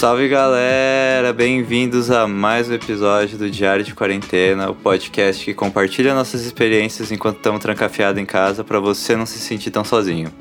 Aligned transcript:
Salve 0.00 0.28
galera, 0.28 1.30
bem-vindos 1.30 2.10
a 2.10 2.26
mais 2.26 2.70
um 2.70 2.72
episódio 2.72 3.36
do 3.36 3.50
Diário 3.50 3.84
de 3.84 3.94
Quarentena, 3.94 4.70
o 4.70 4.74
podcast 4.74 5.44
que 5.44 5.52
compartilha 5.52 6.14
nossas 6.14 6.42
experiências 6.46 7.12
enquanto 7.12 7.36
estamos 7.36 7.60
trancafiados 7.60 8.18
em 8.18 8.24
casa 8.24 8.64
para 8.64 8.80
você 8.80 9.14
não 9.14 9.26
se 9.26 9.38
sentir 9.38 9.70
tão 9.70 9.84
sozinho. 9.84 10.32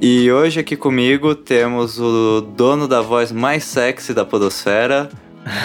E 0.00 0.28
hoje 0.32 0.58
aqui 0.58 0.74
comigo 0.76 1.36
temos 1.36 2.00
o 2.00 2.40
dono 2.40 2.88
da 2.88 3.00
voz 3.00 3.30
mais 3.30 3.62
sexy 3.62 4.12
da 4.12 4.24
podosfera, 4.24 5.08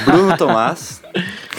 Bruno 0.06 0.38
Tomás. 0.38 1.02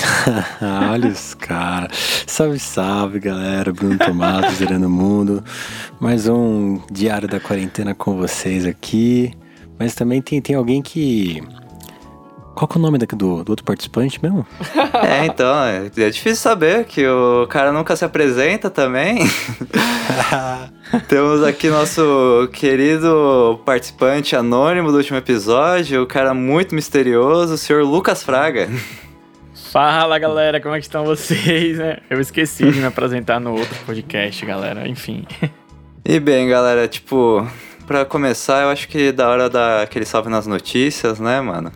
Olha 0.92 1.08
os 1.08 1.34
caras. 1.34 2.22
Salve, 2.28 2.60
salve, 2.60 3.18
galera. 3.18 3.72
Bruno 3.72 3.98
Tomás, 3.98 4.54
Zerando 4.54 4.86
o 4.86 4.90
Mundo. 4.90 5.42
Mais 5.98 6.28
um 6.28 6.80
Diário 6.92 7.26
da 7.26 7.40
Quarentena 7.40 7.92
com 7.92 8.16
vocês 8.16 8.64
aqui. 8.64 9.32
Mas 9.78 9.94
também 9.94 10.22
tem, 10.22 10.40
tem 10.40 10.56
alguém 10.56 10.82
que. 10.82 11.42
Qual 12.54 12.66
que 12.66 12.76
é 12.76 12.78
o 12.78 12.82
nome 12.82 12.96
do, 12.96 13.44
do 13.44 13.50
outro 13.50 13.64
participante 13.64 14.18
mesmo? 14.22 14.46
É, 14.96 15.26
então, 15.26 15.62
é, 15.62 15.86
é 15.86 16.10
difícil 16.10 16.36
saber 16.36 16.84
que 16.84 17.06
o 17.06 17.46
cara 17.48 17.70
nunca 17.70 17.94
se 17.94 18.04
apresenta 18.04 18.70
também. 18.70 19.18
Temos 21.06 21.44
aqui 21.44 21.68
nosso 21.68 22.48
querido 22.52 23.60
participante 23.64 24.34
anônimo 24.34 24.90
do 24.90 24.96
último 24.96 25.18
episódio, 25.18 26.02
o 26.02 26.06
cara 26.06 26.32
muito 26.32 26.74
misterioso, 26.74 27.54
o 27.54 27.58
senhor 27.58 27.84
Lucas 27.84 28.22
Fraga. 28.22 28.70
Fala 29.70 30.18
galera, 30.18 30.60
como 30.60 30.74
é 30.74 30.78
que 30.78 30.86
estão 30.86 31.04
vocês? 31.04 31.76
né? 31.76 31.98
Eu 32.08 32.20
esqueci 32.20 32.70
de 32.70 32.80
me 32.80 32.86
apresentar 32.86 33.38
no 33.38 33.52
outro 33.52 33.76
podcast, 33.84 34.44
galera. 34.46 34.88
Enfim. 34.88 35.26
E 36.04 36.18
bem, 36.18 36.48
galera, 36.48 36.88
tipo, 36.88 37.46
pra 37.86 38.04
começar, 38.04 38.62
eu 38.62 38.68
acho 38.68 38.88
que 38.88 39.12
da 39.12 39.28
hora 39.28 39.48
dar 39.48 39.82
aquele 39.82 40.04
salve 40.04 40.28
nas 40.28 40.46
notícias, 40.46 41.18
né, 41.20 41.40
mano? 41.40 41.72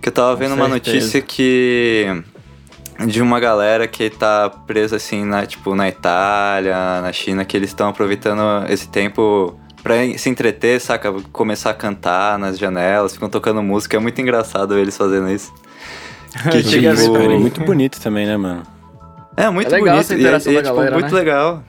Que 0.00 0.08
eu 0.08 0.12
tava 0.12 0.34
vendo 0.36 0.54
uma 0.54 0.68
certeza. 0.68 0.96
notícia 0.96 1.20
que. 1.20 2.22
De 3.06 3.22
uma 3.22 3.40
galera 3.40 3.88
que 3.88 4.10
tá 4.10 4.50
presa 4.66 4.96
assim, 4.96 5.24
na, 5.24 5.46
tipo, 5.46 5.74
na 5.74 5.88
Itália, 5.88 7.00
na 7.00 7.10
China, 7.12 7.46
que 7.46 7.56
eles 7.56 7.70
estão 7.70 7.88
aproveitando 7.88 8.40
esse 8.68 8.88
tempo 8.88 9.58
pra 9.82 9.94
se 10.18 10.28
entreter, 10.28 10.78
saca? 10.80 11.10
Começar 11.32 11.70
a 11.70 11.74
cantar 11.74 12.38
nas 12.38 12.58
janelas, 12.58 13.14
ficam 13.14 13.30
tocando 13.30 13.62
música. 13.62 13.96
É 13.96 14.00
muito 14.00 14.20
engraçado 14.20 14.78
eles 14.78 14.96
fazendo 14.96 15.30
isso. 15.30 15.52
Que 16.52 16.58
ver 16.58 16.96
tipo, 16.96 17.16
é 17.16 17.38
muito 17.38 17.60
bonito 17.64 18.00
também, 18.00 18.26
né, 18.26 18.36
mano? 18.36 18.62
É 19.36 19.48
muito 19.50 19.68
É 19.68 19.78
legal 19.78 19.96
bonito 19.96 20.00
essa 20.00 20.14
e, 20.14 20.20
interação 20.20 20.52
e, 20.52 20.56
da 20.56 20.62
tipo, 20.62 20.74
galera, 20.76 20.94
muito 20.98 21.12
né? 21.12 21.18
legal. 21.18 21.64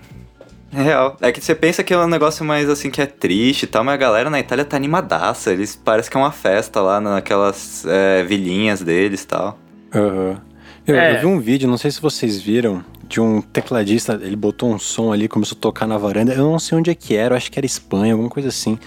É 0.73 0.81
real. 0.81 1.17
É 1.21 1.31
que 1.31 1.41
você 1.41 1.53
pensa 1.53 1.83
que 1.83 1.93
é 1.93 1.97
um 1.97 2.07
negócio 2.07 2.45
mais 2.45 2.69
assim 2.69 2.89
que 2.89 3.01
é 3.01 3.05
triste 3.05 3.63
e 3.63 3.67
tal, 3.67 3.83
mas 3.83 3.93
a 3.95 3.97
galera 3.97 4.29
na 4.29 4.39
Itália 4.39 4.63
tá 4.63 4.77
animadaça. 4.77 5.51
Eles 5.51 5.75
parece 5.75 6.09
que 6.09 6.15
é 6.15 6.19
uma 6.19 6.31
festa 6.31 6.79
lá 6.81 7.01
naquelas 7.01 7.85
é, 7.85 8.23
vilinhas 8.23 8.81
deles 8.81 9.23
e 9.23 9.27
tal. 9.27 9.57
Aham. 9.93 10.41
Eu, 10.87 10.95
É. 10.95 11.15
eu 11.15 11.19
vi 11.19 11.25
um 11.25 11.39
vídeo, 11.39 11.69
não 11.69 11.77
sei 11.77 11.91
se 11.91 12.01
vocês 12.01 12.41
viram, 12.41 12.83
de 13.07 13.19
um 13.19 13.41
tecladista, 13.41 14.17
ele 14.21 14.35
botou 14.37 14.73
um 14.73 14.79
som 14.79 15.11
ali, 15.11 15.27
começou 15.27 15.57
a 15.57 15.61
tocar 15.61 15.85
na 15.85 15.97
varanda. 15.97 16.33
Eu 16.33 16.49
não 16.49 16.57
sei 16.57 16.77
onde 16.77 16.89
é 16.89 16.95
que 16.95 17.15
era, 17.15 17.33
eu 17.33 17.37
acho 17.37 17.51
que 17.51 17.59
era 17.59 17.65
Espanha, 17.65 18.13
alguma 18.13 18.29
coisa 18.29 18.47
assim. 18.49 18.79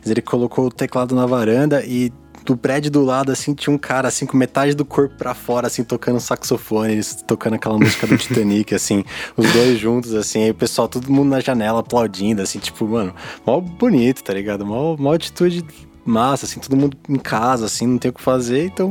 Mas 0.00 0.10
ele 0.10 0.22
colocou 0.22 0.66
o 0.66 0.70
teclado 0.70 1.14
na 1.14 1.26
varanda 1.26 1.84
e 1.84 2.12
do 2.44 2.56
prédio 2.56 2.90
do 2.90 3.04
lado, 3.04 3.30
assim, 3.30 3.54
tinha 3.54 3.74
um 3.74 3.78
cara, 3.78 4.08
assim, 4.08 4.26
com 4.26 4.36
metade 4.36 4.74
do 4.74 4.84
corpo 4.84 5.14
pra 5.16 5.34
fora, 5.34 5.66
assim, 5.66 5.84
tocando 5.84 6.20
saxofone, 6.20 6.92
eles 6.92 7.22
tocando 7.26 7.54
aquela 7.54 7.78
música 7.78 8.06
do 8.06 8.16
Titanic, 8.18 8.74
assim, 8.74 9.04
os 9.36 9.50
dois 9.52 9.78
juntos, 9.78 10.14
assim, 10.14 10.44
aí 10.44 10.50
o 10.50 10.54
pessoal, 10.54 10.88
todo 10.88 11.10
mundo 11.10 11.30
na 11.30 11.40
janela 11.40 11.80
aplaudindo, 11.80 12.42
assim, 12.42 12.58
tipo, 12.58 12.86
mano, 12.86 13.14
mó 13.46 13.60
bonito, 13.60 14.22
tá 14.22 14.34
ligado? 14.34 14.66
Mó, 14.66 14.96
mó 14.96 15.12
atitude 15.12 15.64
massa, 16.04 16.46
assim, 16.46 16.58
todo 16.58 16.76
mundo 16.76 16.96
em 17.08 17.18
casa, 17.18 17.66
assim, 17.66 17.86
não 17.86 17.98
tem 17.98 18.10
o 18.10 18.14
que 18.14 18.22
fazer, 18.22 18.66
então 18.66 18.90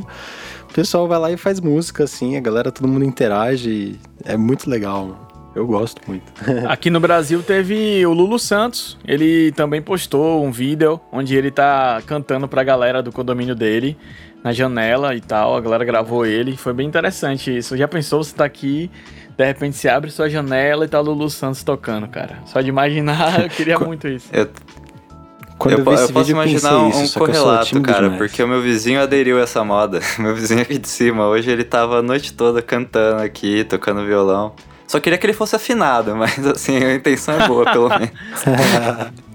o 0.70 0.74
pessoal 0.74 1.08
vai 1.08 1.20
lá 1.20 1.32
e 1.32 1.38
faz 1.38 1.60
música, 1.60 2.06
assim, 2.06 2.38
a 2.38 2.40
galera, 2.40 2.72
todo 2.72 2.88
mundo 2.88 3.04
interage, 3.04 3.70
e 3.70 4.00
é 4.24 4.38
muito 4.38 4.70
legal, 4.70 5.08
mano. 5.08 5.31
Eu 5.54 5.68
gosto 5.68 6.02
muito. 6.08 6.32
Aqui 6.68 6.90
no 6.90 7.00
Brasil 7.00 7.44
teve 7.44 8.06
o 8.06 8.14
Lulu 8.14 8.40
Santos. 8.40 8.98
Ele 9.06 9.52
também 9.52 9.82
postou 9.82 10.44
um 10.44 10.52
vídeo 10.52 11.00
onde 11.12 11.36
ele 11.36 11.52
tá 11.52 12.02
cantando 12.06 12.48
pra 12.48 12.64
galera 12.64 13.04
do 13.04 13.12
condomínio 13.12 13.54
dele, 13.54 13.98
na 14.44 14.54
janela 14.54 15.14
e 15.14 15.20
tal. 15.20 15.56
A 15.56 15.62
galera 15.62 15.84
gravou 15.84 16.26
ele. 16.26 16.56
Foi 16.56 16.74
bem 16.74 16.88
interessante 16.88 17.56
isso. 17.56 17.76
Já 17.76 17.88
pensou 17.88 18.24
você 18.24 18.34
tá 18.34 18.46
aqui, 18.46 18.90
de 19.38 19.46
repente 19.46 19.76
se 19.76 19.90
abre 19.90 20.10
sua 20.10 20.30
janela 20.30 20.86
e 20.86 20.88
tá 20.88 21.02
o 21.02 21.04
Lulu 21.04 21.30
Santos 21.30 21.64
tocando, 21.64 22.08
cara. 22.08 22.40
Só 22.46 22.62
de 22.62 22.70
imaginar, 22.70 23.44
eu 23.44 23.50
queria 23.50 23.78
muito 23.78 24.08
isso. 24.08 24.30
Eu, 24.32 24.50
Quando 25.58 25.80
eu, 25.80 25.86
eu, 25.86 25.86
eu 25.86 25.94
esse 25.96 26.14
posso 26.14 26.32
imaginar 26.32 26.78
um, 26.78 26.90
isso, 26.90 27.18
um 27.18 27.26
correlato, 27.26 27.82
cara, 27.82 28.04
demais. 28.04 28.18
porque 28.18 28.42
o 28.42 28.48
meu 28.48 28.62
vizinho 28.62 29.02
aderiu 29.02 29.38
a 29.38 29.42
essa 29.42 29.66
moda. 29.66 30.00
meu 30.18 30.34
vizinho 30.34 30.62
aqui 30.62 30.78
de 30.78 30.88
cima, 30.88 31.28
hoje 31.28 31.52
ele 31.52 31.66
tava 31.66 32.00
a 32.00 32.02
noite 32.02 32.34
toda 32.34 32.62
cantando 32.62 33.22
aqui, 33.22 33.66
tocando 33.66 34.06
violão. 34.06 34.56
Só 34.92 35.00
queria 35.00 35.18
que 35.18 35.26
ele 35.26 35.32
fosse 35.32 35.56
afinado, 35.56 36.18
mas 36.18 36.46
assim, 36.46 36.76
a 36.76 36.94
intenção 36.94 37.40
é 37.40 37.48
boa, 37.48 37.64
pelo 37.72 37.88
menos. 37.88 38.12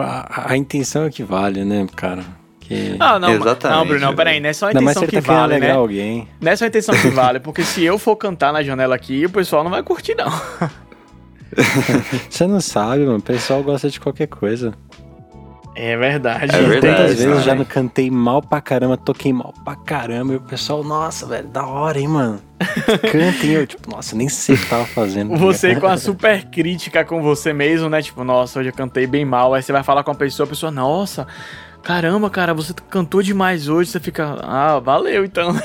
A, 0.00 0.52
a 0.52 0.56
intenção 0.56 1.04
é 1.04 1.10
que 1.10 1.22
vale, 1.22 1.62
né, 1.62 1.86
cara? 1.94 2.24
Que... 2.60 2.96
Ah, 2.98 3.18
não, 3.18 3.30
Exatamente, 3.30 3.78
não, 3.78 3.86
Bruno, 3.86 4.06
não, 4.06 4.14
peraí, 4.14 4.40
não 4.40 4.48
é 4.48 4.52
só 4.52 4.68
a 4.68 4.72
intenção 4.72 5.02
ele 5.02 5.10
que 5.10 5.20
tá 5.20 5.34
vale, 5.34 5.58
né? 5.58 5.70
alguém. 5.70 6.26
Não 6.40 6.50
é 6.50 6.56
só 6.56 6.64
a 6.64 6.68
intenção 6.68 6.94
que 6.94 7.08
vale, 7.10 7.40
porque 7.40 7.62
se 7.62 7.84
eu 7.84 7.98
for 7.98 8.16
cantar 8.16 8.54
na 8.54 8.62
janela 8.62 8.94
aqui, 8.94 9.26
o 9.26 9.30
pessoal 9.30 9.62
não 9.62 9.70
vai 9.70 9.82
curtir, 9.82 10.14
não. 10.14 10.30
Você 12.30 12.46
não 12.46 12.60
sabe, 12.60 13.04
mano. 13.04 13.18
O 13.18 13.22
pessoal 13.22 13.62
gosta 13.62 13.90
de 13.90 14.00
qualquer 14.00 14.28
coisa. 14.28 14.72
É 15.78 15.94
verdade. 15.94 16.56
É 16.56 16.62
verdade, 16.62 16.80
Quantas 16.80 17.10
vezes 17.18 17.24
eu 17.26 17.42
já 17.42 17.54
não 17.54 17.66
cantei 17.66 18.10
mal 18.10 18.40
pra 18.40 18.62
caramba, 18.62 18.96
toquei 18.96 19.30
mal 19.30 19.52
pra 19.62 19.76
caramba. 19.76 20.32
E 20.32 20.36
o 20.36 20.40
pessoal, 20.40 20.82
nossa, 20.82 21.26
velho, 21.26 21.46
da 21.48 21.66
hora, 21.66 22.00
hein, 22.00 22.08
mano. 22.08 22.40
Cantem 23.12 23.50
eu, 23.50 23.66
tipo, 23.66 23.90
nossa, 23.90 24.16
nem 24.16 24.26
sei 24.26 24.54
o 24.54 24.58
que 24.58 24.66
tava 24.66 24.86
fazendo. 24.86 25.36
Você 25.36 25.76
com 25.76 25.86
a 25.86 25.98
super 25.98 26.46
crítica 26.46 27.04
com 27.04 27.22
você 27.22 27.52
mesmo, 27.52 27.90
né? 27.90 28.00
Tipo, 28.00 28.24
nossa, 28.24 28.58
hoje 28.58 28.70
eu 28.70 28.72
cantei 28.72 29.06
bem 29.06 29.26
mal. 29.26 29.52
Aí 29.52 29.62
você 29.62 29.70
vai 29.70 29.82
falar 29.82 30.02
com 30.02 30.10
a 30.10 30.14
pessoa, 30.14 30.46
a 30.46 30.48
pessoa, 30.48 30.72
nossa, 30.72 31.26
caramba, 31.82 32.30
cara, 32.30 32.54
você 32.54 32.72
cantou 32.88 33.20
demais 33.20 33.68
hoje. 33.68 33.90
Você 33.90 34.00
fica, 34.00 34.38
ah, 34.42 34.78
valeu 34.78 35.26
então. 35.26 35.54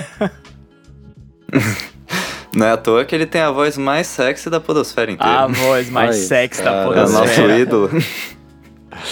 Não 2.54 2.66
é 2.66 2.72
à 2.74 2.78
toa 2.78 3.06
que 3.06 3.16
ele 3.16 3.26
tem 3.26 3.40
a 3.40 3.50
voz 3.50 3.78
mais 3.78 4.08
sexy 4.08 4.50
da 4.50 4.60
podosfera 4.60 5.10
inteira. 5.10 5.40
A 5.40 5.48
voz 5.48 5.90
mais 5.90 6.18
sexy 6.18 6.62
da 6.62 6.72
é 6.72 6.86
o 6.86 6.94
nosso 6.94 7.14
podosfera. 7.14 7.58
ídolo. 7.58 7.90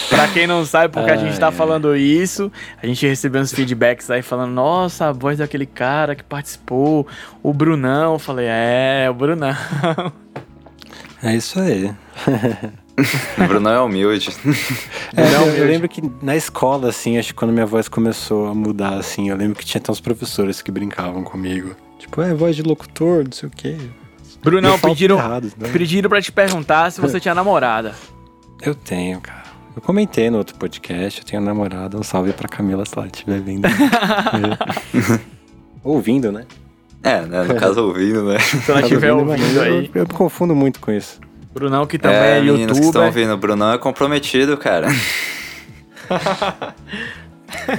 Pra 0.09 0.27
quem 0.27 0.47
não 0.47 0.65
sabe 0.65 0.93
porque 0.93 1.11
a 1.11 1.17
gente 1.17 1.39
tá 1.39 1.47
ai. 1.47 1.53
falando 1.53 1.95
isso, 1.95 2.51
a 2.81 2.85
gente 2.85 3.05
recebeu 3.05 3.41
uns 3.41 3.53
feedbacks 3.53 4.09
aí 4.09 4.21
falando, 4.21 4.51
nossa, 4.51 5.07
a 5.07 5.11
voz 5.11 5.37
daquele 5.37 5.65
cara 5.65 6.15
que 6.15 6.23
participou, 6.23 7.07
o 7.43 7.53
Brunão. 7.53 8.13
Eu 8.13 8.19
falei, 8.19 8.47
é, 8.49 9.07
o 9.09 9.13
Brunão. 9.13 9.55
É 11.21 11.35
isso 11.35 11.59
aí. 11.59 11.93
o 13.37 13.47
Bruno 13.47 13.69
é 13.69 13.79
humilde. 13.81 14.29
É, 15.15 15.31
Não, 15.31 15.47
eu, 15.47 15.65
lembro 15.65 15.89
que 15.89 16.01
na 16.21 16.35
escola, 16.35 16.89
assim, 16.89 17.17
acho 17.17 17.29
que 17.29 17.33
quando 17.33 17.51
minha 17.51 17.65
voz 17.65 17.89
começou 17.89 18.47
a 18.47 18.53
mudar, 18.53 18.93
assim, 18.93 19.29
eu 19.29 19.35
lembro 19.35 19.57
que 19.57 19.65
tinha 19.65 19.81
até 19.81 19.91
uns 19.91 19.99
professores 19.99 20.61
que 20.61 20.71
brincavam 20.71 21.23
comigo. 21.23 21.75
Tipo, 21.97 22.21
é 22.21 22.33
voz 22.33 22.55
de 22.55 22.61
locutor, 22.61 23.23
não 23.23 23.31
sei 23.31 23.49
o 23.49 23.51
quê. 23.51 23.75
Brunão, 24.41 24.77
pediram, 24.79 25.17
errado, 25.17 25.51
né? 25.57 25.69
pediram 25.73 26.09
pra 26.09 26.21
te 26.21 26.31
perguntar 26.31 26.91
se 26.91 27.01
você 27.01 27.19
tinha 27.19 27.33
namorada. 27.33 27.95
Eu 28.61 28.75
tenho, 28.75 29.19
cara. 29.19 29.38
Eu 29.79 29.81
comentei 29.81 30.29
no 30.29 30.39
outro 30.39 30.57
podcast, 30.57 31.21
eu 31.21 31.25
tenho 31.25 31.41
namorada. 31.41 31.97
Um 31.97 32.03
salve 32.03 32.33
pra 32.33 32.49
Camila 32.49 32.85
se 32.85 32.97
ela 32.97 33.07
estiver 33.07 33.39
vendo. 33.39 33.65
Ouvindo, 35.81 36.33
né? 36.33 36.45
É, 37.01 37.21
né? 37.21 37.43
No 37.43 37.55
caso, 37.55 37.87
ouvindo, 37.87 38.25
né? 38.25 38.39
Se 38.43 38.69
ela 38.69 38.81
estiver 38.81 39.13
ouvindo, 39.13 39.31
ouvindo 39.31 39.55
eu- 39.55 39.63
aí. 39.63 39.89
Eu, 39.95 40.01
me 40.01 40.13
confundo 40.13 40.53
muito 40.53 40.81
com 40.81 40.91
isso. 40.91 41.21
Brunão, 41.53 41.85
que 41.87 41.97
também 41.97 42.17
é, 42.19 42.37
é, 42.39 42.41
meninas 42.41 42.77
que 42.77 42.85
estão 42.85 43.03
youtuber. 43.03 43.07
ouvindo, 43.07 43.33
o 43.33 43.37
Brunão 43.37 43.71
é 43.71 43.77
comprometido, 43.77 44.57
cara. 44.57 44.87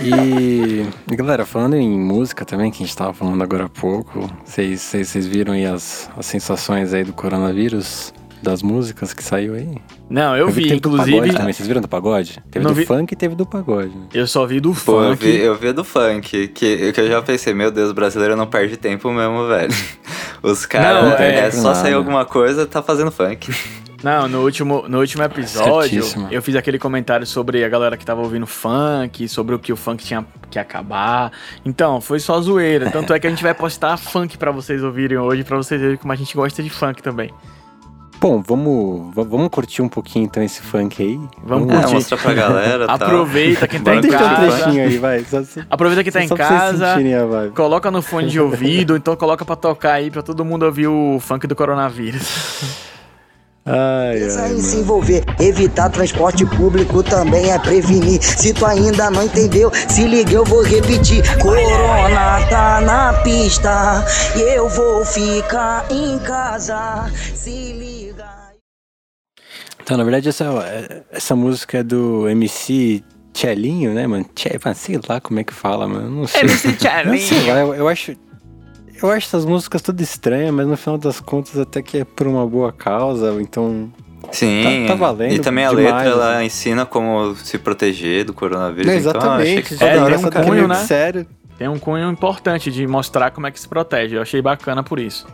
E, 0.03 0.87
e, 1.11 1.17
galera, 1.17 1.45
falando 1.45 1.75
em 1.77 1.99
música 1.99 2.45
também, 2.45 2.71
que 2.71 2.83
a 2.83 2.87
gente 2.87 2.97
tava 2.97 3.13
falando 3.13 3.43
agora 3.43 3.67
há 3.67 3.69
pouco, 3.69 4.29
vocês 4.45 5.27
viram 5.27 5.53
aí 5.53 5.65
as, 5.67 6.11
as 6.17 6.27
sensações 6.27 6.93
aí 6.95 7.05
do 7.05 7.13
coronavírus? 7.13 8.13
Das 8.43 8.63
músicas 8.63 9.13
que 9.13 9.23
saiu 9.23 9.55
aí? 9.55 9.77
Não, 10.09 10.35
eu, 10.37 10.47
que 10.47 10.53
vi, 10.53 10.63
teve 10.69 10.81
do 10.81 10.89
inclusive. 10.89 11.17
pagode 11.19 11.37
também. 11.37 11.53
Vocês 11.53 11.69
viram 11.69 11.81
do 11.83 11.89
pagode? 11.89 12.43
Teve 12.51 12.65
Não 12.65 12.73
do 12.73 12.77
vi. 12.77 12.87
funk 12.87 13.13
e 13.13 13.17
teve 13.17 13.35
do 13.35 13.45
pagode. 13.45 13.91
né? 13.95 14.07
Eu 14.15 14.27
só 14.27 14.47
vi 14.47 14.61
do 14.61 14.73
Pô, 14.75 15.03
eu 15.03 15.11
funk. 15.11 15.25
vi, 15.25 15.39
eu 15.41 15.55
vi 15.57 15.69
a 15.69 15.73
do 15.73 15.85
funk, 15.85 16.49
que, 16.49 16.93
que 16.93 17.01
eu 17.01 17.09
já 17.09 17.21
pensei, 17.21 17.53
meu 17.53 17.71
Deus, 17.71 17.91
o 17.91 17.95
brasileiro 17.95 18.35
não 18.37 18.47
perde 18.47 18.77
tempo 18.79 19.11
mesmo, 19.13 19.47
velho. 19.47 19.73
Os 20.43 20.65
caras, 20.65 21.21
é, 21.21 21.47
é- 21.47 21.51
só 21.51 21.75
sair 21.75 21.85
nada. 21.91 21.97
alguma 21.97 22.25
coisa, 22.25 22.67
tá 22.67 22.83
fazendo 22.83 23.11
funk. 23.11 23.53
Não, 24.03 24.27
no 24.27 24.43
último, 24.43 24.87
no 24.89 24.99
último 25.01 25.23
episódio, 25.23 26.03
Certíssimo. 26.03 26.29
eu 26.31 26.41
fiz 26.41 26.57
aquele 26.57 26.79
comentário 26.79 27.27
sobre 27.27 27.63
a 27.63 27.69
galera 27.69 27.99
que 27.99 28.07
tava 28.07 28.23
ouvindo 28.23 28.47
funk, 28.47 29.29
sobre 29.29 29.55
o 29.55 29.59
que 29.59 29.75
o 29.75 29.77
funk 29.77 30.03
tinha 30.03 30.25
que 30.51 30.59
acabar. 30.59 31.31
Então, 31.67 32.01
foi 32.01 32.19
só 32.19 32.41
zoeira. 32.41 32.91
Tanto 32.91 33.13
é 33.13 33.21
que 33.21 33.27
a 33.27 33.31
gente 33.31 33.43
vai 33.43 33.53
postar 33.53 33.99
funk 33.99 34.39
pra 34.39 34.51
vocês 34.51 34.83
ouvirem 34.83 35.19
hoje, 35.19 35.45
pra 35.45 35.59
vocês 35.59 35.79
verem 35.79 35.99
como 35.99 36.11
a 36.15 36.17
gente 36.17 36.35
gosta 36.35 36.63
de 36.63 36.71
funk 36.71 37.03
também. 37.03 37.31
Bom, 38.21 38.43
vamos, 38.47 39.15
vamos 39.15 39.49
curtir 39.49 39.81
um 39.81 39.89
pouquinho 39.89 40.27
então 40.27 40.43
esse 40.43 40.61
funk 40.61 41.03
aí. 41.03 41.19
Vamos 41.43 41.71
É, 41.73 41.77
curtir. 41.79 41.95
mostrar 41.95 42.19
pra 42.19 42.35
galera. 42.35 42.87
tal. 42.87 42.97
Aproveita 42.97 43.67
quem 43.67 43.81
tá 43.81 43.95
em 43.97 44.01
Deixa 44.03 44.17
um 44.17 44.21
casa. 44.21 44.57
trechinho 44.59 44.85
aí, 44.85 44.99
vai. 44.99 45.25
Só, 45.25 45.43
só, 45.43 45.61
Aproveita 45.71 46.05
que 46.05 46.11
tá 46.13 46.23
em 46.23 46.29
só 46.29 46.37
pra 46.37 46.47
vocês 46.47 46.81
casa. 46.81 47.01
Coloca 47.55 47.91
no 47.91 48.03
fone 48.03 48.29
de 48.29 48.39
ouvido, 48.39 48.95
então 48.95 49.17
coloca 49.17 49.43
pra 49.43 49.57
tocar 49.57 49.95
aí 49.95 50.11
pra 50.11 50.21
todo 50.21 50.45
mundo 50.45 50.65
ouvir 50.67 50.87
o 50.87 51.19
funk 51.19 51.47
do 51.47 51.57
coronavírus. 51.57 52.23
Ai, 53.65 54.19
ai, 54.39 54.53
em 54.55 54.61
se 54.61 54.79
envolver, 54.79 55.23
evitar 55.39 55.91
transporte 55.91 56.45
público 56.47 57.03
também 57.03 57.53
é 57.53 57.59
prevenir. 57.59 58.21
Se 58.23 58.53
tu 58.55 58.65
ainda 58.67 59.11
não 59.11 59.23
entendeu, 59.23 59.71
se 59.89 60.05
liga, 60.07 60.33
eu 60.33 60.45
vou 60.45 60.63
repetir. 60.63 61.23
Corona 61.39 62.41
tá 62.49 62.81
na 62.81 63.13
pista 63.23 64.05
e 64.35 64.41
eu 64.57 64.69
vou 64.69 65.05
ficar 65.05 65.85
em 65.91 66.19
casa. 66.21 67.11
Se 67.35 67.51
liga. 67.51 67.80
Então, 69.91 69.99
na 69.99 70.05
verdade, 70.05 70.29
essa, 70.29 71.05
essa 71.11 71.35
música 71.35 71.79
é 71.79 71.83
do 71.83 72.29
MC 72.29 73.03
Tchelinho, 73.33 73.93
né, 73.93 74.07
mano? 74.07 74.25
Tche, 74.37 74.51
mano, 74.65 74.77
sei 74.77 75.01
lá 75.09 75.21
como 75.21 75.41
é 75.41 75.43
que 75.43 75.53
fala, 75.53 75.89
mano. 75.89 76.09
Não 76.09 76.27
sei. 76.29 76.43
MC 76.43 76.69
Não 76.79 76.79
sei 76.79 77.19
Tchelinho. 77.41 77.47
lá, 77.55 77.61
eu, 77.61 77.75
eu 77.75 77.89
acho. 77.89 78.13
Eu 79.03 79.11
acho 79.11 79.27
essas 79.27 79.45
músicas 79.45 79.83
tudo 79.83 80.01
estranhas, 80.01 80.55
mas 80.55 80.69
no 80.69 80.77
final 80.77 80.97
das 80.97 81.19
contas 81.19 81.59
até 81.59 81.83
que 81.83 81.99
é 81.99 82.05
por 82.05 82.29
uma 82.29 82.47
boa 82.47 82.71
causa, 82.71 83.37
então. 83.41 83.93
Sim. 84.31 84.85
Tá- 84.87 84.93
tá 84.93 84.95
valendo 84.95 85.33
E 85.35 85.39
também 85.41 85.65
a 85.65 85.71
demais, 85.71 85.87
letra, 85.93 86.09
ela 86.09 86.37
assim. 86.37 86.47
ensina 86.47 86.87
como 86.87 87.35
se 87.35 87.59
proteger 87.59 88.25
do 88.27 88.33
coronavírus. 88.33 88.87
Não, 88.87 88.95
Então, 89.11 89.11
eu 89.11 89.19
achei 89.33 89.59
exatamente. 89.59 89.77
que 89.77 89.85
É, 89.85 90.05
tem 90.07 90.17
um 90.25 90.31
tá 90.31 90.45
cunho, 90.45 90.69
né? 90.69 90.75
Sério, 90.85 91.27
Tem 91.59 91.67
um 91.69 91.81
cunho 91.81 92.09
importante 92.13 92.71
de 92.71 92.87
mostrar 92.87 93.33
como 93.33 93.49
é 93.49 93.51
que 93.51 93.59
se 93.59 93.67
protege. 93.67 94.15
Eu 94.15 94.23
achei 94.23 94.41
bacana 94.41 94.85
por 94.85 95.01
isso. 95.01 95.27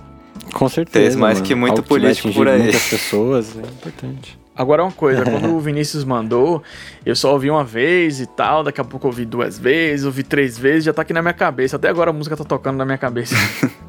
com 0.54 0.66
certeza. 0.66 1.10
Tem 1.10 1.18
mais 1.20 1.38
mano. 1.40 1.46
que 1.46 1.54
muito 1.54 1.72
Algo 1.72 1.82
político 1.82 2.28
atingir 2.28 2.38
por 2.38 2.48
aí. 2.48 2.62
Muitas 2.62 2.88
pessoas, 2.88 3.54
é 3.58 3.60
importante. 3.60 4.45
Agora 4.56 4.82
uma 4.82 4.92
coisa, 4.92 5.22
quando 5.28 5.54
o 5.54 5.60
Vinícius 5.60 6.04
mandou, 6.04 6.62
eu 7.04 7.14
só 7.14 7.32
ouvi 7.32 7.50
uma 7.50 7.64
vez 7.64 8.20
e 8.20 8.26
tal, 8.26 8.64
daqui 8.64 8.80
a 8.80 8.84
pouco 8.84 9.06
eu 9.06 9.10
ouvi 9.10 9.24
duas 9.24 9.58
vezes, 9.58 10.06
ouvi 10.06 10.22
três 10.22 10.58
vezes, 10.58 10.84
já 10.84 10.92
tá 10.92 11.02
aqui 11.02 11.12
na 11.12 11.20
minha 11.20 11.34
cabeça. 11.34 11.76
Até 11.76 11.88
agora 11.88 12.10
a 12.10 12.12
música 12.12 12.36
tá 12.36 12.44
tocando 12.44 12.76
na 12.76 12.84
minha 12.84 12.98
cabeça. 12.98 13.34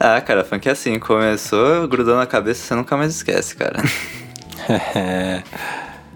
Ah, 0.00 0.20
cara, 0.20 0.44
funk 0.44 0.68
é 0.68 0.70
assim. 0.70 0.96
Começou, 1.00 1.88
grudou 1.88 2.14
na 2.14 2.24
cabeça, 2.24 2.64
você 2.64 2.72
nunca 2.76 2.96
mais 2.96 3.16
esquece, 3.16 3.56
cara. 3.56 3.82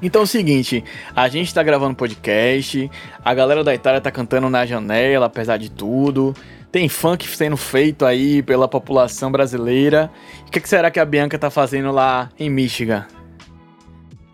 Então 0.01 0.23
é 0.23 0.25
o 0.25 0.27
seguinte, 0.27 0.83
a 1.15 1.29
gente 1.29 1.55
tá 1.55 1.63
gravando 1.63 1.95
podcast, 1.95 2.91
a 3.25 3.33
galera 3.33 3.63
da 3.63 3.73
Itália 3.73 4.01
tá 4.01 4.11
cantando 4.11 4.51
na 4.51 4.67
janela, 4.67 5.27
apesar 5.27 5.59
de 5.59 5.71
tudo. 5.71 6.35
Tem 6.73 6.89
funk 6.89 7.25
sendo 7.29 7.57
feito 7.57 8.05
aí 8.05 8.43
pela 8.43 8.67
população 8.67 9.31
brasileira. 9.31 10.11
O 10.45 10.51
que, 10.51 10.61
que 10.61 10.69
será 10.69 10.91
que 10.91 10.99
a 10.99 11.05
Bianca 11.05 11.39
tá 11.39 11.51
fazendo 11.51 11.93
lá 11.93 12.31
em 12.37 12.51
Michigan? 12.51 13.07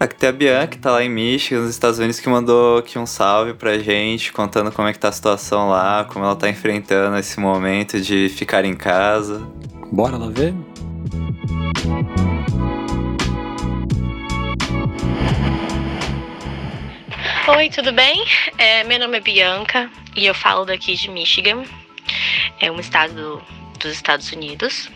Aqui 0.01 0.15
tem 0.15 0.29
a 0.29 0.33
Bianca, 0.33 0.67
que 0.69 0.79
tá 0.79 0.93
lá 0.93 1.03
em 1.03 1.09
Michigan, 1.09 1.63
nos 1.63 1.71
Estados 1.71 1.99
Unidos, 1.99 2.21
que 2.21 2.29
mandou 2.29 2.79
aqui 2.79 2.99
um 2.99 3.07
salve 3.07 3.55
pra 3.55 3.79
gente, 3.79 4.33
contando 4.33 4.71
como 4.71 4.87
é 4.87 4.93
que 4.93 4.99
tá 4.99 5.09
a 5.09 5.13
situação 5.13 5.69
lá, 5.71 6.05
como 6.05 6.25
ela 6.25 6.37
tá 6.37 6.49
enfrentando 6.49 7.17
esse 7.19 7.41
momento 7.41 8.01
de 8.01 8.29
ficar 8.29 8.65
em 8.65 8.75
casa. 8.75 9.41
Bora 9.91 10.17
lá 10.17 10.29
ver? 10.29 10.55
Oi, 17.57 17.71
tudo 17.71 17.93
bem? 17.93 18.25
É, 18.57 18.85
meu 18.85 18.99
nome 18.99 19.17
é 19.17 19.21
Bianca 19.21 19.91
e 20.15 20.27
eu 20.27 20.35
falo 20.35 20.65
daqui 20.65 20.95
de 20.95 21.11
Michigan. 21.11 21.65
É 22.61 22.71
um 22.71 22.79
estado 22.79 23.15
do- 23.15 23.43
dos 23.81 23.93
Estados 23.93 24.31
Unidos. 24.33 24.91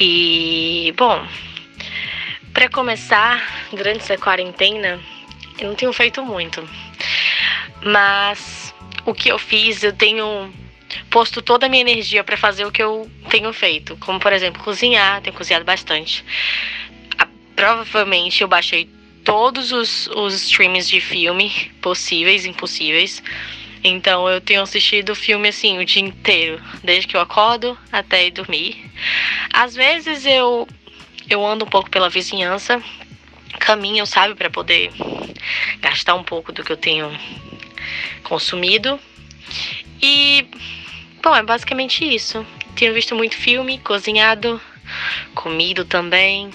E, 0.00 0.92
bom, 0.96 1.24
para 2.52 2.68
começar, 2.68 3.68
durante 3.72 4.00
essa 4.00 4.18
quarentena, 4.18 5.00
eu 5.58 5.68
não 5.68 5.74
tenho 5.74 5.92
feito 5.92 6.24
muito. 6.24 6.66
Mas 7.82 8.74
o 9.04 9.14
que 9.14 9.28
eu 9.30 9.38
fiz, 9.38 9.82
eu 9.82 9.92
tenho 9.92 10.52
posto 11.10 11.40
toda 11.40 11.66
a 11.66 11.68
minha 11.68 11.80
energia 11.80 12.22
para 12.22 12.36
fazer 12.36 12.64
o 12.64 12.72
que 12.72 12.82
eu 12.82 13.10
tenho 13.30 13.52
feito. 13.52 13.96
Como, 13.98 14.20
por 14.20 14.32
exemplo, 14.32 14.62
cozinhar, 14.62 15.20
tenho 15.22 15.34
cozinhado 15.36 15.64
bastante. 15.64 16.24
Ah, 17.18 17.26
provavelmente 17.56 18.42
eu 18.42 18.48
baixei 18.48 18.88
todos 19.24 19.72
os, 19.72 20.08
os 20.08 20.34
streams 20.34 20.88
de 20.88 21.00
filme 21.00 21.50
possíveis 21.80 22.44
impossíveis. 22.44 23.22
Então 23.84 24.28
eu 24.28 24.40
tenho 24.40 24.62
assistido 24.62 25.14
filme 25.14 25.48
assim 25.48 25.78
o 25.78 25.84
dia 25.84 26.02
inteiro, 26.02 26.62
desde 26.84 27.08
que 27.08 27.16
eu 27.16 27.20
acordo 27.20 27.76
até 27.90 28.26
ir 28.26 28.30
dormir. 28.30 28.90
Às 29.52 29.74
vezes 29.74 30.24
eu 30.24 30.68
eu 31.28 31.44
ando 31.44 31.64
um 31.64 31.68
pouco 31.68 31.90
pela 31.90 32.08
vizinhança, 32.08 32.82
caminho, 33.58 34.06
sabe, 34.06 34.34
para 34.34 34.50
poder 34.50 34.90
gastar 35.80 36.14
um 36.14 36.24
pouco 36.24 36.52
do 36.52 36.64
que 36.64 36.72
eu 36.72 36.76
tenho 36.76 37.10
consumido. 38.22 38.98
E 40.00 40.46
bom, 41.22 41.34
é 41.34 41.42
basicamente 41.42 42.04
isso. 42.04 42.44
Tenho 42.74 42.94
visto 42.94 43.14
muito 43.14 43.36
filme, 43.36 43.78
cozinhado, 43.78 44.60
comido 45.34 45.84
também 45.84 46.50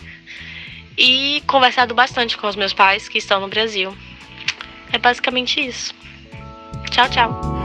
e 0.97 1.43
conversado 1.45 1.93
bastante 1.93 2.37
com 2.37 2.47
os 2.47 2.55
meus 2.55 2.73
pais 2.73 3.07
que 3.07 3.19
estão 3.19 3.39
no 3.39 3.47
Brasil. 3.47 3.95
É 4.91 4.97
basicamente 4.97 5.59
isso. 5.59 5.93
Tchau, 6.89 7.09
tchau. 7.09 7.56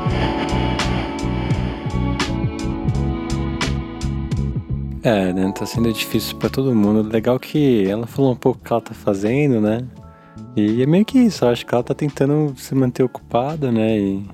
É, 5.02 5.32
né? 5.32 5.52
Tá 5.52 5.66
sendo 5.66 5.93
difícil 5.93 6.37
pra 6.37 6.49
todo 6.49 6.75
mundo. 6.75 7.08
Legal 7.08 7.38
que 7.38 7.87
ela 7.88 8.06
falou 8.06 8.32
um 8.32 8.37
pouco 8.37 8.60
o 8.60 8.62
que 8.62 8.72
ela 8.72 8.81
tá 8.81 8.94
fazendo, 8.94 9.60
né? 9.60 9.81
E 10.56 10.82
é 10.82 10.87
meio 10.87 11.04
que 11.04 11.19
isso, 11.19 11.44
eu 11.44 11.49
acho 11.49 11.66
que 11.66 11.75
ela 11.75 11.82
tá 11.82 11.94
tentando 11.94 12.54
se 12.56 12.75
manter 12.75 13.02
ocupada, 13.02 13.72
né? 13.72 13.99
E 13.99 14.26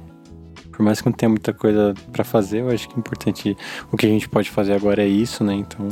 por 0.70 0.82
mais 0.82 1.00
que 1.00 1.06
não 1.08 1.12
tenha 1.12 1.28
muita 1.28 1.52
coisa 1.52 1.94
pra 2.12 2.22
fazer, 2.22 2.60
eu 2.60 2.68
acho 2.68 2.88
que 2.88 2.94
é 2.94 2.98
importante. 2.98 3.56
O 3.90 3.96
que 3.96 4.06
a 4.06 4.08
gente 4.08 4.28
pode 4.28 4.50
fazer 4.50 4.74
agora 4.74 5.02
é 5.02 5.08
isso, 5.08 5.42
né? 5.42 5.54
Então, 5.54 5.88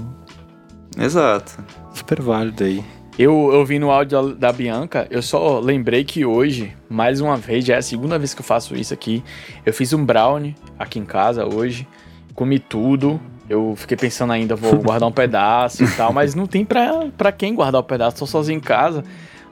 Exato. 0.99 1.64
super 1.93 2.20
válido 2.20 2.64
aí. 2.64 2.84
Eu, 3.19 3.50
eu 3.52 3.64
vi 3.64 3.79
no 3.79 3.90
áudio 3.90 4.29
da, 4.34 4.49
da 4.49 4.52
Bianca, 4.52 5.06
eu 5.11 5.22
só 5.22 5.58
lembrei 5.58 6.05
que 6.05 6.26
hoje, 6.26 6.72
mais 6.88 7.20
uma 7.20 7.37
vez, 7.37 7.64
já 7.64 7.75
é 7.75 7.79
a 7.79 7.82
segunda 7.82 8.19
vez 8.19 8.34
que 8.34 8.40
eu 8.40 8.44
faço 8.44 8.76
isso 8.76 8.93
aqui. 8.93 9.25
Eu 9.64 9.72
fiz 9.72 9.93
um 9.93 10.05
brownie 10.05 10.55
aqui 10.79 10.99
em 10.99 11.05
casa 11.05 11.46
hoje, 11.46 11.88
comi 12.34 12.58
tudo. 12.58 13.19
Eu 13.48 13.75
fiquei 13.76 13.96
pensando 13.96 14.32
ainda, 14.32 14.56
vou 14.56 14.76
guardar 14.78 15.08
um 15.08 15.12
pedaço 15.12 15.84
e 15.84 15.90
tal, 15.93 16.12
mas 16.12 16.34
não 16.34 16.46
tem 16.46 16.64
pra, 16.64 17.06
pra 17.16 17.31
quem 17.31 17.54
guardar 17.54 17.81
o 17.81 17.84
pedaço, 17.84 18.19
tô 18.19 18.26
sozinho 18.26 18.56
em 18.56 18.60
casa. 18.60 19.04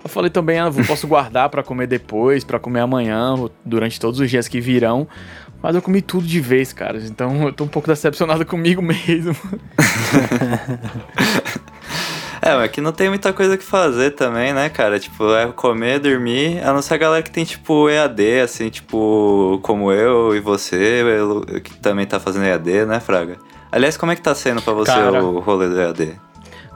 Eu 0.03 0.11
falei 0.11 0.29
também, 0.29 0.59
ah, 0.59 0.71
posso 0.87 1.07
guardar 1.07 1.49
pra 1.49 1.63
comer 1.63 1.87
depois, 1.87 2.45
pra 2.45 2.59
comer 2.59 2.81
amanhã, 2.81 3.37
durante 3.65 3.99
todos 3.99 4.21
os 4.21 4.29
dias 4.29 4.47
que 4.47 4.61
virão. 4.61 5.09
Mas 5.63 5.75
eu 5.75 5.81
comi 5.81 6.03
tudo 6.03 6.27
de 6.27 6.41
vez, 6.41 6.75
cara. 6.75 6.99
Então 6.99 7.45
eu 7.45 7.53
tô 7.53 7.65
um 7.65 7.69
pouco 7.69 7.89
decepcionado 7.89 8.45
comigo 8.47 8.83
mesmo. 8.83 9.35
É, 12.43 12.55
mas 12.55 12.65
aqui 12.65 12.83
não 12.83 12.93
tem 12.93 13.09
muita 13.09 13.33
coisa 13.33 13.57
que 13.57 13.65
fazer 13.65 14.11
também, 14.11 14.53
né, 14.53 14.69
cara? 14.69 15.01
Tipo, 15.01 15.35
é 15.35 15.47
comer, 15.47 15.99
dormir, 15.99 16.63
a 16.63 16.75
não 16.75 16.83
ser 16.83 16.93
a 16.93 16.97
galera 16.99 17.23
que 17.23 17.31
tem, 17.31 17.43
tipo, 17.43 17.89
EAD, 17.89 18.41
assim, 18.41 18.69
tipo, 18.69 19.59
como 19.63 19.91
eu 19.91 20.37
e 20.37 20.41
você, 20.41 21.03
que 21.63 21.75
também 21.79 22.05
tá 22.05 22.21
fazendo 22.21 22.45
EAD, 22.45 22.85
né, 22.85 23.01
Fraga? 23.01 23.39
Aliás, 23.75 23.97
como 23.97 24.13
é 24.13 24.15
que 24.15 24.23
tá 24.23 24.33
sendo 24.37 24.63
pra 24.63 24.73
você 24.73 24.93
Cara. 24.93 25.25
o 25.25 25.41
rolê 25.41 25.69
do 25.69 25.81
EAD? 25.81 26.15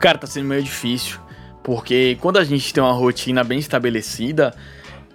Cara, 0.00 0.18
tá 0.18 0.26
sendo 0.26 0.46
meio 0.48 0.64
difícil. 0.64 1.20
Porque 1.62 2.18
quando 2.20 2.38
a 2.38 2.44
gente 2.44 2.74
tem 2.74 2.82
uma 2.82 2.92
rotina 2.92 3.44
bem 3.44 3.60
estabelecida 3.60 4.52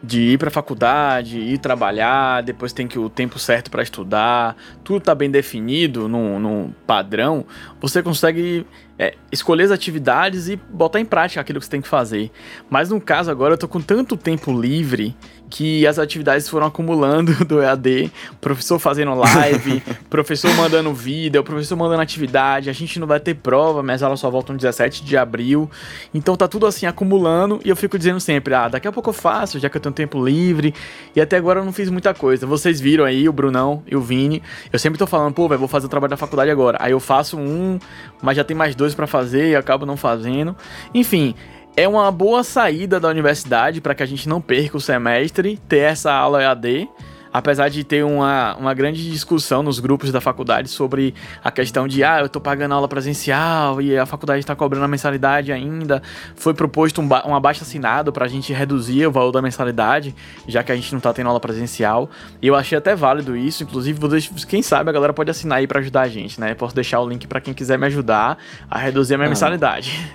de 0.02 0.22
ir 0.22 0.38
pra 0.38 0.50
faculdade, 0.50 1.38
ir 1.38 1.58
trabalhar, 1.58 2.42
depois 2.42 2.72
tem 2.72 2.88
que 2.88 2.98
o 2.98 3.10
tempo 3.10 3.38
certo 3.38 3.70
pra 3.70 3.84
estudar, 3.84 4.56
tudo 4.82 5.02
tá 5.02 5.14
bem 5.14 5.30
definido 5.30 6.08
num, 6.08 6.40
num 6.40 6.74
padrão, 6.88 7.46
você 7.82 8.02
consegue 8.02 8.66
é, 8.98 9.16
escolher 9.32 9.64
as 9.64 9.72
atividades 9.72 10.48
e 10.48 10.56
botar 10.56 11.00
em 11.00 11.06
prática 11.06 11.42
aquilo 11.42 11.60
que 11.60 11.66
você 11.66 11.72
tem 11.72 11.82
que 11.82 11.88
fazer. 11.88 12.32
Mas 12.70 12.90
no 12.90 13.02
caso 13.02 13.32
agora 13.32 13.54
eu 13.54 13.58
tô 13.58 13.68
com 13.68 13.82
tanto 13.82 14.16
tempo 14.16 14.52
livre 14.52 15.16
que 15.54 15.86
as 15.86 16.00
atividades 16.00 16.50
foram 16.50 16.66
acumulando 16.66 17.32
do 17.46 17.62
EAD, 17.62 18.12
professor 18.42 18.80
fazendo 18.80 19.14
live, 19.14 19.84
professor 20.10 20.52
mandando 20.56 20.92
vídeo, 20.92 21.44
professor 21.44 21.76
mandando 21.76 22.02
atividade, 22.02 22.72
a 22.72 22.74
gente 22.74 23.00
não 23.00 23.06
vai 23.06 23.20
ter 23.20 23.36
prova, 23.36 23.84
minhas 23.84 24.02
aulas 24.02 24.20
só 24.20 24.32
voltam 24.32 24.56
17 24.56 25.06
de 25.06 25.16
abril, 25.16 25.70
então 26.12 26.36
tá 26.36 26.48
tudo 26.48 26.66
assim 26.66 26.88
acumulando 26.88 27.62
e 27.64 27.70
eu 27.70 27.76
fico 27.76 28.00
dizendo 28.00 28.20
sempre, 28.20 28.56
ah, 28.56 28.68
daqui 28.68 28.88
a 28.88 28.92
pouco 28.92 29.12
eu 29.12 29.14
faço, 29.14 29.60
já 29.60 29.70
que 29.70 29.78
eu 29.78 29.82
tenho 29.82 29.94
tempo 29.94 30.26
livre, 30.26 30.74
e 31.16 31.22
até 31.22 31.38
agora 31.38 31.60
eu 31.60 31.66
não 31.66 31.72
fiz 31.72 31.88
muita 31.88 32.16
coisa. 32.16 32.48
Vocês 32.48 32.82
viram 32.82 33.06
aí, 33.06 33.30
o 33.30 33.34
Brunão 33.34 33.84
e 33.86 33.96
o 33.96 34.02
Vini, 34.02 34.42
eu 34.72 34.80
sempre 34.80 34.98
tô 34.98 35.06
falando, 35.06 35.36
pô, 35.36 35.48
velho, 35.48 35.60
vou 35.60 35.68
fazer 35.68 35.86
o 35.86 35.90
trabalho 35.90 36.10
da 36.10 36.18
faculdade 36.18 36.50
agora, 36.50 36.80
aí 36.82 36.94
eu 36.94 37.00
faço 37.00 37.38
um, 37.38 37.78
mas 38.24 38.36
já 38.38 38.44
tem 38.44 38.58
mais 38.58 38.74
dois 38.74 38.83
pra 38.94 39.08
fazer 39.08 39.50
e 39.50 39.56
acabo 39.56 39.86
não 39.86 39.96
fazendo. 39.96 40.56
Enfim, 40.94 41.36
é 41.76 41.88
uma 41.88 42.12
boa 42.12 42.44
saída 42.44 43.00
da 43.00 43.08
universidade 43.08 43.82
para 43.82 43.96
que 43.96 44.04
a 44.04 44.06
gente 44.06 44.28
não 44.28 44.42
perca 44.42 44.78
o 44.78 44.82
semestre, 44.82 45.60
ter 45.68 45.80
essa 45.80 46.12
aula 46.12 46.42
EAD. 46.44 46.90
Apesar 47.34 47.70
de 47.70 47.84
ter 47.84 48.06
uma, 48.06 48.56
uma 48.56 48.74
grande 48.76 49.10
discussão 49.10 49.64
nos 49.64 49.80
grupos 49.80 50.12
da 50.12 50.22
faculdade 50.22 50.70
sobre 50.70 51.16
a 51.44 51.50
questão 51.50 51.88
de, 51.88 52.04
ah, 52.04 52.20
eu 52.22 52.30
tô 52.30 52.40
pagando 52.40 52.74
aula 52.74 52.88
presencial 52.88 53.82
e 53.82 53.98
a 53.98 54.06
faculdade 54.06 54.42
está 54.42 54.56
cobrando 54.56 54.86
a 54.86 54.88
mensalidade 54.88 55.52
ainda, 55.52 56.04
foi 56.36 56.54
proposto 56.54 57.02
um, 57.02 57.10
um 57.26 57.36
abaixo 57.36 57.64
assinado 57.64 58.14
para 58.14 58.26
a 58.26 58.28
gente 58.28 58.54
reduzir 58.54 59.08
o 59.08 59.12
valor 59.12 59.32
da 59.32 59.42
mensalidade, 59.42 60.16
já 60.48 60.64
que 60.64 60.72
a 60.72 60.76
gente 60.76 60.94
não 60.94 61.00
tá 61.00 61.12
tendo 61.12 61.28
aula 61.28 61.40
presencial. 61.40 62.10
E 62.40 62.48
eu 62.48 62.56
achei 62.56 62.78
até 62.78 62.96
válido 62.96 63.36
isso, 63.36 63.64
inclusive, 63.64 64.00
quem 64.48 64.62
sabe 64.62 64.92
a 64.92 64.94
galera 64.94 65.14
pode 65.14 65.32
assinar 65.32 65.58
aí 65.58 65.68
para 65.68 65.80
ajudar 65.80 66.02
a 66.02 66.08
gente, 66.08 66.40
né? 66.40 66.54
Posso 66.54 66.76
deixar 66.76 67.00
o 67.00 67.10
link 67.10 67.26
para 67.26 67.42
quem 67.42 67.54
quiser 67.54 67.80
me 67.80 67.88
ajudar 67.88 68.38
a 68.70 68.78
reduzir 68.78 69.16
a 69.16 69.18
minha 69.18 69.28
ah. 69.28 69.30
mensalidade. 69.30 70.08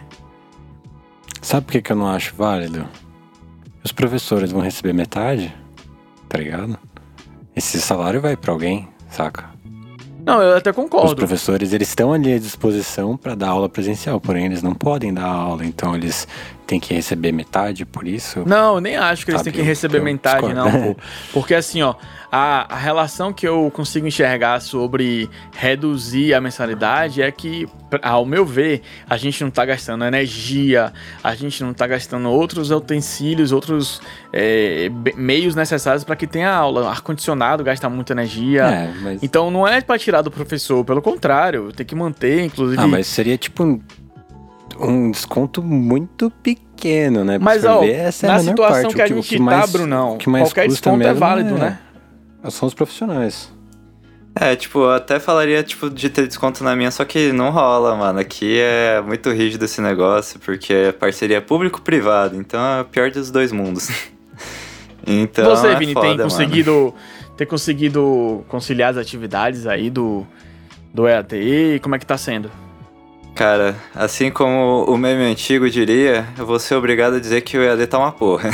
Sabe 1.43 1.67
por 1.67 1.73
que, 1.73 1.83
que 1.83 1.93
eu 1.93 1.97
não 1.97 2.09
acho 2.09 2.35
válido? 2.37 2.87
Os 3.85 3.93
professores 3.93 4.53
vão 4.53 4.61
receber 4.61 4.93
metade, 4.93 5.55
tá 6.29 6.39
ligado? 6.39 6.79
Esse 7.59 7.81
salário 7.81 8.21
vai 8.21 8.37
para 8.37 8.53
alguém, 8.53 8.89
saca? 9.11 9.51
Não, 10.25 10.43
eu 10.43 10.57
até 10.57 10.73
concordo. 10.73 11.09
Os 11.09 11.15
professores, 11.15 11.73
eles 11.73 11.89
estão 11.89 12.13
ali 12.13 12.35
à 12.35 12.39
disposição 12.39 13.17
para 13.17 13.35
dar 13.35 13.49
aula 13.49 13.69
presencial, 13.69 14.21
porém 14.21 14.47
eles 14.47 14.63
não 14.63 14.75
podem 14.75 15.13
dar 15.13 15.27
aula, 15.27 15.65
então 15.65 15.95
eles 15.95 16.29
têm 16.69 16.79
que 16.79 16.93
receber 16.93 17.33
metade 17.33 17.87
por 17.87 18.07
isso. 18.07 18.45
Não, 18.47 18.75
eu 18.75 18.81
nem 18.81 18.95
acho 18.95 19.25
que 19.25 19.31
eles 19.31 19.41
têm 19.41 19.53
que 19.53 19.63
receber 19.63 20.03
metade, 20.03 20.47
discordo. 20.47 20.71
não, 20.71 20.95
pô. 20.95 21.01
Porque 21.33 21.55
assim, 21.55 21.81
ó, 21.81 21.95
a, 22.31 22.75
a 22.75 22.77
relação 22.77 23.33
que 23.33 23.49
eu 23.49 23.73
consigo 23.75 24.07
enxergar 24.07 24.61
sobre 24.61 25.31
reduzir 25.57 26.35
a 26.35 26.43
mensalidade 26.43 27.23
é 27.23 27.33
que, 27.33 27.67
ao 28.03 28.27
meu 28.27 28.45
ver, 28.45 28.83
a 29.09 29.17
gente 29.17 29.41
não 29.41 29.49
está 29.49 29.65
gastando 29.65 30.05
energia, 30.05 30.93
a 31.25 31.35
gente 31.35 31.65
não 31.65 31.71
está 31.71 31.87
gastando 31.87 32.29
outros 32.29 32.71
utensílios, 32.71 33.51
outros 33.51 34.03
é, 34.31 34.91
meios 35.17 35.55
necessários 35.55 36.05
para 36.05 36.17
que 36.17 36.27
tenha 36.27 36.53
aula. 36.53 36.91
Ar-condicionado 36.91 37.65
gasta 37.65 37.89
muita 37.89 38.13
energia. 38.13 38.65
É, 38.65 38.93
mas... 39.01 39.23
Então 39.23 39.51
não 39.51 39.67
é 39.67 39.81
para 39.81 39.99
tirar 39.99 40.21
do 40.21 40.31
professor, 40.31 40.85
pelo 40.85 41.01
contrário, 41.01 41.73
tem 41.73 41.87
que 41.87 41.95
manter, 41.95 42.45
inclusive. 42.45 42.83
Ah, 42.83 42.87
mas 42.87 43.07
seria 43.07 43.39
tipo 43.39 43.81
um 44.79 45.11
desconto 45.11 45.63
muito 45.63 46.31
pequeno, 46.43 47.25
né? 47.25 47.39
Mas, 47.39 47.65
ó, 47.65 47.81
ver, 47.81 47.93
essa 47.93 48.27
é 48.27 48.31
na 48.31 48.39
situação 48.41 48.83
parte. 48.83 48.95
que 48.95 49.03
a 49.03 49.07
gente 49.07 49.23
que, 49.23 49.29
que 49.31 49.37
tá, 49.39 49.43
mais, 49.43 49.73
Brunão, 49.73 50.19
qualquer 50.19 50.69
desconto 50.69 51.07
é 51.07 51.15
válido, 51.15 51.57
é... 51.57 51.59
né? 51.59 51.79
São 52.51 52.69
os 52.69 52.75
profissionais. 52.75 53.53
É, 54.35 54.55
tipo, 54.55 54.79
eu 54.79 54.91
até 54.93 55.19
falaria, 55.19 55.63
tipo, 55.65 55.91
de 55.91 56.09
ter 56.09 56.27
desconto 56.27 56.63
na 56.63 56.77
minha, 56.77 56.91
só 56.93 57.05
que 57.05 57.33
não 57.33 57.51
rola, 57.51 57.97
mano. 57.97 58.21
Aqui 58.21 58.61
é 58.61 59.01
muito 59.01 59.31
rígido 59.33 59.65
esse 59.65 59.81
negócio, 59.81 60.39
porque 60.39 60.73
é 60.73 60.93
parceria 60.93 61.43
público-privado, 61.43 62.37
então 62.37 62.61
é 62.61 62.83
o 62.83 62.85
pior 62.85 63.11
dos 63.11 63.33
dois 63.33 63.51
mundos. 63.51 63.91
então, 65.05 65.45
Você, 65.57 65.69
é 65.69 65.75
Vini, 65.75 65.93
foda, 65.93 66.07
tem 66.07 66.19
conseguido 66.19 66.95
ter 67.37 67.47
conseguido 67.47 68.45
conciliar 68.49 68.91
as 68.91 68.97
atividades 68.97 69.67
aí 69.67 69.91
do, 69.91 70.27
do 70.93 71.07
EAD? 71.07 71.81
Como 71.83 71.95
é 71.95 71.99
que 71.99 72.07
tá 72.07 72.19
sendo? 72.19 72.51
Cara, 73.39 73.77
assim 73.95 74.33
como 74.33 74.85
o 74.89 74.99
meme 74.99 75.23
antigo 75.23 75.71
diria, 75.71 76.27
eu 76.37 76.45
vou 76.45 76.59
ser 76.59 76.75
obrigado 76.75 77.15
a 77.15 77.21
dizer 77.21 77.43
que 77.43 77.57
o 77.57 77.63
EAD 77.63 77.87
tá 77.87 77.97
uma 77.97 78.11
porra. 78.11 78.51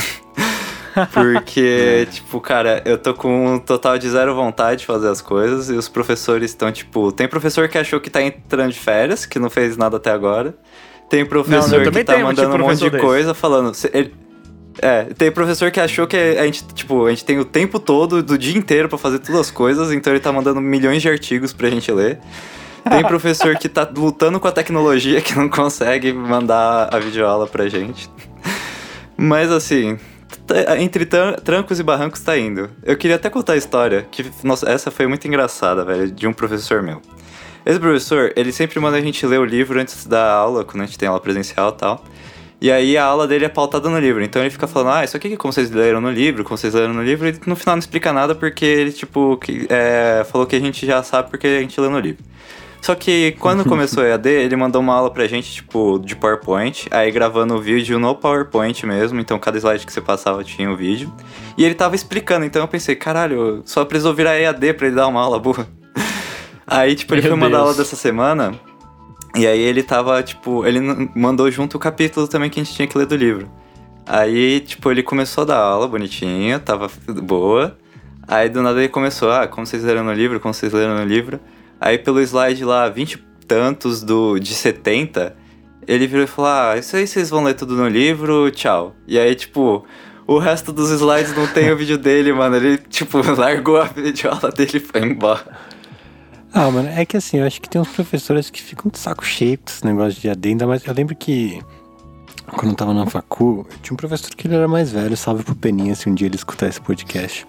Porque, 1.11 2.07
tipo, 2.13 2.39
cara, 2.39 2.83
eu 2.85 2.99
tô 2.99 3.15
com 3.15 3.55
um 3.55 3.59
total 3.59 3.97
de 3.97 4.07
zero 4.11 4.35
vontade 4.35 4.81
de 4.81 4.87
fazer 4.87 5.09
as 5.09 5.23
coisas 5.23 5.71
e 5.71 5.73
os 5.73 5.89
professores 5.89 6.51
estão, 6.51 6.71
tipo, 6.71 7.11
tem 7.13 7.27
professor 7.27 7.67
que 7.67 7.79
achou 7.79 7.99
que 7.99 8.11
tá 8.11 8.21
entrando 8.21 8.73
de 8.73 8.79
férias, 8.79 9.25
que 9.25 9.39
não 9.39 9.49
fez 9.49 9.75
nada 9.79 9.97
até 9.97 10.11
agora. 10.11 10.55
Tem 11.09 11.25
professor 11.25 11.83
não, 11.83 11.91
que 11.91 12.05
tá 12.05 12.19
mandando 12.19 12.51
tipo 12.51 12.63
um 12.63 12.69
monte 12.69 12.81
de 12.81 12.91
desse. 12.91 13.03
coisa 13.03 13.33
falando. 13.33 13.73
Ele, 13.91 14.15
é, 14.83 15.05
tem 15.17 15.33
professor 15.33 15.71
que 15.71 15.81
achou 15.81 16.07
que 16.07 16.15
a 16.15 16.45
gente, 16.45 16.63
tipo, 16.75 17.07
a 17.07 17.11
gente 17.11 17.25
tem 17.25 17.39
o 17.39 17.45
tempo 17.47 17.81
todo, 17.81 18.23
do 18.23 18.37
dia 18.37 18.59
inteiro 18.59 18.91
para 18.91 18.99
fazer 18.99 19.19
todas 19.21 19.41
as 19.41 19.51
coisas, 19.51 19.91
então 19.93 20.13
ele 20.13 20.21
tá 20.21 20.31
mandando 20.31 20.61
milhões 20.61 21.01
de 21.01 21.09
artigos 21.09 21.55
pra 21.55 21.71
gente 21.71 21.91
ler. 21.91 22.21
Tem 22.89 23.03
professor 23.03 23.57
que 23.57 23.69
tá 23.69 23.89
lutando 23.97 24.39
com 24.39 24.47
a 24.47 24.53
tecnologia 24.53 25.21
que 25.21 25.35
não 25.35 25.49
consegue 25.49 26.13
mandar 26.13 26.95
a 26.95 26.99
videoaula 26.99 27.47
pra 27.47 27.69
gente. 27.69 28.11
Mas 29.17 29.51
assim, 29.51 29.99
entre 30.79 31.07
trancos 31.43 31.81
e 31.81 31.83
barrancos 31.83 32.21
tá 32.21 32.37
indo. 32.37 32.71
Eu 32.83 32.97
queria 32.97 33.17
até 33.17 33.31
contar 33.31 33.55
a 33.55 33.57
história, 33.57 34.07
que, 34.11 34.31
nossa, 34.43 34.69
essa 34.71 34.91
foi 34.91 35.07
muito 35.07 35.27
engraçada, 35.27 35.85
velho, 35.85 36.11
de 36.11 36.27
um 36.27 36.33
professor 36.33 36.83
meu. 36.83 37.01
Esse 37.65 37.81
professor, 37.81 38.33
ele 38.37 38.53
sempre 38.53 38.79
manda 38.79 38.99
a 38.99 39.01
gente 39.01 39.27
ler 39.27 39.41
o 39.41 39.45
livro 39.45 39.81
antes 39.81 40.07
da 40.07 40.35
aula, 40.35 40.65
quando 40.65 40.83
a 40.83 40.87
gente 40.87 40.99
tem 40.99 41.09
aula 41.09 41.21
presencial 41.21 41.71
e 41.71 41.79
tal. 41.79 42.05
E 42.61 42.71
aí 42.71 42.97
a 42.97 43.05
aula 43.05 43.27
dele 43.27 43.47
é 43.47 43.49
pautada 43.49 43.89
no 43.89 43.99
livro. 43.99 44.23
Então 44.23 44.43
ele 44.43 44.51
fica 44.51 44.67
falando, 44.67 44.91
ah, 44.97 45.05
isso 45.05 45.17
aqui 45.17 45.33
é 45.33 45.37
como 45.37 45.53
vocês 45.53 45.71
leram 45.71 46.01
no 46.01 46.11
livro, 46.11 46.45
como 46.45 46.59
vocês 46.59 46.75
leram 46.75 46.93
no 46.93 47.03
livro, 47.03 47.29
e 47.29 47.41
no 47.47 47.57
final 47.57 47.77
não 47.77 47.81
explica 47.81 48.13
nada 48.13 48.35
porque 48.35 48.65
ele, 48.65 48.93
tipo, 48.93 49.39
que, 49.39 49.67
é, 49.71 50.25
falou 50.31 50.47
que 50.47 50.57
a 50.57 50.61
gente 50.61 50.85
já 50.85 51.03
sabe 51.03 51.31
porque 51.31 51.47
a 51.47 51.61
gente 51.61 51.81
lê 51.81 51.89
no 51.89 51.99
livro. 51.99 52.23
Só 52.85 52.95
que 52.95 53.33
quando 53.41 53.65
começou 53.67 54.03
a 54.03 54.09
EAD, 54.09 54.29
ele 54.29 54.57
mandou 54.57 54.83
uma 54.83 54.95
aula 54.95 55.11
pra 55.11 55.27
gente, 55.27 55.51
tipo, 55.51 55.99
de 55.99 56.15
PowerPoint, 56.15 56.87
aí 56.91 57.11
gravando 57.11 57.55
o 57.55 57.59
vídeo 57.59 57.99
no 57.99 58.15
PowerPoint 58.15 58.85
mesmo, 58.85 59.19
então 59.19 59.39
cada 59.39 59.57
slide 59.57 59.87
que 59.87 59.93
você 59.93 60.03
passava 60.03 60.45
tinha 60.45 60.69
o 60.69 60.75
um 60.75 60.77
vídeo. 60.77 61.11
E 61.57 61.65
ele 61.65 61.75
tava 61.75 61.95
explicando, 61.95 62.45
então 62.45 62.61
eu 62.61 62.69
pensei, 62.69 62.95
caralho, 62.95 63.63
só 63.65 63.87
precisou 63.87 64.13
virar 64.13 64.37
EAD 64.37 64.75
pra 64.75 64.89
ele 64.89 64.97
dar 64.97 65.07
uma 65.07 65.23
aula 65.23 65.39
boa. 65.39 65.67
Aí, 66.67 66.95
tipo, 66.95 67.15
ele 67.15 67.23
Meu 67.23 67.31
foi 67.31 67.41
mandar 67.41 67.61
aula 67.61 67.73
dessa 67.73 67.97
semana, 67.97 68.55
e 69.35 69.47
aí 69.47 69.61
ele 69.61 69.83
tava, 69.83 70.23
tipo, 70.23 70.65
ele 70.65 70.81
mandou 71.15 71.51
junto 71.51 71.77
o 71.77 71.81
capítulo 71.81 72.29
também 72.29 72.49
que 72.49 72.61
a 72.61 72.65
gente 72.65 72.75
tinha 72.75 72.87
que 72.87 72.97
ler 72.97 73.07
do 73.07 73.17
livro. 73.17 73.51
Aí, 74.07 74.61
tipo, 74.61 74.91
ele 74.91 75.03
começou 75.03 75.43
a 75.43 75.45
dar 75.47 75.59
aula 75.59 75.89
bonitinho, 75.89 76.59
tava 76.61 76.91
boa. 77.23 77.77
Aí 78.29 78.49
do 78.49 78.63
nada 78.63 78.79
ele 78.79 78.89
começou, 78.89 79.31
ah, 79.33 79.47
como 79.47 79.67
vocês 79.67 79.83
leram 79.83 80.05
no 80.05 80.13
livro, 80.13 80.39
como 80.39 80.55
vocês 80.55 80.73
leram 80.73 80.95
no 80.95 81.05
livro. 81.05 81.41
Aí 81.85 81.99
pelo 81.99 82.19
slide 82.23 82.65
lá, 82.65 82.89
20 82.89 83.23
tantos 83.47 84.03
do, 84.03 84.39
de 84.39 84.55
70, 84.55 85.37
ele 85.87 86.07
virou 86.07 86.25
e 86.25 86.27
falou: 86.27 86.51
Ah, 86.51 86.79
isso 86.79 86.97
aí 86.97 87.07
vocês 87.07 87.29
vão 87.29 87.45
ler 87.45 87.53
tudo 87.53 87.77
no 87.77 87.87
livro, 87.87 88.51
tchau. 88.51 88.95
E 89.07 89.19
aí, 89.19 89.35
tipo, 89.35 89.85
o 90.27 90.39
resto 90.39 90.73
dos 90.73 90.89
slides 90.89 91.37
não 91.37 91.47
tem 91.47 91.71
o 91.71 91.77
vídeo 91.77 91.99
dele, 91.99 92.33
mano. 92.33 92.57
Ele, 92.57 92.79
tipo, 92.79 93.19
largou 93.39 93.77
a 93.77 93.85
videoaula 93.85 94.51
dele 94.51 94.79
e 94.79 94.81
foi 94.81 95.03
embora. 95.03 95.45
Ah, 96.55 96.71
mano, 96.71 96.89
é 96.89 97.05
que 97.05 97.19
assim, 97.19 97.41
eu 97.41 97.47
acho 97.47 97.61
que 97.61 97.69
tem 97.69 97.79
uns 97.79 97.89
professores 97.89 98.49
que 98.49 98.63
ficam 98.63 98.91
de 98.91 98.99
saco 98.99 99.23
cheio 99.23 99.59
com 99.59 99.65
esse 99.69 99.85
negócio 99.85 100.19
de 100.19 100.31
adenda, 100.31 100.67
mas 100.67 100.87
eu 100.87 100.95
lembro 100.95 101.15
que 101.15 101.61
quando 102.47 102.71
eu 102.71 102.77
tava 102.77 102.95
na 102.95 103.05
facu, 103.05 103.67
tinha 103.83 103.93
um 103.93 103.97
professor 103.97 104.35
que 104.35 104.47
ele 104.47 104.55
era 104.55 104.67
mais 104.67 104.91
velho, 104.91 105.15
salve 105.19 105.45
pro 105.45 105.55
Peninha 105.55 105.95
se 105.95 106.09
um 106.09 106.15
dia 106.15 106.29
ele 106.29 106.37
escutar 106.37 106.67
esse 106.67 106.81
podcast. 106.81 107.47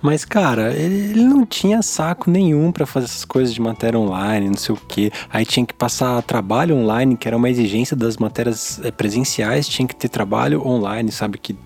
Mas, 0.00 0.24
cara, 0.24 0.72
ele, 0.72 1.10
ele, 1.10 1.24
não 1.24 1.44
tinha 1.44 1.82
saco 1.82 2.30
nenhum 2.30 2.70
para 2.70 2.86
fazer 2.86 3.06
essas 3.06 3.24
coisas 3.24 3.52
de 3.52 3.60
matéria 3.60 3.98
online, 3.98 4.48
não 4.48 4.56
sei 4.56 4.74
o 4.74 4.78
quê. 4.78 5.10
Aí 5.30 5.44
tinha 5.44 5.66
que 5.66 5.74
passar 5.74 6.22
trabalho 6.22 6.76
online, 6.76 7.16
que 7.16 7.26
era 7.26 7.36
uma 7.36 7.50
exigência 7.50 7.96
das 7.96 8.16
matérias 8.16 8.80
eh, 8.84 8.90
presenciais, 8.90 9.66
tinha 9.68 9.86
que 9.86 9.96
ter 9.96 10.08
trabalho 10.08 10.66
online, 10.66 11.10
sabe? 11.10 11.38
Que 11.38 11.56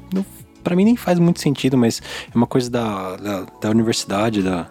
para 0.66 0.74
mim 0.74 0.84
nem 0.84 0.96
faz 0.96 1.18
muito 1.18 1.40
sentido, 1.40 1.76
mas 1.78 2.02
é 2.32 2.36
uma 2.36 2.46
coisa 2.46 2.68
da, 2.68 3.16
da, 3.16 3.46
da 3.60 3.70
universidade, 3.70 4.42
da. 4.42 4.68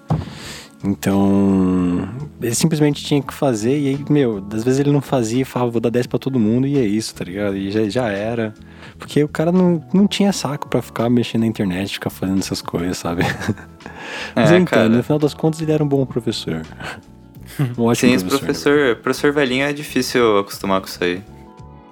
Então, 0.86 2.08
ele 2.40 2.54
simplesmente 2.54 3.04
tinha 3.04 3.22
que 3.22 3.34
fazer, 3.34 3.78
e 3.80 3.88
aí, 3.88 4.06
meu, 4.08 4.46
às 4.54 4.64
vezes 4.64 4.80
ele 4.80 4.92
não 4.92 5.02
fazia 5.02 5.42
e 5.42 5.46
falava, 5.46 5.72
vou 5.72 5.82
dar 5.82 5.90
10 5.90 6.06
pra 6.06 6.20
todo 6.20 6.40
mundo, 6.40 6.68
e 6.68 6.78
é 6.78 6.84
isso, 6.84 7.16
tá 7.16 7.26
ligado? 7.26 7.58
E 7.58 7.72
já, 7.72 7.90
já 7.90 8.10
era. 8.10 8.54
Porque 9.00 9.24
o 9.24 9.28
cara 9.28 9.52
não, 9.52 9.84
não 9.92 10.08
tinha 10.08 10.32
saco 10.32 10.68
para 10.70 10.82
ficar 10.84 11.10
mexendo 11.10 11.42
na 11.42 11.48
internet, 11.48 11.94
ficar 11.94 12.12
fazendo 12.12 12.40
essas 12.40 12.62
coisas, 12.62 12.98
sabe? 12.98 13.24
Mas 14.36 14.52
é, 14.52 14.56
eu 14.56 14.60
entendo, 14.60 14.98
no 14.98 15.04
final 15.04 15.18
das 15.18 15.34
contas 15.34 15.60
ele 15.60 15.72
era 15.72 15.84
um 15.84 15.88
bom 15.88 16.06
professor. 16.06 16.62
Um 17.78 17.84
ótimo 17.84 18.12
Sim, 18.12 18.28
professor, 18.28 18.40
professor, 18.40 18.96
professor 18.98 19.32
velhinho 19.32 19.66
é 19.66 19.72
difícil 19.72 20.40
acostumar 20.40 20.82
com 20.82 20.88
isso 20.88 21.02
aí. 21.02 21.24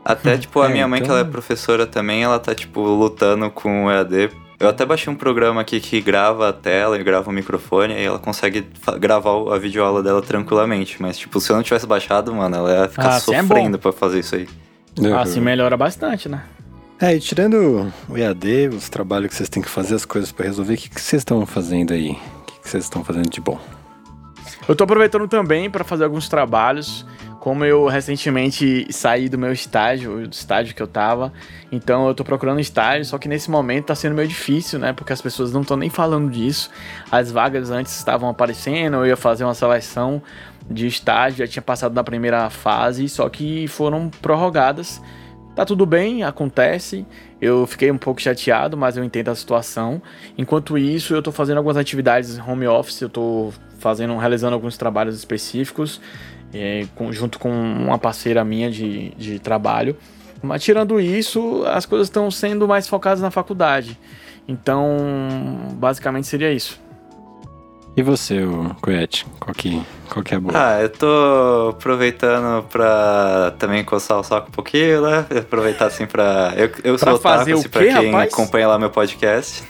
Até, 0.04 0.38
tipo, 0.38 0.60
a 0.60 0.70
é, 0.70 0.74
minha 0.74 0.88
mãe, 0.88 0.98
então... 0.98 1.06
que 1.06 1.12
ela 1.12 1.20
é 1.20 1.22
então- 1.22 1.32
professora 1.32 1.88
também, 1.88 2.24
ela 2.24 2.38
tá, 2.38 2.54
tipo, 2.54 2.82
lutando 2.82 3.50
com 3.50 3.86
o 3.86 3.92
EAD. 3.92 4.32
Eu 4.64 4.70
até 4.70 4.86
baixei 4.86 5.12
um 5.12 5.16
programa 5.16 5.60
aqui 5.60 5.82
que 5.82 6.00
grava 6.00 6.48
a 6.48 6.54
tela 6.54 6.98
e 6.98 7.04
grava 7.04 7.30
o 7.30 7.34
microfone, 7.34 7.96
e 7.96 8.04
ela 8.06 8.18
consegue 8.18 8.66
gravar 8.98 9.54
a 9.54 9.60
videoaula 9.60 10.02
dela 10.02 10.22
tranquilamente. 10.22 11.02
Mas, 11.02 11.18
tipo, 11.18 11.42
se 11.42 11.52
eu 11.52 11.58
não 11.58 11.64
tivesse 11.64 11.86
baixado, 11.86 12.34
mano, 12.34 12.56
ela 12.56 12.84
ia 12.84 12.88
ficar 12.88 13.10
ah, 13.10 13.16
assim 13.18 13.36
é 13.36 13.42
sofrendo 13.42 13.76
é 13.76 13.80
pra 13.80 13.92
fazer 13.92 14.20
isso 14.20 14.36
aí. 14.36 14.48
Uhum. 14.98 15.18
Assim 15.18 15.42
melhora 15.42 15.76
bastante, 15.76 16.30
né? 16.30 16.44
É, 16.98 17.14
e 17.14 17.20
tirando 17.20 17.92
o 18.08 18.18
EAD, 18.18 18.70
os 18.70 18.88
trabalhos 18.88 19.28
que 19.28 19.36
vocês 19.36 19.50
têm 19.50 19.62
que 19.62 19.70
fazer, 19.70 19.96
as 19.96 20.06
coisas 20.06 20.32
para 20.32 20.46
resolver, 20.46 20.76
o 20.76 20.78
que, 20.78 20.90
que 20.90 21.02
vocês 21.02 21.20
estão 21.20 21.46
fazendo 21.46 21.92
aí? 21.92 22.12
O 22.12 22.46
que, 22.46 22.62
que 22.62 22.70
vocês 22.70 22.86
estão 22.86 23.04
fazendo 23.04 23.30
de 23.30 23.42
bom? 23.42 23.60
Eu 24.66 24.78
tô 24.78 24.86
aproveitando 24.86 25.28
também 25.28 25.70
para 25.70 25.84
fazer 25.84 26.06
alguns 26.06 26.30
trabalhos. 26.30 27.06
Como 27.44 27.66
eu 27.66 27.88
recentemente 27.88 28.88
saí 28.90 29.28
do 29.28 29.38
meu 29.38 29.52
estágio, 29.52 30.26
do 30.26 30.32
estágio 30.32 30.74
que 30.74 30.82
eu 30.82 30.88
tava, 30.88 31.34
então 31.70 32.08
eu 32.08 32.16
tô 32.16 32.24
procurando 32.24 32.62
estágio, 32.62 33.04
só 33.04 33.18
que 33.18 33.28
nesse 33.28 33.52
momento 33.52 33.88
tá 33.88 33.96
sendo 33.96 34.16
meio 34.16 34.30
difícil, 34.30 34.80
né? 34.80 34.94
Porque 34.94 35.12
as 35.12 35.22
pessoas 35.22 35.52
não 35.52 35.60
estão 35.60 35.76
nem 35.76 35.90
falando 35.90 36.32
disso. 36.32 36.70
As 37.12 37.30
vagas 37.30 37.70
antes 37.70 37.98
estavam 37.98 38.30
aparecendo, 38.30 38.96
eu 38.96 39.08
ia 39.08 39.18
fazer 39.18 39.44
uma 39.44 39.54
seleção 39.54 40.22
de 40.72 40.88
estágio, 40.88 41.40
já 41.40 41.48
tinha 41.52 41.62
passado 41.62 41.94
da 41.94 42.02
primeira 42.02 42.50
fase, 42.50 43.10
só 43.10 43.28
que 43.28 43.68
foram 43.68 44.10
prorrogadas 44.22 45.02
Tá 45.56 45.64
tudo 45.64 45.86
bem, 45.86 46.24
acontece. 46.24 47.06
Eu 47.40 47.68
fiquei 47.68 47.92
um 47.92 47.98
pouco 47.98 48.20
chateado, 48.20 48.76
mas 48.76 48.98
eu 48.98 49.04
entendo 49.04 49.30
a 49.30 49.36
situação. 49.36 50.02
Enquanto 50.36 50.80
isso, 50.80 51.14
eu 51.14 51.22
tô 51.22 51.32
fazendo 51.32 51.58
algumas 51.58 51.78
atividades 51.78 52.40
home 52.40 52.66
office, 52.66 53.02
eu 53.02 53.10
tô 53.10 53.54
fazendo, 53.78 54.18
realizando 54.18 54.56
alguns 54.56 54.78
trabalhos 54.78 55.16
específicos, 55.16 56.02
é, 56.54 56.86
com, 56.96 57.12
junto 57.12 57.40
com 57.40 57.50
uma 57.50 57.98
parceira 57.98 58.44
minha 58.44 58.70
de, 58.70 59.10
de 59.12 59.40
trabalho. 59.40 59.98
Mas 60.42 60.62
tirando 60.62 61.00
isso, 61.00 61.64
as 61.66 61.86
coisas 61.86 62.08
estão 62.08 62.30
sendo 62.30 62.68
mais 62.68 62.88
focadas 62.88 63.22
na 63.22 63.32
faculdade. 63.32 63.98
Então, 64.48 64.98
basicamente 65.74 66.28
seria 66.28 66.52
isso. 66.52 66.82
E 67.96 68.02
você, 68.02 68.42
Coete? 68.82 69.26
Qual 69.40 69.54
que, 69.54 69.82
qual 70.10 70.24
que 70.24 70.34
é 70.34 70.38
a 70.38 70.40
boa? 70.40 70.54
Ah, 70.56 70.82
eu 70.82 70.90
tô 70.90 71.70
aproveitando 71.70 72.64
pra 72.64 73.54
também 73.60 73.84
coçar 73.84 74.20
o 74.20 74.24
saco 74.24 74.50
um 74.50 74.52
pouquinho, 74.52 75.04
né? 75.04 75.26
Aproveitar 75.40 75.86
assim 75.86 76.08
pra. 76.08 76.54
Eu, 76.58 76.72
eu 76.84 76.98
pra 76.98 77.12
sou 77.12 77.20
fazer 77.20 77.54
otaku, 77.54 77.58
o 77.58 77.60
assim, 77.60 77.70
quê, 77.70 77.70
pra 77.70 78.02
quem 78.02 78.12
rapaz? 78.12 78.34
acompanha 78.34 78.68
lá 78.68 78.80
meu 78.80 78.90
podcast. 78.90 79.64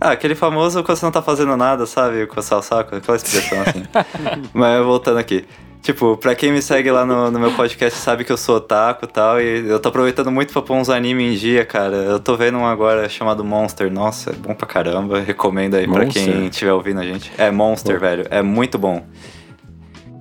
Ah, 0.00 0.10
aquele 0.10 0.34
famoso 0.34 0.82
quando 0.82 0.98
você 0.98 1.04
não 1.04 1.12
tá 1.12 1.22
fazendo 1.22 1.56
nada, 1.56 1.86
sabe? 1.86 2.26
Coçar 2.26 2.58
o 2.58 2.62
saco, 2.62 2.96
aquela 2.96 3.16
expressão 3.16 3.60
assim. 3.62 3.84
Mas 4.52 4.84
voltando 4.84 5.18
aqui. 5.18 5.46
Tipo, 5.82 6.16
pra 6.16 6.34
quem 6.34 6.52
me 6.52 6.60
segue 6.60 6.90
lá 6.90 7.06
no, 7.06 7.30
no 7.30 7.38
meu 7.38 7.52
podcast 7.52 7.98
sabe 7.98 8.22
que 8.22 8.30
eu 8.30 8.36
sou 8.36 8.56
otaku 8.56 9.06
e 9.06 9.08
tal, 9.08 9.40
e 9.40 9.66
eu 9.66 9.80
tô 9.80 9.88
aproveitando 9.88 10.30
muito 10.30 10.52
pra 10.52 10.60
pôr 10.60 10.74
uns 10.76 10.90
animes 10.90 11.32
em 11.32 11.36
dia, 11.36 11.64
cara. 11.64 11.96
Eu 11.96 12.20
tô 12.20 12.36
vendo 12.36 12.58
um 12.58 12.66
agora 12.66 13.08
chamado 13.08 13.42
Monster, 13.42 13.90
nossa, 13.90 14.30
é 14.30 14.34
bom 14.34 14.54
pra 14.54 14.66
caramba, 14.66 15.20
recomendo 15.20 15.76
aí 15.76 15.88
pra 15.88 16.04
Monster? 16.04 16.22
quem 16.22 16.46
estiver 16.48 16.72
ouvindo 16.72 17.00
a 17.00 17.04
gente. 17.04 17.32
É 17.38 17.50
Monster, 17.50 17.98
velho, 17.98 18.26
é 18.30 18.42
muito 18.42 18.76
bom. 18.78 19.02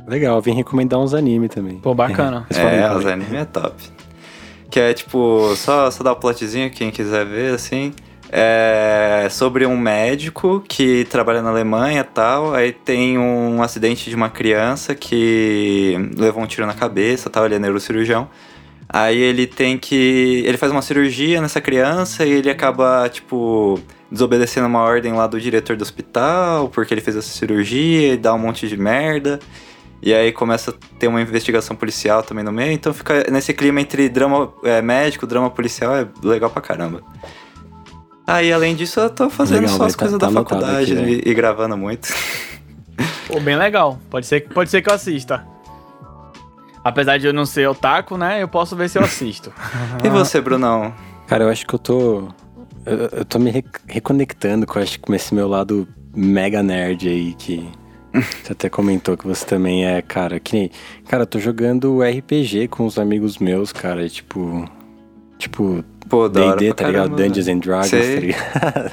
Legal, 0.08 0.42
vim 0.42 0.54
recomendar 0.54 0.98
uns 1.00 1.13
anime 1.13 1.50
também. 1.50 1.78
Pô, 1.78 1.94
bacana. 1.94 2.48
É, 2.56 2.82
falar. 2.82 2.98
os 2.98 3.06
animes 3.06 3.34
é 3.34 3.46
top. 3.46 3.75
Que 4.72 4.80
é 4.80 4.94
tipo, 4.94 5.54
só, 5.56 5.92
só 5.92 6.04
dar 6.04 6.13
o 6.13 6.16
plotzinho, 6.16 6.70
quem 6.72 6.89
quiser 6.89 7.25
ver, 7.25 7.54
assim. 7.54 7.94
É 8.31 9.27
sobre 9.29 9.65
um 9.65 9.77
médico 9.77 10.63
que 10.67 11.05
trabalha 11.05 11.41
na 11.41 11.50
Alemanha 11.50 12.03
tal. 12.03 12.53
Aí 12.53 12.71
tem 12.71 13.17
um 13.17 13.62
acidente 13.62 14.09
de 14.09 14.15
uma 14.15 14.29
criança 14.29 14.93
que 14.93 15.95
levou 16.17 16.43
um 16.43 16.48
tiro 16.48 16.65
na 16.67 16.74
cabeça 16.74 17.29
tal. 17.29 17.45
Ele 17.45 17.55
é 17.55 17.59
neurocirurgião. 17.59 18.29
Aí 18.88 19.17
ele 19.17 19.45
tem 19.45 19.77
que. 19.77 20.43
Ele 20.45 20.57
faz 20.57 20.71
uma 20.71 20.81
cirurgia 20.81 21.41
nessa 21.41 21.62
criança 21.62 22.25
e 22.25 22.31
ele 22.31 22.50
acaba, 22.50 23.07
tipo, 23.09 23.79
desobedecendo 24.12 24.67
uma 24.67 24.81
ordem 24.81 25.13
lá 25.13 25.27
do 25.27 25.39
diretor 25.39 25.75
do 25.75 25.83
hospital, 25.83 26.69
porque 26.69 26.93
ele 26.93 27.01
fez 27.01 27.15
essa 27.15 27.29
cirurgia 27.29 28.13
e 28.13 28.17
dá 28.17 28.33
um 28.33 28.39
monte 28.39 28.67
de 28.67 28.77
merda. 28.77 29.39
E 30.01 30.13
aí 30.13 30.31
começa 30.31 30.71
a 30.71 30.98
ter 30.98 31.07
uma 31.07 31.21
investigação 31.21 31.75
policial 31.75 32.24
também 32.24 32.43
no 32.43 32.51
meio, 32.51 32.71
então 32.71 32.93
fica 32.93 33.29
nesse 33.29 33.53
clima 33.53 33.81
entre 33.81 34.07
drama 34.07 34.51
é, 34.63 34.81
médico, 34.81 35.27
drama 35.27 35.50
policial, 35.50 35.93
é 35.93 36.07
legal 36.24 36.50
pra 36.50 36.62
caramba. 36.62 37.03
Aí, 38.31 38.53
além 38.53 38.75
disso, 38.75 39.00
eu 39.00 39.09
tô 39.09 39.29
fazendo 39.29 39.62
Legal, 39.62 39.75
só 39.77 39.86
as 39.86 39.93
tá- 39.93 40.00
coisas 40.00 40.19
tá 40.19 40.27
da 40.27 40.31
faculdade 40.31 40.93
aqui, 40.98 41.21
e, 41.25 41.31
e 41.31 41.33
gravando 41.33 41.75
muito. 41.75 42.13
Pô, 43.27 43.39
bem 43.39 43.55
legal. 43.55 43.98
Pode 44.09 44.27
ser, 44.27 44.48
pode 44.50 44.69
ser 44.69 44.81
que 44.81 44.89
eu 44.89 44.93
assista. 44.93 45.43
Apesar 46.83 47.17
de 47.17 47.27
eu 47.27 47.33
não 47.33 47.45
ser 47.45 47.67
otaku, 47.67 48.17
né? 48.17 48.41
Eu 48.41 48.48
posso 48.48 48.75
ver 48.75 48.89
se 48.89 48.98
eu 48.98 49.03
assisto. 49.03 49.51
E 50.03 50.09
você, 50.09 50.39
Brunão? 50.39 50.93
Cara, 51.27 51.43
eu 51.43 51.50
acho 51.50 51.65
que 51.65 51.74
eu 51.74 51.79
tô. 51.79 52.27
Eu, 52.86 52.98
eu 53.19 53.25
tô 53.25 53.38
me 53.39 53.50
re- 53.51 53.63
reconectando 53.88 54.65
com, 54.65 54.79
acho, 54.79 55.00
com 55.00 55.13
esse 55.13 55.33
meu 55.33 55.48
lado 55.48 55.88
mega 56.15 56.62
nerd 56.63 57.07
aí 57.07 57.33
que. 57.33 57.67
Você 58.43 58.53
até 58.53 58.69
comentou 58.69 59.15
que 59.15 59.27
você 59.27 59.45
também 59.45 59.86
é, 59.86 60.01
cara, 60.01 60.39
que 60.39 60.55
nem. 60.55 60.71
Cara, 61.07 61.24
eu 61.24 61.27
tô 61.27 61.38
jogando 61.39 62.01
RPG 62.01 62.67
com 62.69 62.86
os 62.86 62.98
amigos 62.98 63.38
meus, 63.38 63.71
cara, 63.71 64.03
e, 64.05 64.09
tipo. 64.09 64.65
Tipo, 65.38 65.83
Pô, 66.10 66.28
da 66.28 66.56
D&D, 66.56 66.74
tá 66.74 66.88
ligado? 66.88 67.10
caramba, 67.12 67.24
Dungeons 67.24 67.48
and 67.48 67.60
Dragons, 67.60 67.89
Sei. 67.89 68.16
tá 68.16 68.20
ligado? 68.22 68.92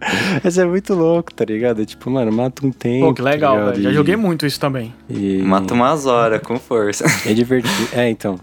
Mas 0.44 0.58
é 0.58 0.64
muito 0.64 0.94
louco, 0.94 1.32
tá 1.32 1.44
ligado? 1.44 1.84
Tipo, 1.86 2.10
mano, 2.10 2.30
mata 2.30 2.66
um 2.66 2.70
tempo. 2.70 3.06
Pô, 3.06 3.14
que 3.14 3.22
legal, 3.22 3.56
tá 3.56 3.64
velho. 3.70 3.82
Já 3.82 3.92
joguei 3.92 4.16
muito 4.16 4.44
isso 4.44 4.60
também. 4.60 4.92
E... 5.08 5.38
Mata 5.38 5.72
umas 5.72 6.04
horas, 6.06 6.40
com 6.42 6.58
força. 6.58 7.04
É 7.24 7.32
divertido. 7.32 7.88
É, 7.92 8.08
então. 8.10 8.38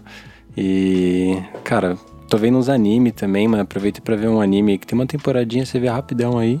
E. 0.56 1.38
Cara, 1.62 1.96
tô 2.34 2.38
vendo 2.38 2.58
uns 2.58 2.68
anime 2.68 3.12
também, 3.12 3.46
mas 3.46 3.60
aproveitei 3.60 4.00
pra 4.00 4.16
ver 4.16 4.28
um 4.28 4.40
anime 4.40 4.76
que 4.76 4.86
tem 4.86 4.98
uma 4.98 5.06
temporadinha, 5.06 5.64
você 5.64 5.78
vê 5.78 5.88
rapidão 5.88 6.36
aí. 6.36 6.58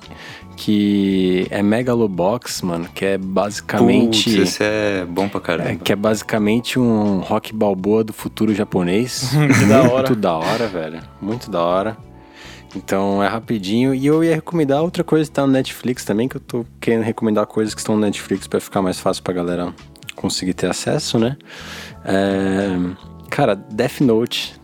Que 0.56 1.48
é 1.50 1.62
Megalobox, 1.64 2.62
mano. 2.62 2.88
Que 2.94 3.04
é 3.04 3.18
basicamente. 3.18 4.30
Putz, 4.30 4.42
esse 4.50 4.62
é 4.62 5.04
bom 5.04 5.28
pra 5.28 5.40
é, 5.40 5.42
caramba. 5.42 5.76
que 5.82 5.92
é 5.92 5.96
basicamente 5.96 6.78
um 6.78 7.18
rock 7.18 7.52
balboa 7.52 8.04
do 8.04 8.12
futuro 8.12 8.54
japonês. 8.54 9.32
Que 9.58 9.66
da 9.66 9.82
hora. 9.82 10.08
Muito 10.08 10.14
da 10.14 10.34
hora, 10.34 10.66
velho. 10.68 11.00
Muito 11.20 11.50
da 11.50 11.62
hora. 11.62 11.96
Então 12.76 13.22
é 13.22 13.26
rapidinho. 13.26 13.92
E 13.92 14.06
eu 14.06 14.22
ia 14.22 14.36
recomendar 14.36 14.80
outra 14.80 15.02
coisa 15.02 15.28
que 15.28 15.34
tá 15.34 15.44
no 15.44 15.52
Netflix 15.52 16.04
também, 16.04 16.28
que 16.28 16.36
eu 16.36 16.40
tô 16.40 16.64
querendo 16.80 17.02
recomendar 17.02 17.46
coisas 17.46 17.74
que 17.74 17.80
estão 17.80 17.96
no 17.96 18.00
Netflix 18.00 18.46
pra 18.46 18.60
ficar 18.60 18.80
mais 18.80 19.00
fácil 19.00 19.22
pra 19.24 19.34
galera 19.34 19.74
conseguir 20.14 20.54
ter 20.54 20.70
acesso, 20.70 21.18
né? 21.18 21.36
É, 22.04 23.14
Cara, 23.28 23.56
Death 23.56 24.00
Note. 24.00 24.54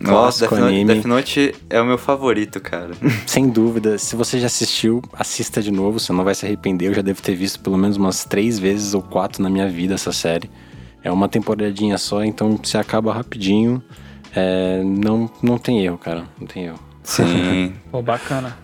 Nossa, 0.00 0.48
Death 0.48 0.60
Note. 0.60 0.84
Death 0.84 1.04
Note 1.04 1.54
é 1.70 1.80
o 1.80 1.84
meu 1.84 1.98
favorito, 1.98 2.60
cara. 2.60 2.92
Sem 3.26 3.48
dúvida, 3.48 3.98
se 3.98 4.16
você 4.16 4.38
já 4.38 4.46
assistiu, 4.46 5.02
assista 5.12 5.62
de 5.62 5.70
novo, 5.70 5.98
você 6.00 6.12
não 6.12 6.24
vai 6.24 6.34
se 6.34 6.44
arrepender. 6.44 6.88
Eu 6.88 6.94
já 6.94 7.02
devo 7.02 7.22
ter 7.22 7.34
visto 7.34 7.60
pelo 7.60 7.78
menos 7.78 7.96
umas 7.96 8.24
três 8.24 8.58
vezes 8.58 8.94
ou 8.94 9.02
quatro 9.02 9.42
na 9.42 9.48
minha 9.48 9.68
vida 9.68 9.94
essa 9.94 10.12
série. 10.12 10.50
É 11.02 11.10
uma 11.12 11.28
temporadinha 11.28 11.98
só, 11.98 12.24
então 12.24 12.58
você 12.62 12.78
acaba 12.78 13.12
rapidinho. 13.12 13.82
É, 14.34 14.82
não, 14.82 15.30
não 15.42 15.58
tem 15.58 15.84
erro, 15.84 15.98
cara. 15.98 16.24
Não 16.40 16.46
tem 16.46 16.64
erro. 16.64 16.78
Sim. 17.02 17.74
Pô, 17.92 18.02
bacana. 18.02 18.56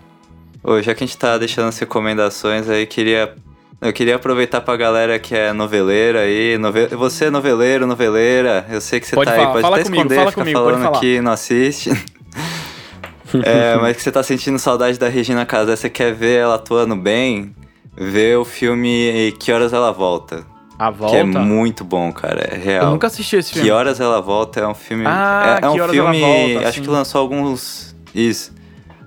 Ô, 0.63 0.81
já 0.83 0.95
que 0.95 1.05
a 1.05 1.07
gente 1.07 1.17
tá 1.17 1.39
deixando 1.39 1.69
as 1.69 1.79
recomendações 1.79 2.69
aí, 2.69 2.87
queria. 2.87 3.35
Eu 3.81 3.95
queria 3.95 4.17
aproveitar 4.17 4.61
pra 4.61 4.77
galera 4.77 5.19
que 5.19 5.35
é 5.35 5.55
noveleira 5.55 6.21
aí. 6.21 6.59
Nove... 6.59 6.89
Você 6.89 7.27
é 7.27 7.31
noveleiro, 7.31 7.87
noveleira. 7.87 8.67
Eu 8.69 8.79
sei 8.81 9.01
que 9.01 9.07
você 9.07 9.17
Pode 9.17 9.31
tá 9.31 9.37
falar, 9.37 9.47
aí, 9.47 9.53
pode 9.53 9.63
fala 9.63 9.77
até 9.77 9.85
comigo, 9.85 10.03
esconder, 10.03 10.17
fala 10.17 10.31
fica 10.31 10.41
comigo, 10.43 10.59
falando 10.59 10.83
falar. 10.83 11.01
que 11.01 11.21
não 11.23 11.33
assiste. 11.33 11.91
é, 13.43 13.77
mas 13.77 13.97
que 13.97 14.03
você 14.03 14.13
tá 14.13 14.23
sentindo 14.23 14.59
saudade 14.59 14.99
da 14.99 15.09
Regina 15.09 15.47
Casé, 15.47 15.75
você 15.75 15.89
quer 15.89 16.13
ver 16.13 16.41
ela 16.41 16.57
atuando 16.57 16.95
bem? 16.95 17.55
Vê 17.97 18.37
o 18.37 18.45
filme 18.45 19.35
Que 19.41 19.51
Horas 19.51 19.73
Ela 19.73 19.93
Volta. 19.93 20.45
A 20.79 20.91
volta. 20.91 21.15
Que 21.15 21.21
é 21.21 21.25
muito 21.25 21.83
bom, 21.83 22.13
cara. 22.13 22.41
É 22.41 22.57
real. 22.57 22.85
Eu 22.85 22.91
nunca 22.91 23.07
assisti 23.07 23.37
esse 23.37 23.53
filme. 23.53 23.67
Que 23.67 23.73
Horas 23.73 23.99
Ela 23.99 24.21
Volta 24.21 24.61
é 24.61 24.67
um 24.67 24.75
filme. 24.75 25.05
Ah, 25.07 25.59
é, 25.61 25.65
é 25.65 25.69
um 25.69 25.73
Que 25.73 25.81
Horas 25.81 25.97
Ela 25.97 26.13
filme. 26.13 26.53
Volta, 26.55 26.69
acho 26.69 26.79
sim. 26.79 26.85
que 26.85 26.91
lançou 26.91 27.21
alguns. 27.21 27.97
Isso. 28.15 28.53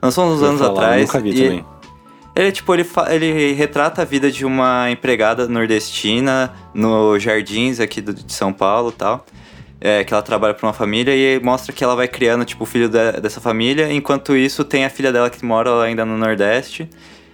Lançou 0.01 0.25
uns 0.25 0.41
Eu 0.41 0.47
anos 0.47 0.61
falar, 0.61 0.73
atrás. 0.73 1.05
Nunca 1.05 1.19
vi 1.19 1.29
e 1.29 1.43
também. 1.43 1.72
Ele, 2.35 2.51
tipo, 2.51 2.73
ele, 2.73 2.85
ele 3.09 3.53
retrata 3.53 4.01
a 4.01 4.05
vida 4.05 4.31
de 4.31 4.43
uma 4.45 4.89
empregada 4.89 5.47
nordestina 5.47 6.51
no 6.73 7.17
Jardins 7.19 7.79
aqui 7.79 8.01
do- 8.01 8.13
de 8.13 8.33
São 8.33 8.51
Paulo 8.51 8.89
e 8.89 8.93
tal. 8.93 9.25
É, 9.79 10.03
que 10.03 10.13
ela 10.13 10.23
trabalha 10.23 10.53
pra 10.53 10.65
uma 10.65 10.73
família 10.73 11.13
e 11.13 11.39
mostra 11.43 11.73
que 11.73 11.83
ela 11.83 11.93
vai 11.95 12.07
criando, 12.07 12.45
tipo, 12.45 12.63
o 12.63 12.65
filho 12.65 12.87
de- 12.89 13.19
dessa 13.21 13.41
família. 13.41 13.91
Enquanto 13.91 14.35
isso, 14.35 14.63
tem 14.63 14.85
a 14.85 14.89
filha 14.89 15.11
dela 15.11 15.29
que 15.29 15.43
mora 15.45 15.83
ainda 15.83 16.05
no 16.05 16.17
Nordeste. 16.17 16.89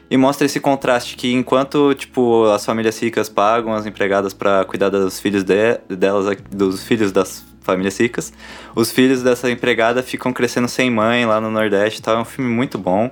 E 0.10 0.18
mostra 0.18 0.48
esse 0.48 0.60
contraste 0.60 1.16
que 1.16 1.32
enquanto, 1.32 1.94
tipo, 1.94 2.46
as 2.46 2.66
famílias 2.66 3.00
ricas 3.00 3.30
pagam 3.30 3.72
as 3.74 3.86
empregadas 3.86 4.34
pra 4.34 4.66
cuidar 4.66 4.90
dos 4.90 5.20
filhos 5.20 5.44
de, 5.44 5.78
delas, 5.96 6.36
dos 6.50 6.84
filhos 6.84 7.12
das 7.12 7.46
famílias 7.62 8.00
ricas, 8.00 8.34
os 8.76 8.92
filhos 8.92 9.22
dessa 9.22 9.52
empregada 9.52 10.02
ficam 10.02 10.34
crescendo 10.34 10.68
sem 10.68 10.90
mãe 10.90 11.28
lá 11.28 11.40
no 11.40 11.52
Nordeste 11.52 12.00
e 12.00 12.02
tal. 12.02 12.18
É 12.18 12.20
um 12.20 12.26
filme 12.26 12.50
muito 12.52 12.80
bom. 12.80 13.12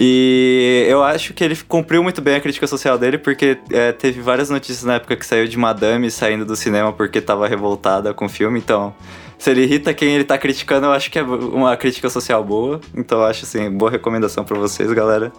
E 0.00 0.86
eu 0.88 1.02
acho 1.02 1.34
que 1.34 1.42
ele 1.42 1.56
cumpriu 1.56 2.02
muito 2.04 2.22
bem 2.22 2.36
a 2.36 2.40
crítica 2.40 2.68
social 2.68 2.96
dele, 2.96 3.18
porque 3.18 3.58
é, 3.70 3.90
teve 3.90 4.20
várias 4.20 4.48
notícias 4.48 4.84
na 4.84 4.94
época 4.94 5.16
que 5.16 5.26
saiu 5.26 5.48
de 5.48 5.58
Madame 5.58 6.08
saindo 6.08 6.44
do 6.44 6.54
cinema 6.54 6.92
porque 6.92 7.20
tava 7.20 7.48
revoltada 7.48 8.14
com 8.14 8.26
o 8.26 8.28
filme. 8.28 8.60
Então, 8.60 8.94
se 9.36 9.50
ele 9.50 9.64
irrita 9.64 9.92
quem 9.92 10.14
ele 10.14 10.22
tá 10.22 10.38
criticando, 10.38 10.86
eu 10.86 10.92
acho 10.92 11.10
que 11.10 11.18
é 11.18 11.22
uma 11.22 11.76
crítica 11.76 12.08
social 12.08 12.44
boa. 12.44 12.80
Então, 12.94 13.18
eu 13.18 13.24
acho 13.24 13.44
assim, 13.44 13.68
boa 13.70 13.90
recomendação 13.90 14.44
pra 14.44 14.56
vocês, 14.56 14.92
galera. 14.92 15.32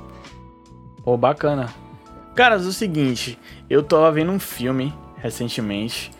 Pô, 1.06 1.15
bacana. 1.15 1.69
Caras, 2.36 2.65
o 2.65 2.74
seguinte, 2.74 3.39
eu 3.69 3.82
tava 3.82 4.12
vendo 4.12 4.32
um 4.32 4.39
filme 4.39 4.93
recentemente. 5.17 6.12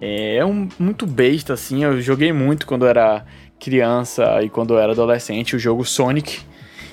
É 0.00 0.36
é 0.36 0.44
um 0.44 0.68
muito 0.78 1.04
besta, 1.04 1.54
assim. 1.54 1.82
Eu 1.82 2.00
joguei 2.00 2.32
muito 2.32 2.64
quando 2.64 2.84
eu 2.84 2.88
era 2.88 3.24
criança 3.58 4.40
e 4.40 4.48
quando 4.48 4.74
eu 4.74 4.78
era 4.78 4.92
adolescente 4.92 5.56
o 5.56 5.58
jogo 5.58 5.84
Sonic. 5.84 6.46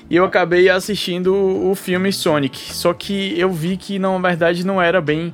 E 0.09 0.15
eu 0.15 0.25
acabei 0.25 0.69
assistindo 0.69 1.33
o 1.33 1.73
filme 1.73 2.11
Sonic. 2.13 2.73
Só 2.73 2.93
que 2.93 3.39
eu 3.39 3.51
vi 3.51 3.75
que, 3.75 3.97
na 3.97 4.15
verdade, 4.19 4.65
não 4.65 4.81
era 4.81 5.01
bem 5.01 5.33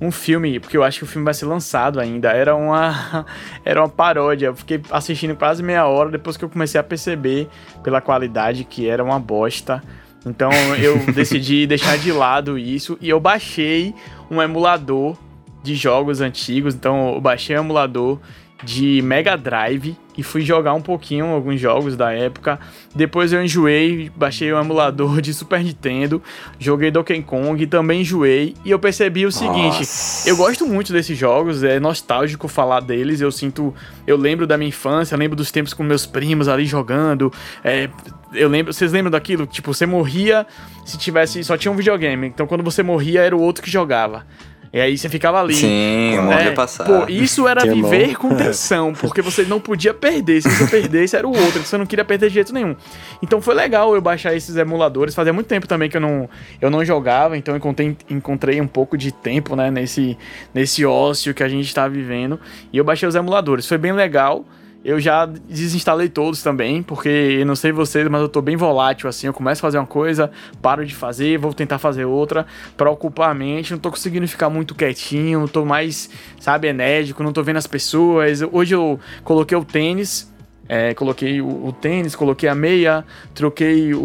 um 0.00 0.10
filme, 0.10 0.58
porque 0.58 0.76
eu 0.76 0.82
acho 0.82 0.98
que 0.98 1.04
o 1.04 1.06
filme 1.06 1.24
vai 1.24 1.34
ser 1.34 1.46
lançado 1.46 2.00
ainda. 2.00 2.30
Era 2.30 2.54
uma, 2.54 3.26
era 3.64 3.80
uma 3.80 3.88
paródia. 3.88 4.46
Eu 4.46 4.56
fiquei 4.56 4.80
assistindo 4.90 5.36
quase 5.36 5.62
meia 5.62 5.86
hora 5.86 6.10
depois 6.10 6.36
que 6.36 6.44
eu 6.44 6.48
comecei 6.48 6.80
a 6.80 6.84
perceber 6.84 7.48
pela 7.82 8.00
qualidade 8.00 8.64
que 8.64 8.88
era 8.88 9.02
uma 9.04 9.18
bosta. 9.18 9.82
Então 10.24 10.50
eu 10.78 10.98
decidi 11.12 11.66
deixar 11.66 11.98
de 11.98 12.12
lado 12.12 12.58
isso 12.58 12.98
e 13.00 13.08
eu 13.08 13.20
baixei 13.20 13.94
um 14.30 14.40
emulador 14.40 15.16
de 15.62 15.74
jogos 15.74 16.20
antigos. 16.20 16.74
Então 16.74 17.14
eu 17.14 17.20
baixei 17.20 17.56
um 17.56 17.60
emulador 17.60 18.18
de 18.62 19.00
Mega 19.02 19.36
Drive 19.36 19.96
e 20.16 20.22
fui 20.22 20.42
jogar 20.42 20.74
um 20.74 20.82
pouquinho 20.82 21.26
alguns 21.26 21.60
jogos 21.60 21.96
da 21.96 22.12
época. 22.12 22.58
Depois 22.94 23.32
eu 23.32 23.42
enjoei, 23.42 24.10
baixei 24.14 24.52
um 24.52 24.60
emulador 24.60 25.20
de 25.20 25.32
Super 25.32 25.62
Nintendo, 25.62 26.22
joguei 26.58 26.90
Donkey 26.90 27.22
Kong, 27.22 27.66
também 27.66 28.02
enjoei 28.02 28.54
e 28.64 28.70
eu 28.70 28.78
percebi 28.78 29.24
o 29.24 29.32
seguinte, 29.32 29.78
Nossa. 29.78 30.28
eu 30.28 30.36
gosto 30.36 30.66
muito 30.66 30.92
desses 30.92 31.16
jogos, 31.16 31.62
é 31.62 31.80
nostálgico 31.80 32.48
falar 32.48 32.80
deles, 32.80 33.20
eu 33.20 33.32
sinto, 33.32 33.74
eu 34.06 34.16
lembro 34.16 34.46
da 34.46 34.58
minha 34.58 34.68
infância, 34.68 35.16
lembro 35.16 35.36
dos 35.36 35.50
tempos 35.50 35.72
com 35.72 35.82
meus 35.82 36.04
primos 36.04 36.48
ali 36.48 36.66
jogando, 36.66 37.32
é, 37.64 37.88
eu 38.34 38.48
lembro, 38.48 38.72
vocês 38.72 38.92
lembram 38.92 39.10
daquilo? 39.10 39.46
Tipo, 39.46 39.72
você 39.72 39.86
morria 39.86 40.46
se 40.84 40.98
tivesse, 40.98 41.42
só 41.44 41.56
tinha 41.56 41.72
um 41.72 41.76
videogame, 41.76 42.26
então 42.26 42.46
quando 42.46 42.62
você 42.62 42.82
morria 42.82 43.22
era 43.22 43.36
o 43.36 43.40
outro 43.40 43.62
que 43.62 43.70
jogava. 43.70 44.26
E 44.72 44.80
aí 44.80 44.96
você 44.96 45.08
ficava 45.08 45.40
ali. 45.40 45.54
Sim, 45.54 46.14
É, 46.14 46.20
morrer 46.20 46.52
passar. 46.52 46.84
Pô, 46.84 47.06
isso 47.08 47.48
era 47.48 47.62
Que 47.66 47.70
viver 47.70 48.16
com 48.16 48.34
tensão, 48.36 48.92
porque 48.92 49.20
você 49.20 49.42
não 49.42 49.58
podia 49.58 49.92
perder. 49.92 50.40
Se 50.42 50.48
você 50.48 50.66
perdesse, 50.66 51.16
era 51.16 51.26
o 51.26 51.30
outro, 51.30 51.64
você 51.64 51.76
não 51.76 51.86
queria 51.86 52.04
perder 52.04 52.28
de 52.28 52.34
jeito 52.34 52.52
nenhum. 52.52 52.76
Então 53.20 53.40
foi 53.40 53.54
legal 53.54 53.94
eu 53.94 54.00
baixar 54.00 54.34
esses 54.34 54.56
emuladores. 54.56 55.14
Fazia 55.14 55.32
muito 55.32 55.48
tempo 55.48 55.66
também 55.66 55.90
que 55.90 55.96
eu 55.96 56.00
não, 56.00 56.28
eu 56.60 56.70
não 56.70 56.84
jogava, 56.84 57.36
então 57.36 57.54
eu 57.54 57.58
encontrei, 57.58 57.96
encontrei 58.08 58.60
um 58.60 58.66
pouco 58.66 58.96
de 58.96 59.10
tempo, 59.10 59.56
né, 59.56 59.70
nesse, 59.70 60.16
nesse 60.54 60.84
ócio 60.84 61.34
que 61.34 61.42
a 61.42 61.48
gente 61.48 61.74
tá 61.74 61.88
vivendo. 61.88 62.38
E 62.72 62.78
eu 62.78 62.84
baixei 62.84 63.08
os 63.08 63.14
emuladores. 63.16 63.66
Foi 63.66 63.78
bem 63.78 63.92
legal. 63.92 64.44
Eu 64.82 64.98
já 64.98 65.26
desinstalei 65.26 66.08
todos 66.08 66.42
também, 66.42 66.82
porque 66.82 67.44
não 67.46 67.54
sei 67.54 67.70
vocês, 67.70 68.08
mas 68.08 68.22
eu 68.22 68.28
tô 68.30 68.40
bem 68.40 68.56
volátil 68.56 69.10
assim. 69.10 69.26
Eu 69.26 69.32
começo 69.34 69.60
a 69.60 69.66
fazer 69.68 69.76
uma 69.78 69.86
coisa, 69.86 70.30
paro 70.62 70.86
de 70.86 70.94
fazer, 70.94 71.36
vou 71.38 71.52
tentar 71.52 71.78
fazer 71.78 72.06
outra 72.06 72.46
pra 72.78 72.90
ocupar 72.90 73.30
a 73.30 73.34
mente. 73.34 73.72
Não 73.72 73.78
tô 73.78 73.90
conseguindo 73.90 74.26
ficar 74.26 74.48
muito 74.48 74.74
quietinho, 74.74 75.46
tô 75.46 75.66
mais, 75.66 76.08
sabe, 76.40 76.66
enérgico, 76.68 77.22
não 77.22 77.30
tô 77.32 77.42
vendo 77.42 77.58
as 77.58 77.66
pessoas. 77.66 78.40
Hoje 78.50 78.74
eu 78.74 78.98
coloquei 79.22 79.56
o 79.58 79.64
tênis, 79.64 80.32
é, 80.66 80.94
coloquei 80.94 81.42
o, 81.42 81.66
o 81.66 81.72
tênis, 81.72 82.16
coloquei 82.16 82.48
a 82.48 82.54
meia, 82.54 83.04
troquei 83.34 83.92
o, 83.92 83.98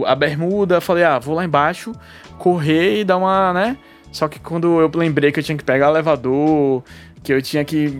o- 0.00 0.04
a 0.06 0.14
bermuda. 0.14 0.78
Falei, 0.78 1.04
ah, 1.04 1.18
vou 1.18 1.34
lá 1.34 1.44
embaixo 1.44 1.92
correr 2.38 3.00
e 3.00 3.04
dar 3.04 3.16
uma, 3.16 3.54
né? 3.54 3.78
Só 4.12 4.28
que 4.28 4.38
quando 4.38 4.78
eu 4.78 4.90
lembrei 4.94 5.32
que 5.32 5.40
eu 5.40 5.42
tinha 5.44 5.56
que 5.56 5.64
pegar 5.64 5.88
elevador, 5.88 6.82
que 7.22 7.32
eu 7.32 7.40
tinha 7.40 7.64
que 7.64 7.98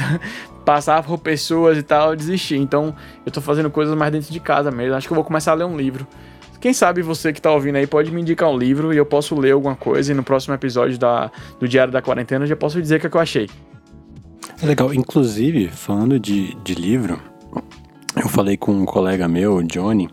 passar 0.66 1.04
por 1.04 1.18
pessoas 1.18 1.78
e 1.78 1.82
tal, 1.82 2.10
eu 2.10 2.16
desisti. 2.16 2.56
Então, 2.56 2.92
eu 3.24 3.30
tô 3.30 3.40
fazendo 3.40 3.70
coisas 3.70 3.96
mais 3.96 4.10
dentro 4.10 4.32
de 4.32 4.40
casa 4.40 4.70
mesmo. 4.70 4.96
Acho 4.96 5.06
que 5.06 5.12
eu 5.12 5.14
vou 5.14 5.24
começar 5.24 5.52
a 5.52 5.54
ler 5.54 5.64
um 5.64 5.76
livro. 5.76 6.04
Quem 6.60 6.72
sabe 6.72 7.02
você 7.02 7.32
que 7.32 7.40
tá 7.40 7.52
ouvindo 7.52 7.76
aí 7.76 7.86
pode 7.86 8.10
me 8.10 8.20
indicar 8.20 8.50
um 8.50 8.58
livro 8.58 8.92
e 8.92 8.96
eu 8.96 9.06
posso 9.06 9.38
ler 9.38 9.52
alguma 9.52 9.76
coisa 9.76 10.10
e 10.10 10.14
no 10.14 10.24
próximo 10.24 10.54
episódio 10.54 10.98
da, 10.98 11.30
do 11.60 11.68
Diário 11.68 11.92
da 11.92 12.02
Quarentena 12.02 12.44
eu 12.44 12.48
já 12.48 12.56
posso 12.56 12.82
dizer 12.82 12.96
o 12.96 13.00
que, 13.00 13.06
é 13.06 13.10
que 13.10 13.16
eu 13.16 13.20
achei. 13.20 13.48
É 14.60 14.66
legal. 14.66 14.92
Inclusive, 14.92 15.68
falando 15.68 16.18
de, 16.18 16.56
de 16.64 16.74
livro, 16.74 17.20
eu 18.16 18.28
falei 18.28 18.56
com 18.56 18.72
um 18.72 18.84
colega 18.84 19.28
meu, 19.28 19.56
o 19.56 19.62
Johnny, 19.62 20.08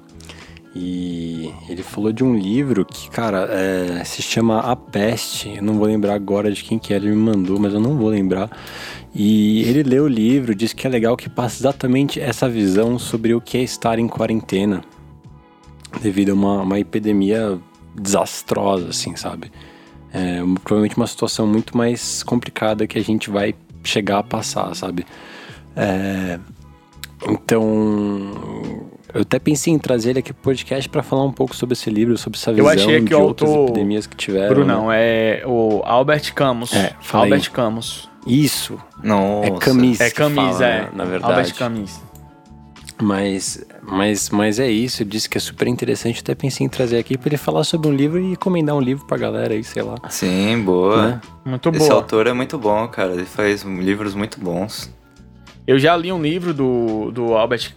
e 0.76 1.54
ele 1.70 1.84
falou 1.84 2.12
de 2.12 2.24
um 2.24 2.36
livro 2.36 2.84
que, 2.84 3.10
cara, 3.10 3.48
é, 3.52 4.04
se 4.04 4.24
chama 4.24 4.60
A 4.60 4.76
Peste. 4.76 5.58
Eu 5.58 5.62
não 5.62 5.78
vou 5.78 5.86
lembrar 5.86 6.16
agora 6.16 6.52
de 6.52 6.64
quem 6.64 6.80
que 6.80 6.94
é, 6.94 6.96
ele 6.96 7.10
me 7.10 7.16
mandou, 7.16 7.60
mas 7.60 7.74
eu 7.74 7.80
não 7.80 7.96
vou 7.96 8.10
lembrar. 8.10 8.50
E 9.14 9.62
ele 9.64 9.84
leu 9.84 10.06
o 10.06 10.08
livro, 10.08 10.56
disse 10.56 10.76
que 10.76 10.88
é 10.88 10.90
legal 10.90 11.16
que 11.16 11.30
passa 11.30 11.62
exatamente 11.62 12.20
essa 12.20 12.50
visão 12.50 12.98
sobre 12.98 13.36
o 13.36 13.42
que 13.42 13.58
é 13.58 13.62
estar 13.62 14.00
em 14.00 14.08
quarentena, 14.08 14.82
devido 16.02 16.32
a 16.32 16.34
uma, 16.34 16.62
uma 16.64 16.80
epidemia 16.80 17.60
desastrosa, 17.94 18.90
assim, 18.90 19.16
sabe? 19.16 19.52
É 20.12 20.40
provavelmente 20.64 20.98
uma 20.98 21.08
situação 21.08 21.46
muito 21.46 21.78
mais 21.78 22.24
complicada 22.24 22.88
que 22.88 22.98
a 22.98 23.04
gente 23.04 23.30
vai 23.30 23.54
chegar 23.84 24.20
a 24.20 24.24
passar, 24.24 24.74
sabe? 24.76 25.06
É, 25.76 26.40
então, 27.28 28.90
eu 29.14 29.22
até 29.22 29.40
pensei 29.40 29.74
em 29.74 29.78
trazer 29.80 30.12
ele 30.12 30.20
aqui 30.20 30.34
pro 30.34 30.42
podcast 30.44 30.90
para 30.90 31.04
falar 31.04 31.24
um 31.24 31.32
pouco 31.32 31.56
sobre 31.56 31.74
esse 31.74 31.90
livro, 31.90 32.18
sobre 32.18 32.38
essa 32.38 32.52
Eu 32.52 32.56
visão 32.56 32.70
achei 32.72 33.00
que 33.02 33.08
de 33.10 33.16
o 33.16 33.22
outras 33.22 33.50
autor- 33.50 33.70
epidemias 33.70 34.08
que 34.08 34.16
tiveram. 34.16 34.54
Brunão, 34.56 34.88
né? 34.88 34.96
é 35.40 35.44
o 35.46 35.82
Albert 35.86 36.34
Camus. 36.34 36.74
É, 36.74 36.94
fala 37.02 37.26
aí. 37.26 37.32
Albert 37.34 37.52
Camus. 37.52 38.10
Isso, 38.26 38.78
Nossa. 39.04 39.48
é 39.48 39.52
Camis. 39.60 40.00
É 40.02 40.10
Camus, 40.10 40.36
fala, 40.58 40.66
é. 40.66 40.82
né, 40.84 40.90
Na 40.94 41.04
verdade. 41.06 41.34
Albert 41.34 41.56
Camus. 41.56 42.02
Mas, 43.02 43.66
mas, 43.82 44.30
mas 44.30 44.60
é 44.60 44.70
isso, 44.70 45.02
ele 45.04 45.10
disse 45.10 45.28
que 45.28 45.38
é 45.38 45.42
super 45.42 45.68
interessante. 45.68 46.22
Até 46.22 46.34
pensei 46.36 46.66
em 46.66 46.70
trazer 46.70 46.98
aqui 46.98 47.18
para 47.18 47.30
ele 47.30 47.38
falar 47.38 47.64
sobre 47.64 47.90
um 47.90 47.94
livro 47.94 48.20
e 48.20 48.30
recomendar 48.32 48.76
um 48.76 48.80
livro 48.80 49.06
pra 49.06 49.18
galera 49.18 49.54
aí, 49.54 49.64
sei 49.64 49.82
lá. 49.82 49.96
Sim, 50.10 50.62
boa. 50.64 51.08
Né? 51.08 51.22
Muito 51.44 51.70
Esse 51.70 51.80
boa. 51.80 51.94
autor 51.96 52.28
é 52.28 52.34
muito 52.34 52.58
bom, 52.58 52.88
cara. 52.88 53.14
Ele 53.14 53.26
faz 53.26 53.64
livros 53.64 54.16
muito 54.16 54.40
bons. 54.40 54.90
Eu 55.66 55.80
já 55.80 55.96
li 55.96 56.12
um 56.12 56.22
livro 56.22 56.54
do, 56.54 57.10
do 57.12 57.34
Albert 57.36 57.74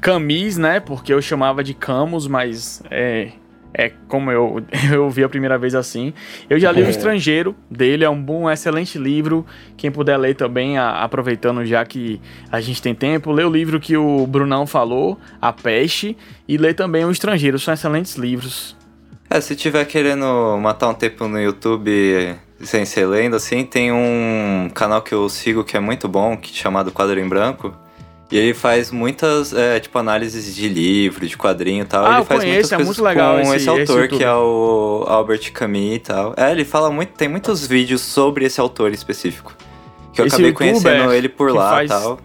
Camus, 0.00 0.56
né? 0.58 0.80
Porque 0.80 1.12
eu 1.12 1.22
chamava 1.22 1.64
de 1.64 1.72
Camus, 1.72 2.26
mas 2.26 2.82
é, 2.90 3.30
é 3.72 3.90
como 4.08 4.30
eu, 4.30 4.62
eu 4.92 5.08
vi 5.08 5.24
a 5.24 5.28
primeira 5.28 5.56
vez 5.56 5.74
assim. 5.74 6.12
Eu 6.50 6.58
já 6.58 6.70
li 6.70 6.82
O 6.82 6.86
É. 6.86 6.90
Estrangeiro 6.90 7.56
dele, 7.70 8.04
é 8.04 8.10
um 8.10 8.20
bom, 8.20 8.50
excelente 8.50 8.98
livro. 8.98 9.46
Quem 9.76 9.90
puder 9.90 10.18
ler 10.18 10.34
também, 10.34 10.76
a- 10.76 11.02
aproveitando 11.02 11.64
já 11.64 11.82
que 11.84 12.20
a 12.52 12.60
gente 12.60 12.82
tem 12.82 12.94
tempo, 12.94 13.32
lê 13.32 13.42
o 13.42 13.50
livro 13.50 13.80
que 13.80 13.96
o 13.96 14.26
Brunão 14.26 14.66
falou, 14.66 15.18
A 15.40 15.50
Peste, 15.52 16.16
e 16.46 16.58
lê 16.58 16.74
também 16.74 17.04
O 17.06 17.10
Estrangeiro. 17.10 17.58
São 17.58 17.72
excelentes 17.72 18.16
livros. 18.16 18.76
É, 19.30 19.40
se 19.40 19.56
tiver 19.56 19.84
querendo 19.86 20.58
matar 20.60 20.88
um 20.88 20.94
tempo 20.94 21.26
no 21.28 21.40
YouTube 21.40 22.34
sem 22.62 22.84
ser 22.84 23.06
lendo, 23.06 23.36
assim, 23.36 23.64
tem 23.64 23.90
um 23.92 24.68
canal 24.74 25.02
que 25.02 25.12
eu 25.14 25.28
sigo 25.28 25.64
que 25.64 25.76
é 25.76 25.80
muito 25.80 26.06
bom, 26.08 26.36
que 26.36 26.50
é 26.52 26.54
chamado 26.54 26.90
Quadro 26.92 27.18
em 27.18 27.28
Branco. 27.28 27.74
E 28.32 28.36
ele 28.38 28.54
faz 28.54 28.92
muitas, 28.92 29.52
é, 29.52 29.80
tipo, 29.80 29.98
análises 29.98 30.54
de 30.54 30.68
livro, 30.68 31.26
de 31.26 31.36
quadrinho 31.36 31.82
e 31.82 31.84
tal. 31.84 32.06
Ah, 32.06 32.16
ele 32.18 32.24
faz 32.24 32.40
conheço, 32.40 32.52
muitas 32.54 32.72
é 32.72 32.76
coisas 32.76 32.96
muito 32.96 33.02
legal 33.08 33.34
com 33.34 33.40
esse- 33.40 33.50
esse, 33.50 33.56
esse 33.58 33.68
autor, 33.68 34.06
que 34.08 34.14
youtuber. 34.14 34.26
é 34.28 34.34
o 34.36 35.04
Albert 35.08 35.52
Camus 35.52 35.94
e 35.94 35.98
tal. 35.98 36.34
É, 36.36 36.52
ele 36.52 36.64
fala 36.64 36.90
muito, 36.92 37.12
tem 37.14 37.26
muitos 37.28 37.66
vídeos 37.66 38.00
sobre 38.02 38.44
esse 38.44 38.60
autor 38.60 38.92
específico. 38.92 39.52
Que 40.12 40.20
eu 40.20 40.26
Esse 40.26 40.36
acabei 40.36 40.50
youtuber 40.52 40.72
conhecendo 40.82 41.12
ele 41.12 41.28
por 41.28 41.50
que 41.50 41.56
lá 41.56 41.70
faz- 41.70 41.90
e 41.90 41.92
tal. 41.92 42.20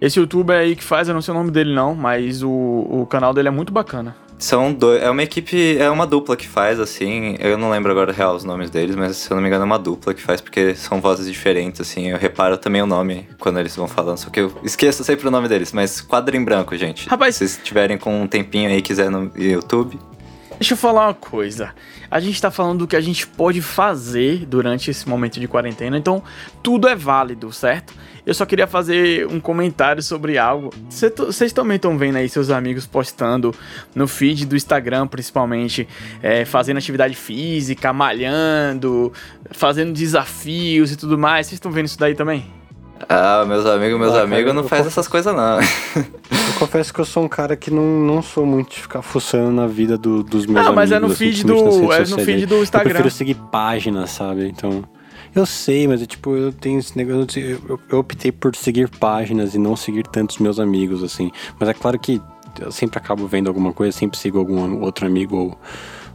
Esse 0.00 0.18
youtuber 0.18 0.58
aí 0.58 0.74
que 0.74 0.82
faz, 0.82 1.06
eu 1.06 1.14
não 1.14 1.22
sei 1.22 1.32
o 1.32 1.36
nome 1.36 1.52
dele 1.52 1.72
não, 1.72 1.94
mas 1.94 2.42
o, 2.42 2.50
o 2.50 3.06
canal 3.08 3.32
dele 3.32 3.46
é 3.46 3.50
muito 3.52 3.72
bacana. 3.72 4.16
São 4.38 4.72
dois. 4.72 5.02
É 5.02 5.08
uma 5.10 5.22
equipe. 5.22 5.78
É 5.78 5.88
uma 5.88 6.06
dupla 6.06 6.36
que 6.36 6.46
faz, 6.46 6.78
assim. 6.80 7.36
Eu 7.38 7.56
não 7.56 7.70
lembro 7.70 7.90
agora 7.92 8.12
real 8.12 8.34
os 8.34 8.44
nomes 8.44 8.68
deles, 8.70 8.94
mas 8.96 9.16
se 9.16 9.30
eu 9.30 9.34
não 9.36 9.42
me 9.42 9.48
engano 9.48 9.62
é 9.62 9.66
uma 9.66 9.78
dupla 9.78 10.12
que 10.12 10.20
faz, 10.20 10.40
porque 10.40 10.74
são 10.74 11.00
vozes 11.00 11.26
diferentes, 11.32 11.80
assim. 11.80 12.10
Eu 12.10 12.18
reparo 12.18 12.56
também 12.58 12.82
o 12.82 12.86
nome 12.86 13.26
quando 13.38 13.58
eles 13.58 13.74
vão 13.76 13.86
falando, 13.88 14.18
só 14.18 14.30
que 14.30 14.40
eu 14.40 14.52
esqueço 14.62 15.02
sempre 15.04 15.26
o 15.28 15.30
nome 15.30 15.48
deles. 15.48 15.72
Mas 15.72 16.00
quadro 16.00 16.36
em 16.36 16.44
branco, 16.44 16.76
gente. 16.76 17.08
Rapaz- 17.08 17.36
Se 17.36 17.46
vocês 17.48 17.60
tiverem 17.64 17.96
com 17.96 18.22
um 18.22 18.26
tempinho 18.26 18.68
aí 18.68 18.78
e 18.78 18.82
quiser 18.82 19.10
no 19.10 19.30
YouTube. 19.36 19.98
Deixa 20.58 20.74
eu 20.74 20.78
falar 20.78 21.08
uma 21.08 21.14
coisa. 21.14 21.74
A 22.10 22.20
gente 22.20 22.40
tá 22.40 22.50
falando 22.50 22.80
do 22.80 22.86
que 22.86 22.94
a 22.96 23.00
gente 23.00 23.26
pode 23.26 23.60
fazer 23.60 24.46
durante 24.46 24.90
esse 24.90 25.08
momento 25.08 25.40
de 25.40 25.48
quarentena, 25.48 25.98
então 25.98 26.22
tudo 26.62 26.86
é 26.86 26.94
válido, 26.94 27.52
certo? 27.52 27.92
Eu 28.24 28.32
só 28.32 28.46
queria 28.46 28.66
fazer 28.66 29.26
um 29.26 29.40
comentário 29.40 30.02
sobre 30.02 30.38
algo. 30.38 30.72
Vocês 30.88 31.52
também 31.52 31.76
estão 31.76 31.98
vendo 31.98 32.16
aí 32.16 32.28
seus 32.28 32.50
amigos 32.50 32.86
postando 32.86 33.54
no 33.94 34.06
feed 34.06 34.46
do 34.46 34.56
Instagram, 34.56 35.06
principalmente, 35.06 35.86
é, 36.22 36.44
fazendo 36.44 36.78
atividade 36.78 37.14
física, 37.14 37.92
malhando, 37.92 39.12
fazendo 39.50 39.92
desafios 39.92 40.92
e 40.92 40.96
tudo 40.96 41.18
mais. 41.18 41.48
Vocês 41.48 41.56
estão 41.56 41.70
vendo 41.70 41.86
isso 41.86 41.98
daí 41.98 42.14
também? 42.14 42.63
Ah, 43.08 43.44
meus 43.46 43.66
amigos, 43.66 43.98
meus 43.98 44.10
Ah, 44.12 44.14
cara, 44.22 44.24
amigos 44.24 44.54
não 44.54 44.62
faz 44.64 44.82
confesso- 44.82 44.88
essas 45.00 45.08
coisas, 45.08 45.34
não. 45.34 45.60
Eu 45.60 46.58
confesso 46.58 46.92
que 46.94 47.00
eu 47.00 47.04
sou 47.04 47.24
um 47.24 47.28
cara 47.28 47.56
que 47.56 47.70
não, 47.70 47.82
não 48.00 48.22
sou 48.22 48.44
muito 48.46 48.70
de 48.70 48.80
ficar 48.82 49.02
fuçando 49.02 49.50
na 49.50 49.66
vida 49.66 49.96
do- 49.98 50.22
dos 50.22 50.46
meus 50.46 50.54
Não, 50.54 50.60
amigos. 50.72 50.74
mas 50.76 50.92
é 50.92 50.98
no 51.00 51.06
assim, 51.06 51.16
feed 51.16 51.46
nas 51.46 51.56
do- 51.56 51.92
é 51.92 51.98
no 52.00 52.18
feed 52.18 52.46
do 52.46 52.56
Instagram. 52.62 52.90
Eu 52.90 52.94
prefiro 52.94 53.10
seguir 53.10 53.34
páginas, 53.50 54.10
sabe? 54.10 54.48
Então. 54.48 54.84
Eu 55.34 55.44
sei, 55.46 55.88
mas 55.88 56.00
é 56.00 56.06
tipo, 56.06 56.36
eu 56.36 56.52
tenho 56.52 56.78
esse 56.78 56.96
negócio. 56.96 57.40
Eu, 57.42 57.60
eu- 57.68 57.80
eu 57.90 57.98
optei 57.98 58.30
por 58.30 58.54
seguir 58.54 58.88
páginas 58.88 59.54
e 59.54 59.58
não 59.58 59.74
seguir 59.74 60.04
tantos 60.06 60.38
meus 60.38 60.60
amigos, 60.60 61.02
assim. 61.02 61.32
Mas 61.58 61.68
é 61.68 61.74
claro 61.74 61.98
que 61.98 62.20
eu 62.60 62.70
sempre 62.70 62.98
acabo 62.98 63.26
vendo 63.26 63.48
alguma 63.48 63.72
coisa, 63.72 63.96
sempre 63.96 64.16
sigo 64.16 64.38
algum 64.38 64.80
outro 64.82 65.04
amigo 65.06 65.36
ou 65.36 65.58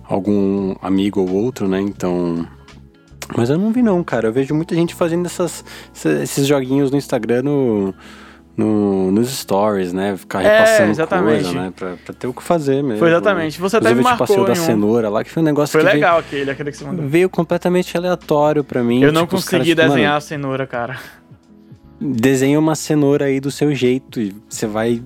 algum 0.08 0.73
amigo 0.82 1.19
ou 1.19 1.30
outro, 1.34 1.67
né? 1.67 1.82
Então. 1.82 2.47
Mas 3.36 3.50
eu 3.50 3.58
não 3.58 3.72
vi 3.72 3.82
não, 3.82 4.04
cara. 4.04 4.28
Eu 4.28 4.34
vejo 4.34 4.54
muita 4.56 4.74
gente 4.76 4.96
fazendo 4.96 5.26
essas, 5.26 5.63
esses 6.22 6.48
joguinhos 6.48 6.89
no 6.92 6.98
Instagram 6.98 7.44
no, 7.44 7.94
no- 8.58 9.12
nos 9.12 9.30
stories, 9.30 9.94
né? 9.94 10.18
Ficar 10.18 10.42
É, 10.44 10.60
repassando 10.60 10.92
exatamente. 10.92 11.44
coisa, 11.44 11.62
né? 11.62 11.74
Pra, 11.76 11.96
pra 12.04 12.13
ter 12.13 12.28
o 12.28 12.34
que 12.34 12.42
fazer 12.44 12.82
mesmo. 12.84 12.98
Foi 13.00 13.10
exatamente. 13.10 13.60
Você 13.60 13.78
até 13.78 13.94
me 13.94 14.02
Inclusive, 14.02 14.15
o 14.15 14.20
marcou 14.20 14.46
da 14.46 14.54
em 14.54 14.60
um. 14.60 14.65
cenoura 14.65 15.10
lá, 15.10 15.24
que 15.24 15.30
foi 15.30 15.42
um 15.44 15.46
negócio 15.46 15.72
Foi 15.74 15.82
que 15.82 15.86
veio- 15.86 15.96
legal 15.96 16.20
aquele, 16.20 16.50
aquele 16.52 16.72
que 16.72 16.78
você 16.78 16.86
mandou. 16.86 17.08
veio, 17.08 17.30
completamente 17.30 17.96
aleatório 17.96 18.63
pra 18.63 18.84
mim. 18.84 19.02
Eu 19.04 19.12
não 19.13 19.22
tipo, 19.22 19.36
consegui 19.36 19.52
caras, 19.52 19.68
tipo, 19.68 19.82
desenhar 19.82 20.10
mano, 20.10 20.18
a 20.18 20.22
cenoura, 20.22 20.65
cara. 20.68 20.98
desenha 22.02 22.58
uma 22.60 22.76
cenoura 22.76 23.26
aí 23.26 23.39
do 23.39 23.52
seu 23.52 23.74
jeito 23.76 24.20
e 24.20 24.36
você 24.50 24.65
vai 24.65 25.02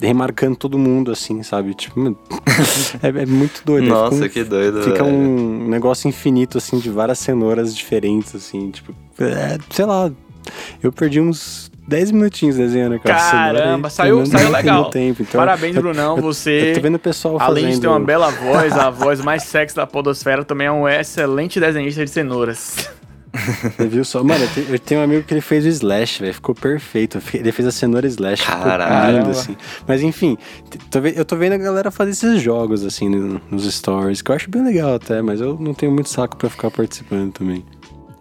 remarcando 0.00 0.56
todo 0.56 0.78
mundo 0.78 1.10
assim, 1.10 1.42
sabe? 1.42 1.74
Tipo, 1.74 2.16
é, 3.02 3.08
é 3.08 3.26
muito 3.26 3.62
doido. 3.64 3.84
aí 3.84 3.88
Nossa, 3.90 4.24
um, 4.24 4.28
que 4.28 4.44
doido. 4.44 4.82
Fica 4.82 5.02
velho. 5.02 5.16
um 5.16 5.68
negócio 5.68 6.08
infinito, 6.08 6.58
assim, 6.58 6.78
de 6.78 6.90
várias 6.90 7.18
cenouras 7.18 7.74
diferentes, 7.74 8.34
assim, 8.34 8.70
tipo, 8.70 8.94
é, 9.18 9.58
sei 9.70 9.84
lá. 9.84 10.10
Eu 10.80 10.92
perdi 10.92 11.20
uns 11.20 11.70
10 11.88 12.10
minutinhos 12.12 12.56
desenhando 12.56 12.94
aquela 12.96 13.18
cenoura 13.18 13.58
Caramba, 13.58 13.90
saiu, 13.90 14.26
saiu 14.26 14.50
legal. 14.50 14.90
Tempo. 14.90 15.22
Então, 15.22 15.40
Parabéns, 15.40 15.74
eu- 15.76 15.82
Brunão. 15.82 16.20
Você, 16.20 16.70
Eu 16.70 16.74
tô 16.74 16.80
vendo 16.80 16.96
o 16.96 16.98
pessoal 17.00 17.36
além 17.40 17.64
fazendo... 17.64 17.74
de 17.74 17.80
ter 17.80 17.88
uma 17.88 18.00
bela 18.00 18.30
voz, 18.30 18.72
a 18.72 18.90
voz 18.90 19.20
mais 19.20 19.44
sexy 19.44 19.74
da 19.74 19.86
podosfera, 19.86 20.44
também 20.44 20.66
é 20.66 20.72
um 20.72 20.88
excelente 20.88 21.58
desenhista 21.60 22.04
de 22.04 22.10
cenouras. 22.10 22.88
Você 23.76 23.86
viu 23.88 24.04
só? 24.04 24.22
Mano, 24.24 24.44
eu 24.44 24.48
te- 24.48 24.72
eu 24.72 24.78
tenho 24.78 25.00
um 25.00 25.04
amigo 25.04 25.22
que 25.22 25.32
ele 25.34 25.40
fez 25.40 25.64
o 25.64 25.68
Slash, 25.68 26.20
velho. 26.20 26.34
Ficou 26.34 26.54
perfeito. 26.54 27.20
Ele 27.34 27.52
fez 27.52 27.68
a 27.68 27.70
cenoura 27.72 28.06
Slash. 28.06 28.42
Caramba. 28.44 29.10
lindo, 29.18 29.30
assim. 29.30 29.56
Mas 29.86 30.02
enfim, 30.02 30.36
tô 30.90 30.98
eu 31.00 31.24
tô 31.24 31.36
vendo 31.36 31.52
a 31.52 31.58
galera 31.58 31.90
fazer 31.90 32.10
esses 32.12 32.40
jogos, 32.42 32.84
assim, 32.84 33.08
no- 33.08 33.40
nos 33.50 33.64
stories, 33.72 34.22
que 34.22 34.30
eu 34.30 34.34
acho 34.36 34.50
bem 34.50 34.64
legal 34.64 34.94
até, 34.94 35.20
mas 35.22 35.40
eu 35.40 35.56
não 35.60 35.74
tenho 35.74 35.92
muito 35.92 36.08
saco 36.08 36.36
pra 36.36 36.48
ficar 36.50 36.70
participando 36.70 37.32
também. 37.32 37.64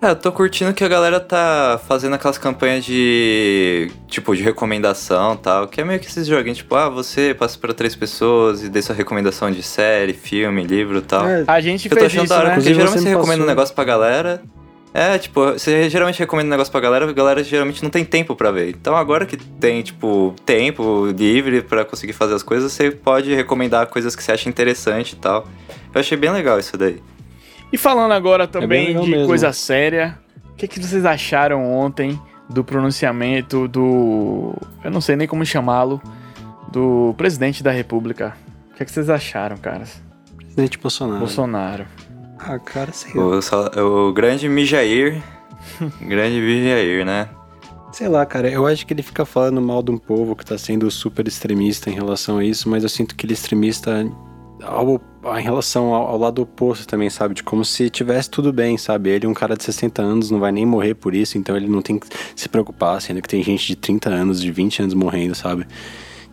É, 0.01 0.09
eu 0.11 0.15
tô 0.15 0.31
curtindo 0.31 0.71
que 0.73 0.83
a 0.83 0.87
galera 0.87 1.19
tá 1.19 1.79
fazendo 1.87 2.13
aquelas 2.13 2.37
campanhas 2.37 2.83
de. 2.85 3.89
Tipo, 4.07 4.35
de 4.35 4.43
recomendação 4.43 5.33
e 5.33 5.37
tal. 5.37 5.67
Que 5.67 5.81
é 5.81 5.85
meio 5.85 5.99
que 5.99 6.05
esses 6.05 6.27
joguinhos, 6.27 6.57
tipo, 6.59 6.75
ah, 6.75 6.89
você 6.89 7.33
passa 7.33 7.57
pra 7.57 7.73
três 7.73 7.95
pessoas 7.95 8.61
e 8.61 8.69
dê 8.69 8.81
sua 8.83 8.93
recomendação 8.93 9.49
de 9.49 9.63
série, 9.63 10.13
filme, 10.13 10.63
livro 10.63 10.97
e 10.99 11.01
tal. 11.01 11.27
É, 11.27 11.43
A 11.47 11.59
gente 11.61 11.85
Eu 11.85 11.89
tô 11.91 11.95
fez 11.95 12.11
achando 12.11 12.25
isso, 12.25 12.29
da 12.33 12.35
hora, 12.39 12.49
né? 12.49 12.55
porque 12.55 12.69
Inclusive, 12.69 12.75
geralmente 12.81 12.99
você 12.99 13.03
você 13.03 13.09
me 13.09 13.15
recomenda 13.15 13.35
um 13.35 13.45
passou- 13.45 13.55
negócio 13.55 13.75
pra 13.75 13.83
galera. 13.83 14.41
É, 14.97 15.17
tipo, 15.17 15.43
você 15.51 15.89
geralmente 15.89 16.17
recomenda 16.19 16.47
um 16.47 16.51
negócio 16.51 16.71
pra 16.71 16.79
galera, 16.79 17.09
a 17.09 17.11
galera 17.11 17.43
geralmente 17.43 17.83
não 17.83 17.89
tem 17.89 18.05
tempo 18.05 18.33
pra 18.33 18.49
ver. 18.49 18.69
Então 18.69 18.95
agora 18.95 19.25
que 19.25 19.35
tem, 19.35 19.81
tipo, 19.81 20.33
tempo 20.45 21.07
livre 21.07 21.61
pra 21.61 21.83
conseguir 21.83 22.13
fazer 22.13 22.33
as 22.33 22.41
coisas, 22.41 22.71
você 22.71 22.89
pode 22.91 23.35
recomendar 23.35 23.87
coisas 23.87 24.15
que 24.15 24.23
você 24.23 24.31
acha 24.31 24.47
interessante 24.47 25.11
e 25.11 25.15
tal. 25.17 25.45
Eu 25.93 25.99
achei 25.99 26.17
bem 26.17 26.29
legal 26.31 26.57
isso 26.57 26.77
daí. 26.77 27.03
E 27.73 27.77
falando 27.77 28.13
agora 28.13 28.45
É 28.45 28.47
também 28.47 28.87
legal 28.87 29.03
de 29.03 29.11
mesmo. 29.11 29.27
coisa 29.27 29.51
séria, 29.51 30.17
o 30.51 30.55
que, 30.55 30.65
que 30.65 30.79
vocês 30.81 31.03
acharam 31.03 31.69
ontem 31.73 32.17
do 32.49 32.63
pronunciamento 32.63 33.67
do. 33.67 34.53
Eu 34.81 34.91
não 34.91 35.01
sei 35.01 35.17
nem 35.17 35.27
como 35.27 35.45
chamá-lo, 35.45 36.01
do 36.71 37.13
presidente 37.17 37.61
da 37.61 37.71
República? 37.71 38.33
O 38.71 38.75
que, 38.77 38.85
que 38.85 38.91
vocês 38.93 39.09
acharam, 39.09 39.57
caras? 39.57 40.01
Presidente 40.37 40.77
Bolsonaro. 40.77 41.19
Bolsonaro. 41.19 41.85
Ah, 42.39 42.59
cara, 42.59 42.91
sei. 42.91 43.19
O, 43.19 43.41
sal- 43.41 43.71
o 43.77 44.13
grande 44.13 44.47
Mijair. 44.49 45.21
grande 46.01 46.39
Mijair, 46.39 47.05
né? 47.05 47.29
Sei 47.91 48.07
lá, 48.09 48.25
cara, 48.25 48.49
eu 48.49 48.67
acho 48.67 48.85
que 48.85 48.93
ele 48.93 49.01
fica 49.01 49.25
falando 49.25 49.61
mal 49.61 49.81
de 49.81 49.89
um 49.91 49.97
povo 49.97 50.35
que 50.35 50.45
tá 50.45 50.57
sendo 50.57 50.91
super 50.91 51.25
extremista 51.27 51.89
em 51.89 51.93
relação 51.93 52.37
a 52.39 52.43
isso, 52.43 52.67
mas 52.69 52.83
eu 52.83 52.89
sinto 52.89 53.15
que 53.15 53.25
ele 53.25 53.31
é 53.31 53.35
extremista 53.35 54.05
ao- 54.61 55.01
em 55.39 55.41
relação 55.41 55.93
ao, 55.93 56.07
ao 56.07 56.17
lado 56.17 56.41
oposto 56.41 56.85
também, 56.85 57.09
sabe? 57.09 57.33
De 57.35 57.41
como 57.41 57.63
se 57.63 57.89
tivesse 57.89 58.29
tudo 58.29 58.51
bem, 58.51 58.77
sabe? 58.77 59.09
Ele 59.11 59.25
é 59.25 59.29
um 59.29 59.33
cara 59.33 59.55
de 59.55 59.63
60 59.63 60.01
anos, 60.01 60.29
não 60.29 60.39
vai 60.41 60.51
nem 60.51 60.65
morrer 60.65 60.93
por 60.93 61.15
isso, 61.15 61.37
então 61.37 61.55
ele 61.55 61.67
não 61.69 61.81
tem 61.81 61.97
que 61.97 62.07
se 62.35 62.49
preocupar, 62.49 63.01
sendo 63.01 63.21
que 63.21 63.29
tem 63.29 63.41
gente 63.41 63.65
de 63.65 63.75
30 63.77 64.09
anos, 64.09 64.41
de 64.41 64.51
20 64.51 64.81
anos 64.81 64.93
morrendo, 64.93 65.33
sabe? 65.33 65.65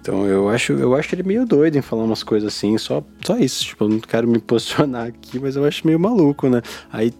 Então 0.03 0.27
eu 0.27 0.49
acho, 0.49 0.73
eu 0.73 0.97
acho 0.97 1.15
ele 1.15 1.23
meio 1.23 1.47
doido 1.47 1.77
em 1.77 1.81
falar 1.81 2.03
umas 2.03 2.25
coisas 2.25 2.53
assim, 2.53 2.77
só, 2.77 3.05
só 3.25 3.38
isso. 3.38 3.65
Tipo, 3.65 3.85
eu 3.85 3.88
não 3.88 4.01
quero 4.01 4.27
me 4.27 4.41
posicionar 4.41 5.07
aqui, 5.07 5.38
mas 5.38 5.55
eu 5.55 5.65
acho 5.65 5.87
meio 5.87 5.99
maluco, 5.99 6.49
né? 6.49 6.61
Aí, 6.93 7.15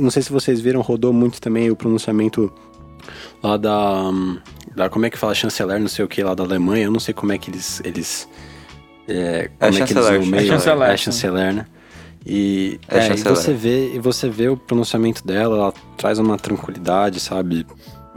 não 0.00 0.10
sei 0.10 0.20
se 0.20 0.32
vocês 0.32 0.60
viram, 0.60 0.80
rodou 0.80 1.12
muito 1.12 1.40
também 1.40 1.70
o 1.70 1.76
pronunciamento 1.76 2.52
lá 3.40 3.56
da, 3.56 4.10
da. 4.74 4.90
Como 4.90 5.06
é 5.06 5.10
que 5.10 5.16
fala? 5.16 5.34
Chanceler, 5.34 5.78
não 5.78 5.88
sei 5.88 6.04
o 6.04 6.08
que, 6.08 6.20
lá 6.20 6.34
da 6.34 6.42
Alemanha. 6.42 6.86
Eu 6.86 6.90
não 6.90 7.00
sei 7.00 7.14
como 7.14 7.32
é 7.32 7.38
que 7.38 7.48
eles. 7.48 7.80
eles 7.84 8.28
é, 9.06 9.48
como 9.58 9.68
é, 9.68 9.70
que 9.70 9.94
chanceler, 9.94 10.14
eles 10.14 10.26
nomeiam. 10.26 10.44
é 10.44 10.48
chanceler, 10.48 10.90
É 10.90 10.96
chanceler, 10.96 11.54
né? 11.54 11.66
E, 12.26 12.78
É 12.88 12.98
é, 12.98 13.14
e 13.14 13.22
você 13.22 13.54
vê, 13.54 13.94
e 13.94 13.98
você 14.00 14.28
vê 14.28 14.48
o 14.48 14.56
pronunciamento 14.56 15.26
dela, 15.26 15.56
ela 15.56 15.74
traz 15.96 16.18
uma 16.18 16.36
tranquilidade, 16.36 17.20
sabe? 17.20 17.64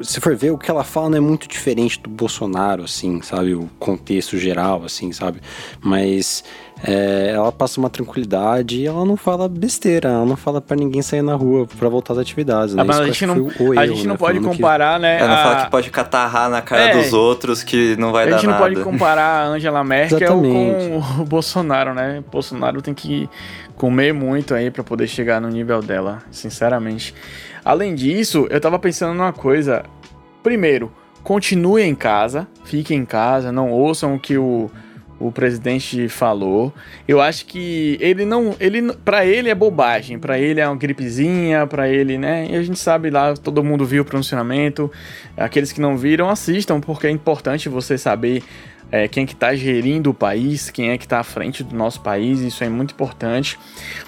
Se 0.01 0.19
for 0.19 0.35
ver, 0.35 0.49
o 0.51 0.57
que 0.57 0.71
ela 0.71 0.83
fala 0.83 1.09
não 1.11 1.17
é 1.17 1.21
muito 1.21 1.47
diferente 1.47 1.99
do 2.01 2.09
Bolsonaro, 2.09 2.83
assim, 2.83 3.21
sabe? 3.21 3.53
O 3.53 3.69
contexto 3.77 4.35
geral, 4.39 4.83
assim, 4.83 5.11
sabe? 5.11 5.39
Mas 5.79 6.43
é, 6.83 7.31
ela 7.35 7.51
passa 7.51 7.79
uma 7.79 7.91
tranquilidade 7.91 8.79
e 8.81 8.87
ela 8.87 9.05
não 9.05 9.15
fala 9.15 9.47
besteira, 9.47 10.09
ela 10.09 10.25
não 10.25 10.35
fala 10.35 10.59
pra 10.59 10.75
ninguém 10.75 11.03
sair 11.03 11.21
na 11.21 11.35
rua 11.35 11.67
pra 11.77 11.87
voltar 11.89 12.13
às 12.13 12.19
atividades, 12.19 12.73
né? 12.73 12.81
Ah, 12.81 12.85
mas 12.85 12.95
Isso 12.95 13.03
a 13.03 13.07
que 13.07 13.13
gente 13.13 13.27
não, 13.27 13.47
que 13.49 13.57
foi 13.57 13.67
o 13.75 13.79
a 13.79 13.85
erro, 13.85 13.95
gente 13.95 14.07
não 14.07 14.13
né? 14.13 14.17
pode 14.17 14.37
Falando 14.39 14.49
que- 14.51 14.57
comparar, 14.57 14.99
né? 14.99 15.17
É, 15.21 15.27
não 15.27 15.33
a- 15.35 15.37
falar 15.43 15.65
que 15.65 15.71
pode 15.71 15.89
catarrar 15.91 16.49
na 16.49 16.61
cara 16.63 16.81
É. 16.89 16.97
dos 16.97 17.13
outros 17.13 17.61
que 17.61 17.95
não 17.95 18.11
vai 18.11 18.23
a 18.25 18.29
dar 18.31 18.35
gente 18.37 18.45
não 18.47 18.53
nada. 18.53 18.63
pode 18.63 18.81
comparar 18.83 19.43
a 19.43 19.47
Angela 19.49 19.83
Merkel 19.83 20.17
Exatamente. 20.17 20.89
com 20.89 21.21
o 21.21 21.25
Bolsonaro, 21.29 21.93
né? 21.93 22.23
O 22.27 22.31
Bolsonaro 22.31 22.81
tem 22.81 22.95
que 22.95 23.29
comer 23.75 24.11
muito 24.11 24.55
aí 24.55 24.71
pra 24.71 24.83
poder 24.83 25.05
chegar 25.05 25.39
no 25.39 25.49
nível 25.49 25.81
dela, 25.83 26.23
sinceramente. 26.31 27.13
Além 27.63 27.95
disso, 27.95 28.47
eu 28.49 28.59
tava 28.59 28.77
pensando 28.77 29.13
numa 29.13 29.33
coisa. 29.33 29.83
Primeiro, 30.41 30.91
continue 31.23 31.83
em 31.83 31.95
casa, 31.95 32.47
fiquem 32.65 32.99
em 32.99 33.05
casa, 33.05 33.51
não 33.51 33.71
ouçam 33.71 34.15
o 34.15 34.19
que 34.19 34.37
o, 34.37 34.69
o 35.19 35.31
presidente 35.31 36.09
falou. 36.09 36.73
Eu 37.07 37.21
acho 37.21 37.45
que 37.45 37.97
ele 38.01 38.25
não, 38.25 38.55
ele 38.59 38.91
para 39.05 39.25
ele 39.25 39.49
é 39.49 39.55
bobagem, 39.55 40.19
pra 40.19 40.37
ele 40.37 40.59
é 40.59 40.67
uma 40.67 40.75
gripezinha, 40.75 41.65
pra 41.65 41.87
ele, 41.87 42.17
né? 42.17 42.47
E 42.49 42.55
a 42.55 42.61
gente 42.61 42.77
sabe 42.77 43.09
lá, 43.09 43.33
todo 43.33 43.63
mundo 43.63 43.85
viu 43.85 44.03
o 44.03 44.05
pronunciamento. 44.05 44.91
Aqueles 45.37 45.71
que 45.71 45.79
não 45.79 45.97
viram, 45.97 46.29
assistam, 46.29 46.81
porque 46.81 47.07
é 47.07 47.11
importante 47.11 47.69
você 47.69 47.97
saber 47.97 48.43
é, 48.91 49.07
quem 49.07 49.25
que 49.25 49.35
tá 49.35 49.55
gerindo 49.55 50.09
o 50.09 50.13
país, 50.13 50.69
quem 50.69 50.89
é 50.89 50.97
que 50.97 51.07
tá 51.07 51.19
à 51.19 51.23
frente 51.23 51.63
do 51.63 51.75
nosso 51.75 52.01
país, 52.01 52.41
isso 52.41 52.63
é 52.63 52.69
muito 52.69 52.93
importante. 52.93 53.57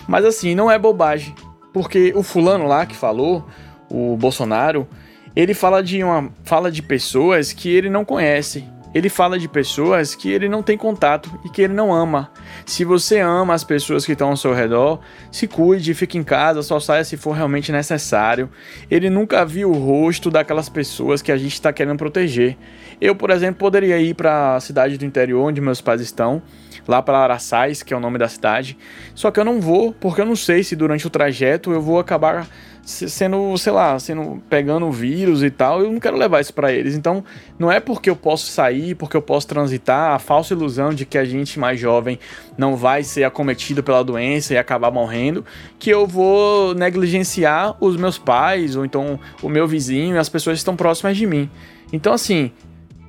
Mas 0.07 0.25
assim, 0.25 0.53
não 0.53 0.69
é 0.69 0.77
bobagem, 0.77 1.33
porque 1.75 2.13
o 2.15 2.23
fulano 2.23 2.65
lá 2.65 2.85
que 2.85 2.95
falou, 2.95 3.45
o 3.89 4.15
Bolsonaro, 4.15 4.87
ele 5.35 5.53
fala 5.53 5.83
de 5.83 6.01
uma 6.01 6.31
fala 6.45 6.71
de 6.71 6.81
pessoas 6.81 7.51
que 7.51 7.67
ele 7.67 7.89
não 7.89 8.05
conhece. 8.05 8.63
Ele 8.95 9.09
fala 9.09 9.37
de 9.37 9.49
pessoas 9.49 10.15
que 10.15 10.31
ele 10.31 10.47
não 10.47 10.63
tem 10.63 10.77
contato 10.77 11.29
e 11.43 11.49
que 11.49 11.61
ele 11.61 11.73
não 11.73 11.93
ama. 11.93 12.31
Se 12.65 12.85
você 12.85 13.19
ama 13.19 13.53
as 13.53 13.61
pessoas 13.61 14.05
que 14.05 14.13
estão 14.13 14.29
ao 14.29 14.37
seu 14.37 14.53
redor, 14.53 15.01
se 15.29 15.49
cuide, 15.49 15.93
fique 15.93 16.17
em 16.17 16.23
casa, 16.23 16.63
só 16.63 16.79
saia 16.79 17.03
se 17.03 17.17
for 17.17 17.33
realmente 17.33 17.73
necessário. 17.73 18.49
Ele 18.89 19.09
nunca 19.09 19.45
viu 19.45 19.69
o 19.69 19.77
rosto 19.77 20.31
daquelas 20.31 20.69
pessoas 20.69 21.21
que 21.21 21.29
a 21.29 21.35
gente 21.35 21.55
está 21.55 21.73
querendo 21.73 21.97
proteger. 21.97 22.55
Eu, 23.01 23.13
por 23.13 23.31
exemplo, 23.31 23.59
poderia 23.59 23.99
ir 23.99 24.13
para 24.13 24.55
a 24.55 24.59
cidade 24.61 24.97
do 24.97 25.03
interior 25.03 25.43
onde 25.43 25.59
meus 25.59 25.81
pais 25.81 25.99
estão, 25.99 26.41
lá 26.87 27.01
para 27.01 27.17
Araçais, 27.17 27.83
que 27.83 27.93
é 27.93 27.97
o 27.97 27.99
nome 27.99 28.17
da 28.17 28.29
cidade. 28.29 28.77
Só 29.13 29.29
que 29.29 29.41
eu 29.41 29.43
não 29.43 29.59
vou, 29.59 29.91
porque 29.91 30.21
eu 30.21 30.25
não 30.25 30.37
sei 30.37 30.63
se 30.63 30.73
durante 30.73 31.05
o 31.05 31.09
trajeto 31.09 31.73
eu 31.73 31.81
vou 31.81 31.99
acabar 31.99 32.47
sendo, 32.85 33.57
sei 33.57 33.73
lá, 33.73 33.97
sendo 33.97 34.41
pegando 34.47 34.89
vírus 34.91 35.41
e 35.41 35.49
tal. 35.49 35.81
Eu 35.81 35.91
não 35.91 35.99
quero 35.99 36.15
levar 36.15 36.39
isso 36.39 36.53
para 36.53 36.71
eles. 36.71 36.95
Então, 36.95 37.23
não 37.57 37.71
é 37.71 37.79
porque 37.79 38.09
eu 38.09 38.15
posso 38.15 38.45
sair, 38.45 38.93
porque 38.93 39.17
eu 39.17 39.21
posso 39.21 39.47
transitar, 39.47 40.11
a 40.11 40.19
falsa 40.19 40.53
ilusão 40.53 40.93
de 40.93 41.05
que 41.05 41.17
a 41.17 41.25
gente 41.25 41.59
mais 41.59 41.79
jovem 41.79 42.19
não 42.55 42.75
vai 42.75 43.03
ser 43.03 43.23
acometido 43.23 43.81
pela 43.81 44.03
doença 44.03 44.53
e 44.53 44.57
acabar 44.57 44.91
morrendo, 44.91 45.43
que 45.79 45.89
eu 45.89 46.05
vou 46.05 46.75
negligenciar 46.75 47.75
os 47.81 47.97
meus 47.97 48.19
pais 48.19 48.75
ou 48.75 48.85
então 48.85 49.19
o 49.41 49.49
meu 49.49 49.67
vizinho 49.67 50.15
e 50.15 50.19
as 50.19 50.29
pessoas 50.29 50.55
que 50.55 50.59
estão 50.59 50.75
próximas 50.75 51.17
de 51.17 51.25
mim. 51.25 51.49
Então, 51.91 52.13
assim, 52.13 52.51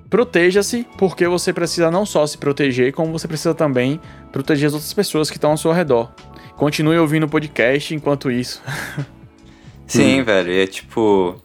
proteja-se, 0.09 0.87
porque 0.97 1.29
você 1.29 1.53
precisa 1.53 1.91
não 1.91 2.07
só 2.07 2.27
se 2.27 2.39
proteger, 2.39 2.93
como 2.93 3.13
você 3.13 3.29
precisa 3.29 3.55
também 3.55 4.01
proteger 4.33 4.69
as 4.69 4.73
outras 4.73 4.95
pessoas 4.95 5.29
que 5.29 5.37
estão 5.37 5.51
ao 5.51 5.57
seu 5.59 5.73
redor. 5.73 6.11
Continue 6.57 6.97
ouvindo 6.99 7.25
o 7.27 7.29
podcast 7.29 7.95
enquanto 7.95 8.31
isso. 8.31 8.63
Sim, 9.87 10.23
velho. 10.23 10.51
E 10.53 10.61
é 10.63 10.67
tipo. 10.67 11.37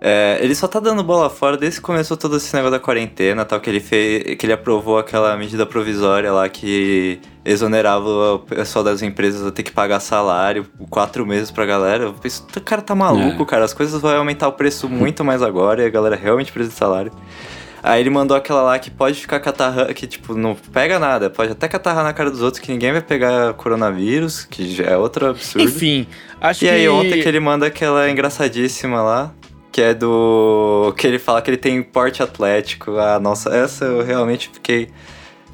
é, 0.00 0.38
ele 0.40 0.54
só 0.54 0.66
tá 0.68 0.80
dando 0.80 1.02
bola 1.02 1.28
fora 1.30 1.56
desde 1.56 1.78
que 1.80 1.84
começou 1.86 2.16
todo 2.16 2.36
esse 2.36 2.52
negócio 2.54 2.72
da 2.72 2.80
quarentena 2.80 3.44
tal, 3.44 3.60
que 3.60 3.68
ele 3.70 3.80
fez. 3.80 4.36
que 4.36 4.46
ele 4.46 4.52
aprovou 4.52 4.98
aquela 4.98 5.36
medida 5.36 5.64
provisória 5.66 6.32
lá 6.32 6.48
que 6.48 7.20
exonerava 7.44 8.34
o 8.34 8.38
pessoal 8.40 8.84
das 8.84 9.02
empresas 9.02 9.44
a 9.46 9.50
ter 9.50 9.62
que 9.64 9.72
pagar 9.72 9.98
salário 10.00 10.66
quatro 10.90 11.26
meses 11.26 11.50
pra 11.50 11.66
galera. 11.66 12.04
Eu 12.04 12.12
penso, 12.14 12.46
o 12.56 12.60
cara 12.60 12.82
tá 12.82 12.94
maluco, 12.94 13.42
É. 13.42 13.46
cara. 13.46 13.64
As 13.64 13.74
coisas 13.74 14.00
vão 14.00 14.16
aumentar 14.16 14.48
o 14.48 14.52
preço 14.52 14.88
muito 14.88 15.24
mais 15.24 15.42
agora 15.42 15.82
e 15.82 15.86
a 15.86 15.90
galera 15.90 16.16
realmente 16.16 16.52
precisa 16.52 16.72
de 16.72 16.78
salário. 16.78 17.12
Aí 17.82 18.00
ele 18.00 18.10
mandou 18.10 18.36
aquela 18.36 18.62
lá 18.62 18.78
que 18.78 18.90
pode 18.90 19.20
ficar 19.20 19.40
catarrando, 19.40 19.92
que 19.92 20.06
tipo, 20.06 20.34
não 20.34 20.54
pega 20.54 20.98
nada, 20.98 21.28
pode 21.28 21.50
até 21.52 21.66
catarrar 21.66 22.04
na 22.04 22.12
cara 22.12 22.30
dos 22.30 22.40
outros, 22.40 22.62
que 22.62 22.70
ninguém 22.70 22.92
vai 22.92 23.00
pegar 23.02 23.54
coronavírus, 23.54 24.44
que 24.44 24.72
já 24.72 24.84
é 24.84 24.96
outro 24.96 25.26
absurdo. 25.30 25.68
Enfim, 25.68 26.06
acho 26.40 26.64
E 26.64 26.68
que. 26.68 26.72
aí 26.74 26.88
ontem 26.88 27.20
que 27.20 27.28
ele 27.28 27.40
manda 27.40 27.66
aquela 27.66 28.08
engraçadíssima 28.08 29.02
lá, 29.02 29.32
que 29.72 29.82
é 29.82 29.92
do. 29.94 30.94
que 30.96 31.06
ele 31.06 31.18
fala 31.18 31.42
que 31.42 31.50
ele 31.50 31.56
tem 31.56 31.82
porte 31.82 32.22
atlético. 32.22 32.96
Ah, 32.98 33.18
nossa, 33.18 33.50
essa 33.50 33.84
eu 33.84 34.02
realmente 34.04 34.48
fiquei 34.52 34.88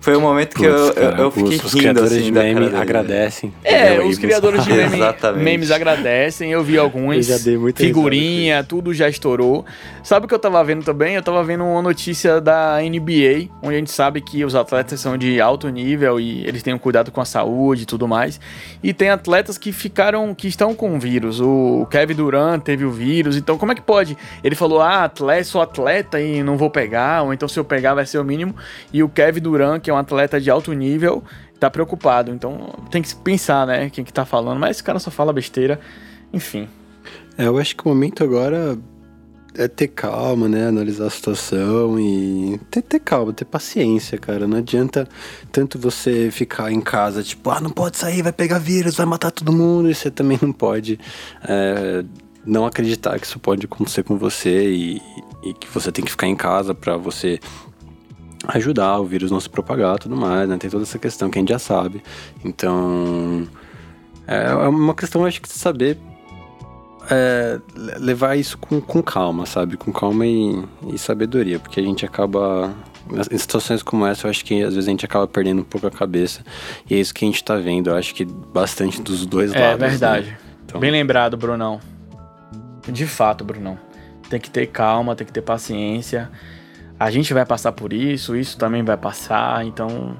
Foi 0.00 0.16
um 0.16 0.20
momento 0.20 0.56
que 0.56 0.64
eu, 0.64 0.92
cara, 0.94 1.16
eu, 1.18 1.24
eu 1.24 1.30
fiquei 1.30 1.56
os, 1.56 1.64
os 1.64 1.72
rindo 1.72 1.82
criadores 1.82 2.12
assim 2.12 2.22
de 2.22 2.30
da 2.30 2.42
meme 2.42 2.54
cara 2.54 2.66
dele. 2.66 2.82
agradecem. 2.82 3.52
É, 3.64 4.00
os 4.00 4.16
criadores 4.18 4.64
de 4.64 4.72
meme, 4.72 4.98
memes 5.42 5.70
agradecem. 5.70 6.50
Eu 6.52 6.62
vi 6.62 6.76
Eu 6.76 6.82
alguns. 6.84 7.26
já 7.26 7.38
dei 7.38 7.58
muita 7.58 7.82
Figurinha, 7.82 8.62
tudo 8.64 8.94
já 8.94 9.08
estourou. 9.08 9.64
Sabe 10.02 10.24
o 10.24 10.28
que 10.28 10.34
eu 10.34 10.38
tava 10.38 10.62
vendo 10.64 10.84
também? 10.84 11.16
Eu 11.16 11.22
tava 11.22 11.42
vendo 11.44 11.64
uma 11.64 11.82
notícia 11.82 12.40
da 12.40 12.78
NBA, 12.80 13.48
onde 13.62 13.74
a 13.74 13.78
gente 13.78 13.90
sabe 13.90 14.20
que 14.20 14.44
os 14.44 14.54
atletas 14.54 15.00
são 15.00 15.18
de 15.18 15.40
alto 15.40 15.68
nível 15.68 16.18
e 16.20 16.46
eles 16.46 16.62
têm 16.62 16.72
um 16.72 16.78
cuidado 16.78 17.10
com 17.10 17.20
a 17.20 17.24
saúde 17.24 17.82
e 17.82 17.86
tudo 17.86 18.06
mais. 18.08 18.40
E 18.82 18.94
tem 18.94 19.10
atletas 19.10 19.58
que 19.58 19.72
ficaram, 19.72 20.34
que 20.34 20.48
estão 20.48 20.74
com 20.74 20.96
o 20.96 20.98
vírus. 21.00 21.40
O 21.40 21.86
Kevin 21.90 22.14
Durant 22.14 22.62
teve 22.62 22.84
o 22.84 22.90
vírus. 22.90 23.36
Então, 23.36 23.58
como 23.58 23.72
é 23.72 23.74
que 23.74 23.82
pode? 23.82 24.16
Ele 24.42 24.54
falou: 24.54 24.80
ah, 24.80 25.04
atleta, 25.04 25.44
sou 25.44 25.60
atleta 25.60 26.20
e 26.20 26.42
não 26.42 26.56
vou 26.56 26.70
pegar, 26.70 27.22
ou 27.22 27.32
então 27.34 27.48
se 27.48 27.58
eu 27.58 27.64
pegar 27.64 27.94
vai 27.94 28.06
ser 28.06 28.18
o 28.18 28.24
mínimo. 28.24 28.54
E 28.92 29.02
o 29.02 29.08
Kevin 29.08 29.40
Durant, 29.40 29.87
que 29.88 29.90
é 29.90 29.94
um 29.94 29.96
atleta 29.96 30.38
de 30.38 30.50
alto 30.50 30.70
nível, 30.74 31.24
tá 31.58 31.70
preocupado. 31.70 32.30
Então 32.30 32.74
tem 32.90 33.00
que 33.00 33.14
pensar, 33.16 33.66
né, 33.66 33.88
quem 33.88 34.04
que 34.04 34.12
tá 34.12 34.26
falando. 34.26 34.58
Mas 34.58 34.76
esse 34.76 34.84
cara 34.84 34.98
só 34.98 35.10
fala 35.10 35.32
besteira. 35.32 35.80
Enfim. 36.30 36.68
É, 37.38 37.46
eu 37.46 37.56
acho 37.56 37.74
que 37.74 37.86
o 37.86 37.88
momento 37.88 38.22
agora 38.22 38.78
é 39.54 39.66
ter 39.66 39.88
calma, 39.88 40.46
né? 40.46 40.68
Analisar 40.68 41.06
a 41.06 41.10
situação 41.10 41.98
e 41.98 42.60
ter, 42.70 42.82
ter 42.82 43.00
calma, 43.00 43.32
ter 43.32 43.46
paciência, 43.46 44.18
cara. 44.18 44.46
Não 44.46 44.58
adianta 44.58 45.08
tanto 45.50 45.78
você 45.78 46.30
ficar 46.30 46.70
em 46.70 46.82
casa, 46.82 47.22
tipo, 47.22 47.48
ah, 47.48 47.58
não 47.58 47.70
pode 47.70 47.96
sair, 47.96 48.20
vai 48.20 48.32
pegar 48.32 48.58
vírus, 48.58 48.94
vai 48.94 49.06
matar 49.06 49.30
todo 49.30 49.50
mundo. 49.54 49.90
E 49.90 49.94
você 49.94 50.10
também 50.10 50.38
não 50.42 50.52
pode 50.52 51.00
é, 51.42 52.04
não 52.44 52.66
acreditar 52.66 53.18
que 53.18 53.26
isso 53.26 53.38
pode 53.38 53.64
acontecer 53.64 54.02
com 54.02 54.18
você 54.18 54.68
e, 54.68 55.02
e 55.42 55.54
que 55.54 55.66
você 55.66 55.90
tem 55.90 56.04
que 56.04 56.10
ficar 56.10 56.26
em 56.26 56.36
casa 56.36 56.74
pra 56.74 56.98
você 56.98 57.40
ajudar 58.46 58.98
o 59.00 59.04
vírus 59.04 59.30
não 59.30 59.40
se 59.40 59.48
propagar 59.48 59.96
e 59.96 59.98
tudo 60.00 60.16
mais, 60.16 60.48
né? 60.48 60.56
Tem 60.58 60.70
toda 60.70 60.84
essa 60.84 60.98
questão 60.98 61.28
que 61.30 61.38
a 61.38 61.40
gente 61.40 61.48
já 61.50 61.58
sabe. 61.58 62.02
Então, 62.44 63.46
é 64.26 64.52
uma 64.68 64.94
questão, 64.94 65.24
acho 65.24 65.40
que, 65.42 65.48
de 65.48 65.54
saber 65.54 65.98
é, 67.10 67.58
le- 67.74 67.94
levar 67.98 68.36
isso 68.36 68.56
com, 68.58 68.80
com 68.80 69.02
calma, 69.02 69.46
sabe? 69.46 69.76
Com 69.76 69.92
calma 69.92 70.26
e, 70.26 70.62
e 70.92 70.98
sabedoria, 70.98 71.58
porque 71.58 71.80
a 71.80 71.82
gente 71.82 72.04
acaba. 72.04 72.74
Em 73.30 73.38
situações 73.38 73.82
como 73.82 74.04
essa, 74.04 74.26
eu 74.26 74.30
acho 74.30 74.44
que 74.44 74.62
às 74.62 74.74
vezes 74.74 74.86
a 74.86 74.90
gente 74.90 75.04
acaba 75.06 75.26
perdendo 75.26 75.62
um 75.62 75.64
pouco 75.64 75.86
a 75.86 75.90
cabeça. 75.90 76.42
E 76.90 76.94
é 76.94 76.98
isso 76.98 77.14
que 77.14 77.24
a 77.24 77.28
gente 77.28 77.42
tá 77.42 77.56
vendo. 77.56 77.88
Eu 77.88 77.96
acho 77.96 78.14
que 78.14 78.22
bastante 78.26 79.00
dos 79.00 79.24
dois 79.24 79.54
É 79.54 79.60
lados. 79.60 79.80
verdade. 79.80 80.26
né? 80.26 80.38
Então, 80.66 80.78
Bem 80.78 80.90
lembrado, 80.90 81.34
Brunão. 81.34 81.80
De 82.86 83.06
fato, 83.06 83.42
Brunão. 83.44 83.78
Tem 84.28 84.38
que 84.38 84.50
ter 84.50 84.66
calma, 84.66 85.16
tem 85.16 85.26
que 85.26 85.32
ter 85.32 85.40
paciência. 85.40 86.30
A 86.98 87.10
gente 87.10 87.32
vai 87.32 87.46
passar 87.46 87.72
por 87.72 87.92
isso, 87.92 88.34
isso 88.34 88.58
também 88.58 88.82
vai 88.82 88.96
passar, 88.96 89.64
então 89.64 90.16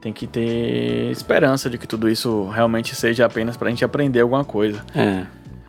tem 0.00 0.12
que 0.12 0.26
ter 0.26 1.10
esperança 1.10 1.68
de 1.68 1.78
que 1.78 1.86
tudo 1.86 2.08
isso 2.08 2.48
realmente 2.48 2.94
seja 2.94 3.26
apenas 3.26 3.56
pra 3.56 3.70
gente 3.70 3.84
aprender 3.84 4.20
alguma 4.20 4.44
coisa. 4.44 4.84
É. 4.94 5.26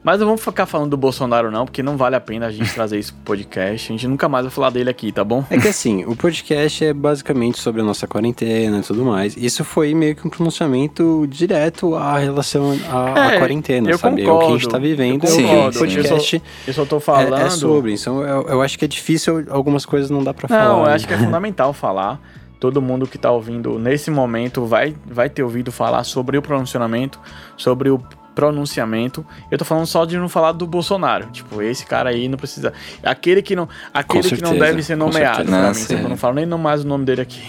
Mas 0.10 0.20
não 0.20 0.26
vamos 0.26 0.44
ficar 0.44 0.66
falando 0.66 0.90
do 0.90 0.98
Bolsonaro, 0.98 1.52
não, 1.52 1.66
porque 1.66 1.84
não 1.84 1.96
vale 1.96 2.16
a 2.16 2.20
pena 2.20 2.48
a 2.48 2.52
gente 2.52 2.74
trazer 2.74 2.98
isso 2.98 3.14
pro 3.14 3.26
podcast. 3.26 3.92
A 3.92 3.96
gente 3.96 4.08
nunca 4.08 4.28
mais 4.28 4.44
vai 4.44 4.52
falar 4.52 4.72
dele 4.72 4.90
aqui, 4.90 5.12
tá 5.12 5.24
bom? 5.24 5.46
É 5.52 5.58
que 5.60 5.68
assim, 5.68 6.04
o 6.04 6.16
podcast 6.16 6.84
é 6.84 6.92
basicamente 6.92 7.60
sobre 7.60 7.82
a 7.82 7.84
nossa 7.84 8.08
quarentena 8.08 8.80
e 8.80 8.82
tudo 8.82 9.06
mais. 9.06 9.38
Isso 9.38 9.64
foi 9.64 9.94
meio 9.94 10.16
que 10.16 10.26
um 10.26 10.30
pronunciamento 10.32 11.28
direto 11.30 11.94
à 11.94 12.18
relação 12.18 12.76
à, 12.90 13.22
à 13.22 13.34
É, 13.36 13.38
quarentena, 13.38 13.88
eu 13.88 14.00
sabe? 14.00 14.24
É 14.24 14.32
o 14.32 14.40
que 14.40 14.46
a 14.46 14.48
gente 14.48 14.64
concordo, 14.64 14.70
tá 14.70 14.80
vivendo, 14.80 15.26
eu 15.26 15.30
é 15.30 15.32
o 15.32 15.44
concordo. 15.44 15.78
o 15.78 15.80
podcast 15.80 16.44
Eu 16.66 16.74
só 16.74 16.86
tô 16.86 16.98
é, 16.98 17.00
falando. 17.02 17.36
é 17.36 17.50
sobre. 17.52 17.94
Então 17.94 18.24
eu, 18.24 18.48
eu 18.48 18.62
acho 18.64 18.80
que 18.80 18.86
é 18.86 18.88
difícil, 18.88 19.46
algumas 19.52 19.86
coisas 19.86 20.10
não 20.10 20.24
dá 20.24 20.34
pra 20.34 20.48
falar. 20.48 20.70
Não, 20.70 20.80
eu 20.80 20.86
né? 20.88 20.94
acho 20.96 21.08
que 21.08 21.14
é 21.14 21.20
fundamental 21.20 21.72
falar. 21.72 22.20
Todo 22.60 22.82
mundo 22.82 23.06
que 23.06 23.20
tá 23.20 23.30
ouvindo 23.30 23.78
nesse 23.78 24.10
momento 24.10 24.66
vai, 24.66 24.96
vai 25.06 25.30
ter 25.30 25.44
ouvido 25.44 25.72
falar 25.72 26.04
sobre 26.04 26.36
o 26.36 26.42
pronunciamento, 26.42 27.20
sobre 27.56 27.92
o 27.92 28.02
pronunciamento. 28.40 29.26
Eu 29.52 29.58
tô 29.58 29.66
falando 29.66 29.86
só 29.86 30.06
de 30.06 30.18
não 30.18 30.30
falar 30.30 30.54
do 30.54 30.66
Bolsonaro. 30.66 31.26
Tipo, 31.28 31.62
esse 31.62 31.86
cara 31.86 32.10
aí 32.10 32.30
não 32.30 32.38
precisa. 32.38 32.72
Aquele 33.04 33.42
que 33.42 33.54
não, 33.54 33.68
aquele 33.94 34.24
que 34.24 34.42
não 34.42 34.52
certeza, 34.52 34.66
deve 34.66 34.84
ser 34.84 34.96
nomeado 34.96 35.52
certeza. 35.52 35.58
Não, 35.58 35.98
mim. 35.98 36.04
Eu 36.04 36.10
não 36.10 36.18
falo 36.18 36.36
nem 36.36 36.46
mais 36.46 36.86
o 36.86 36.88
nome 36.88 37.04
dele 37.04 37.20
aqui. 37.22 37.44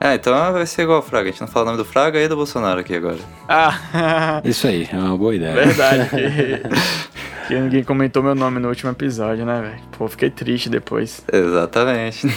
É, 0.00 0.14
então 0.14 0.52
vai 0.52 0.64
ser 0.64 0.82
igual 0.82 1.00
o 1.00 1.02
Fraga. 1.02 1.28
A 1.28 1.32
gente 1.32 1.40
não 1.40 1.48
fala 1.48 1.64
o 1.64 1.66
nome 1.72 1.78
do 1.78 1.84
Fraga 1.84 2.20
e 2.20 2.28
do 2.28 2.36
Bolsonaro 2.36 2.78
aqui 2.78 2.94
agora. 2.94 3.18
Ah, 3.48 4.40
Isso 4.44 4.68
aí, 4.68 4.88
é 4.92 4.96
uma 4.96 5.18
boa 5.18 5.34
ideia. 5.34 5.54
verdade. 5.54 6.08
Que, 6.08 7.48
que 7.48 7.54
ninguém 7.58 7.82
comentou 7.82 8.22
meu 8.22 8.36
nome 8.36 8.60
no 8.60 8.68
último 8.68 8.92
episódio, 8.92 9.44
né, 9.44 9.60
velho? 9.60 9.82
Pô, 9.98 10.06
fiquei 10.06 10.30
triste 10.30 10.70
depois. 10.70 11.24
Exatamente. 11.32 12.32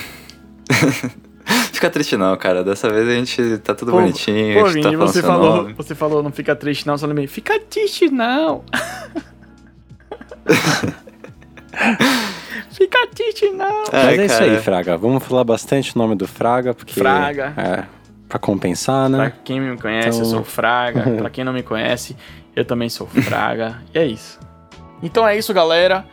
Fica 1.82 1.90
triste 1.90 2.16
não, 2.16 2.38
cara. 2.38 2.64
Dessa 2.64 2.88
vez 2.92 3.08
a 3.08 3.12
gente 3.16 3.58
tá 3.58 3.74
tudo 3.74 3.90
Pô, 3.92 4.00
bonitinho. 4.02 4.54
Pô, 4.60 4.66
tá 4.66 4.70
Vini, 4.70 4.84
falando 4.84 5.08
você 5.08 5.22
falou, 5.24 5.56
nome. 5.58 5.74
você 5.74 5.96
falou, 5.96 6.22
não 6.22 6.32
fica 6.32 6.56
triste 6.56 6.86
não, 6.86 6.96
só 6.96 7.08
lembrei, 7.08 7.26
fica 7.26 7.60
triste 7.60 8.08
não. 8.08 8.64
fica 12.72 13.08
triste 13.08 13.50
não. 13.50 13.84
Mas 13.92 13.94
Ai, 13.94 14.20
é 14.20 14.26
isso 14.26 14.38
cara. 14.40 14.52
aí, 14.52 14.58
Fraga. 14.60 14.96
Vamos 14.98 15.24
falar 15.24 15.44
bastante 15.44 15.96
o 15.96 15.98
nome 15.98 16.14
do 16.16 16.28
Fraga, 16.28 16.76
porque. 16.76 17.00
Fraga. 17.00 17.54
É, 17.58 17.84
pra 18.30 18.38
compensar, 18.38 19.10
Pra 19.10 19.18
né? 19.18 19.34
quem 19.44 19.60
me 19.60 19.76
conhece, 19.78 20.10
eu 20.10 20.26
Então- 20.26 20.26
sou 20.26 20.44
Fraga. 20.44 21.02
pra 21.18 21.30
quem 21.32 21.44
não 21.44 21.54
me 21.54 21.64
conhece, 21.64 22.16
eu 22.56 22.64
também 22.64 22.90
sou 22.90 23.08
Fraga. 23.08 23.82
e 23.92 23.98
é 23.98 24.06
isso. 24.06 24.40
Então 25.02 25.28
é 25.28 25.36
isso, 25.36 25.52
galera. 25.52 26.06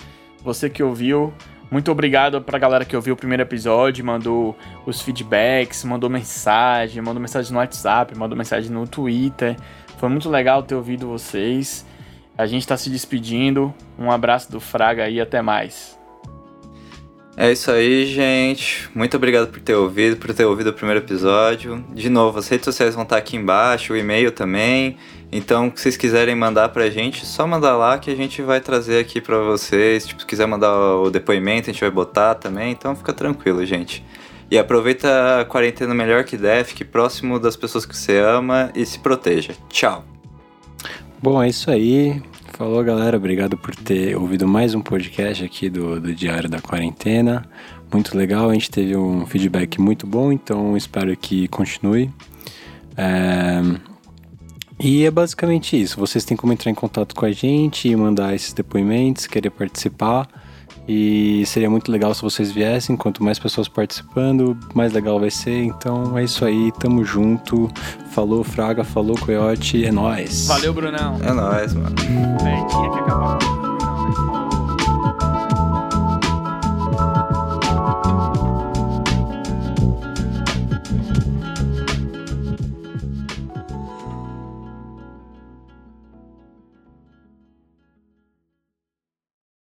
Você 0.42 0.70
que 0.70 0.82
ouviu, 0.82 1.34
muito 1.70 1.92
obrigado 1.92 2.40
pra 2.40 2.58
galera 2.58 2.84
que 2.84 2.96
ouviu 2.96 3.14
o 3.14 3.16
primeiro 3.16 3.42
episódio, 3.42 4.04
mandou 4.04 4.56
os 4.86 5.02
feedbacks, 5.02 5.84
mandou 5.84 6.08
mensagem, 6.08 7.02
mandou 7.02 7.20
mensagem 7.20 7.52
no 7.52 7.58
WhatsApp, 7.58 8.16
mandou 8.16 8.36
mensagem 8.36 8.70
no 8.70 8.86
Twitter. 8.86 9.56
Foi 9.98 10.08
muito 10.08 10.30
legal 10.30 10.62
ter 10.62 10.74
ouvido 10.74 11.08
vocês. 11.08 11.84
A 12.36 12.46
gente 12.46 12.66
tá 12.66 12.76
se 12.76 12.88
despedindo. 12.88 13.74
Um 13.98 14.10
abraço 14.10 14.50
do 14.50 14.60
Fraga 14.60 15.04
aí, 15.04 15.20
até 15.20 15.42
mais. 15.42 15.98
É 17.36 17.52
isso 17.52 17.70
aí, 17.70 18.06
gente. 18.06 18.88
Muito 18.94 19.16
obrigado 19.16 19.48
por 19.48 19.60
ter 19.60 19.74
ouvido, 19.74 20.16
por 20.16 20.34
ter 20.34 20.44
ouvido 20.44 20.70
o 20.70 20.72
primeiro 20.72 21.04
episódio. 21.04 21.84
De 21.92 22.08
novo, 22.08 22.38
as 22.38 22.48
redes 22.48 22.64
sociais 22.64 22.94
vão 22.94 23.04
estar 23.04 23.16
aqui 23.16 23.36
embaixo, 23.36 23.92
o 23.92 23.96
e-mail 23.96 24.32
também. 24.32 24.96
Então, 25.30 25.70
se 25.74 25.82
vocês 25.82 25.96
quiserem 25.96 26.34
mandar 26.34 26.70
pra 26.70 26.88
gente, 26.88 27.26
só 27.26 27.46
mandar 27.46 27.76
lá 27.76 27.98
que 27.98 28.10
a 28.10 28.16
gente 28.16 28.40
vai 28.40 28.60
trazer 28.60 28.98
aqui 28.98 29.20
pra 29.20 29.38
vocês. 29.40 30.06
Tipo, 30.06 30.20
se 30.20 30.26
quiser 30.26 30.46
mandar 30.46 30.74
o 30.96 31.10
depoimento, 31.10 31.68
a 31.68 31.72
gente 31.72 31.80
vai 31.80 31.90
botar 31.90 32.34
também. 32.34 32.72
Então, 32.72 32.96
fica 32.96 33.12
tranquilo, 33.12 33.64
gente. 33.66 34.02
E 34.50 34.58
aproveita 34.58 35.40
a 35.40 35.44
quarentena 35.44 35.94
melhor 35.94 36.24
que 36.24 36.36
der, 36.36 36.64
fique 36.64 36.82
próximo 36.82 37.38
das 37.38 37.54
pessoas 37.54 37.84
que 37.84 37.94
você 37.94 38.18
ama 38.18 38.70
e 38.74 38.86
se 38.86 38.98
proteja. 38.98 39.52
Tchau. 39.68 40.02
Bom, 41.22 41.42
é 41.42 41.48
isso 41.48 41.70
aí. 41.70 42.22
Falou, 42.54 42.82
galera. 42.82 43.18
Obrigado 43.18 43.58
por 43.58 43.74
ter 43.76 44.16
ouvido 44.16 44.48
mais 44.48 44.74
um 44.74 44.80
podcast 44.80 45.44
aqui 45.44 45.68
do, 45.68 46.00
do 46.00 46.14
Diário 46.14 46.48
da 46.48 46.60
Quarentena. 46.60 47.44
Muito 47.92 48.16
legal. 48.16 48.48
A 48.48 48.54
gente 48.54 48.70
teve 48.70 48.96
um 48.96 49.26
feedback 49.26 49.78
muito 49.78 50.06
bom, 50.06 50.32
então 50.32 50.76
espero 50.76 51.14
que 51.14 51.46
continue. 51.48 52.10
É, 52.96 53.60
E 54.80 55.04
é 55.04 55.10
basicamente 55.10 55.80
isso. 55.80 55.98
Vocês 55.98 56.24
têm 56.24 56.36
como 56.36 56.52
entrar 56.52 56.70
em 56.70 56.74
contato 56.74 57.14
com 57.14 57.24
a 57.24 57.32
gente 57.32 57.88
e 57.88 57.96
mandar 57.96 58.34
esses 58.34 58.52
depoimentos, 58.52 59.26
querer 59.26 59.50
participar. 59.50 60.28
E 60.88 61.44
seria 61.44 61.68
muito 61.68 61.92
legal 61.92 62.14
se 62.14 62.22
vocês 62.22 62.50
viessem. 62.50 62.96
Quanto 62.96 63.22
mais 63.22 63.38
pessoas 63.38 63.68
participando, 63.68 64.56
mais 64.74 64.92
legal 64.92 65.20
vai 65.20 65.30
ser. 65.30 65.64
Então 65.64 66.16
é 66.16 66.24
isso 66.24 66.44
aí. 66.44 66.72
Tamo 66.78 67.04
junto. 67.04 67.70
Falou, 68.12 68.42
Fraga. 68.42 68.84
Falou, 68.84 69.18
Coyote. 69.18 69.84
É 69.84 69.92
nóis. 69.92 70.46
Valeu, 70.46 70.72
Brunão. 70.72 71.18
É 71.22 71.32
nóis, 71.32 71.74
mano. 71.74 71.94
Véi, 72.42 72.66
tinha 72.66 72.90
que 72.90 72.98
acabar 73.00 73.67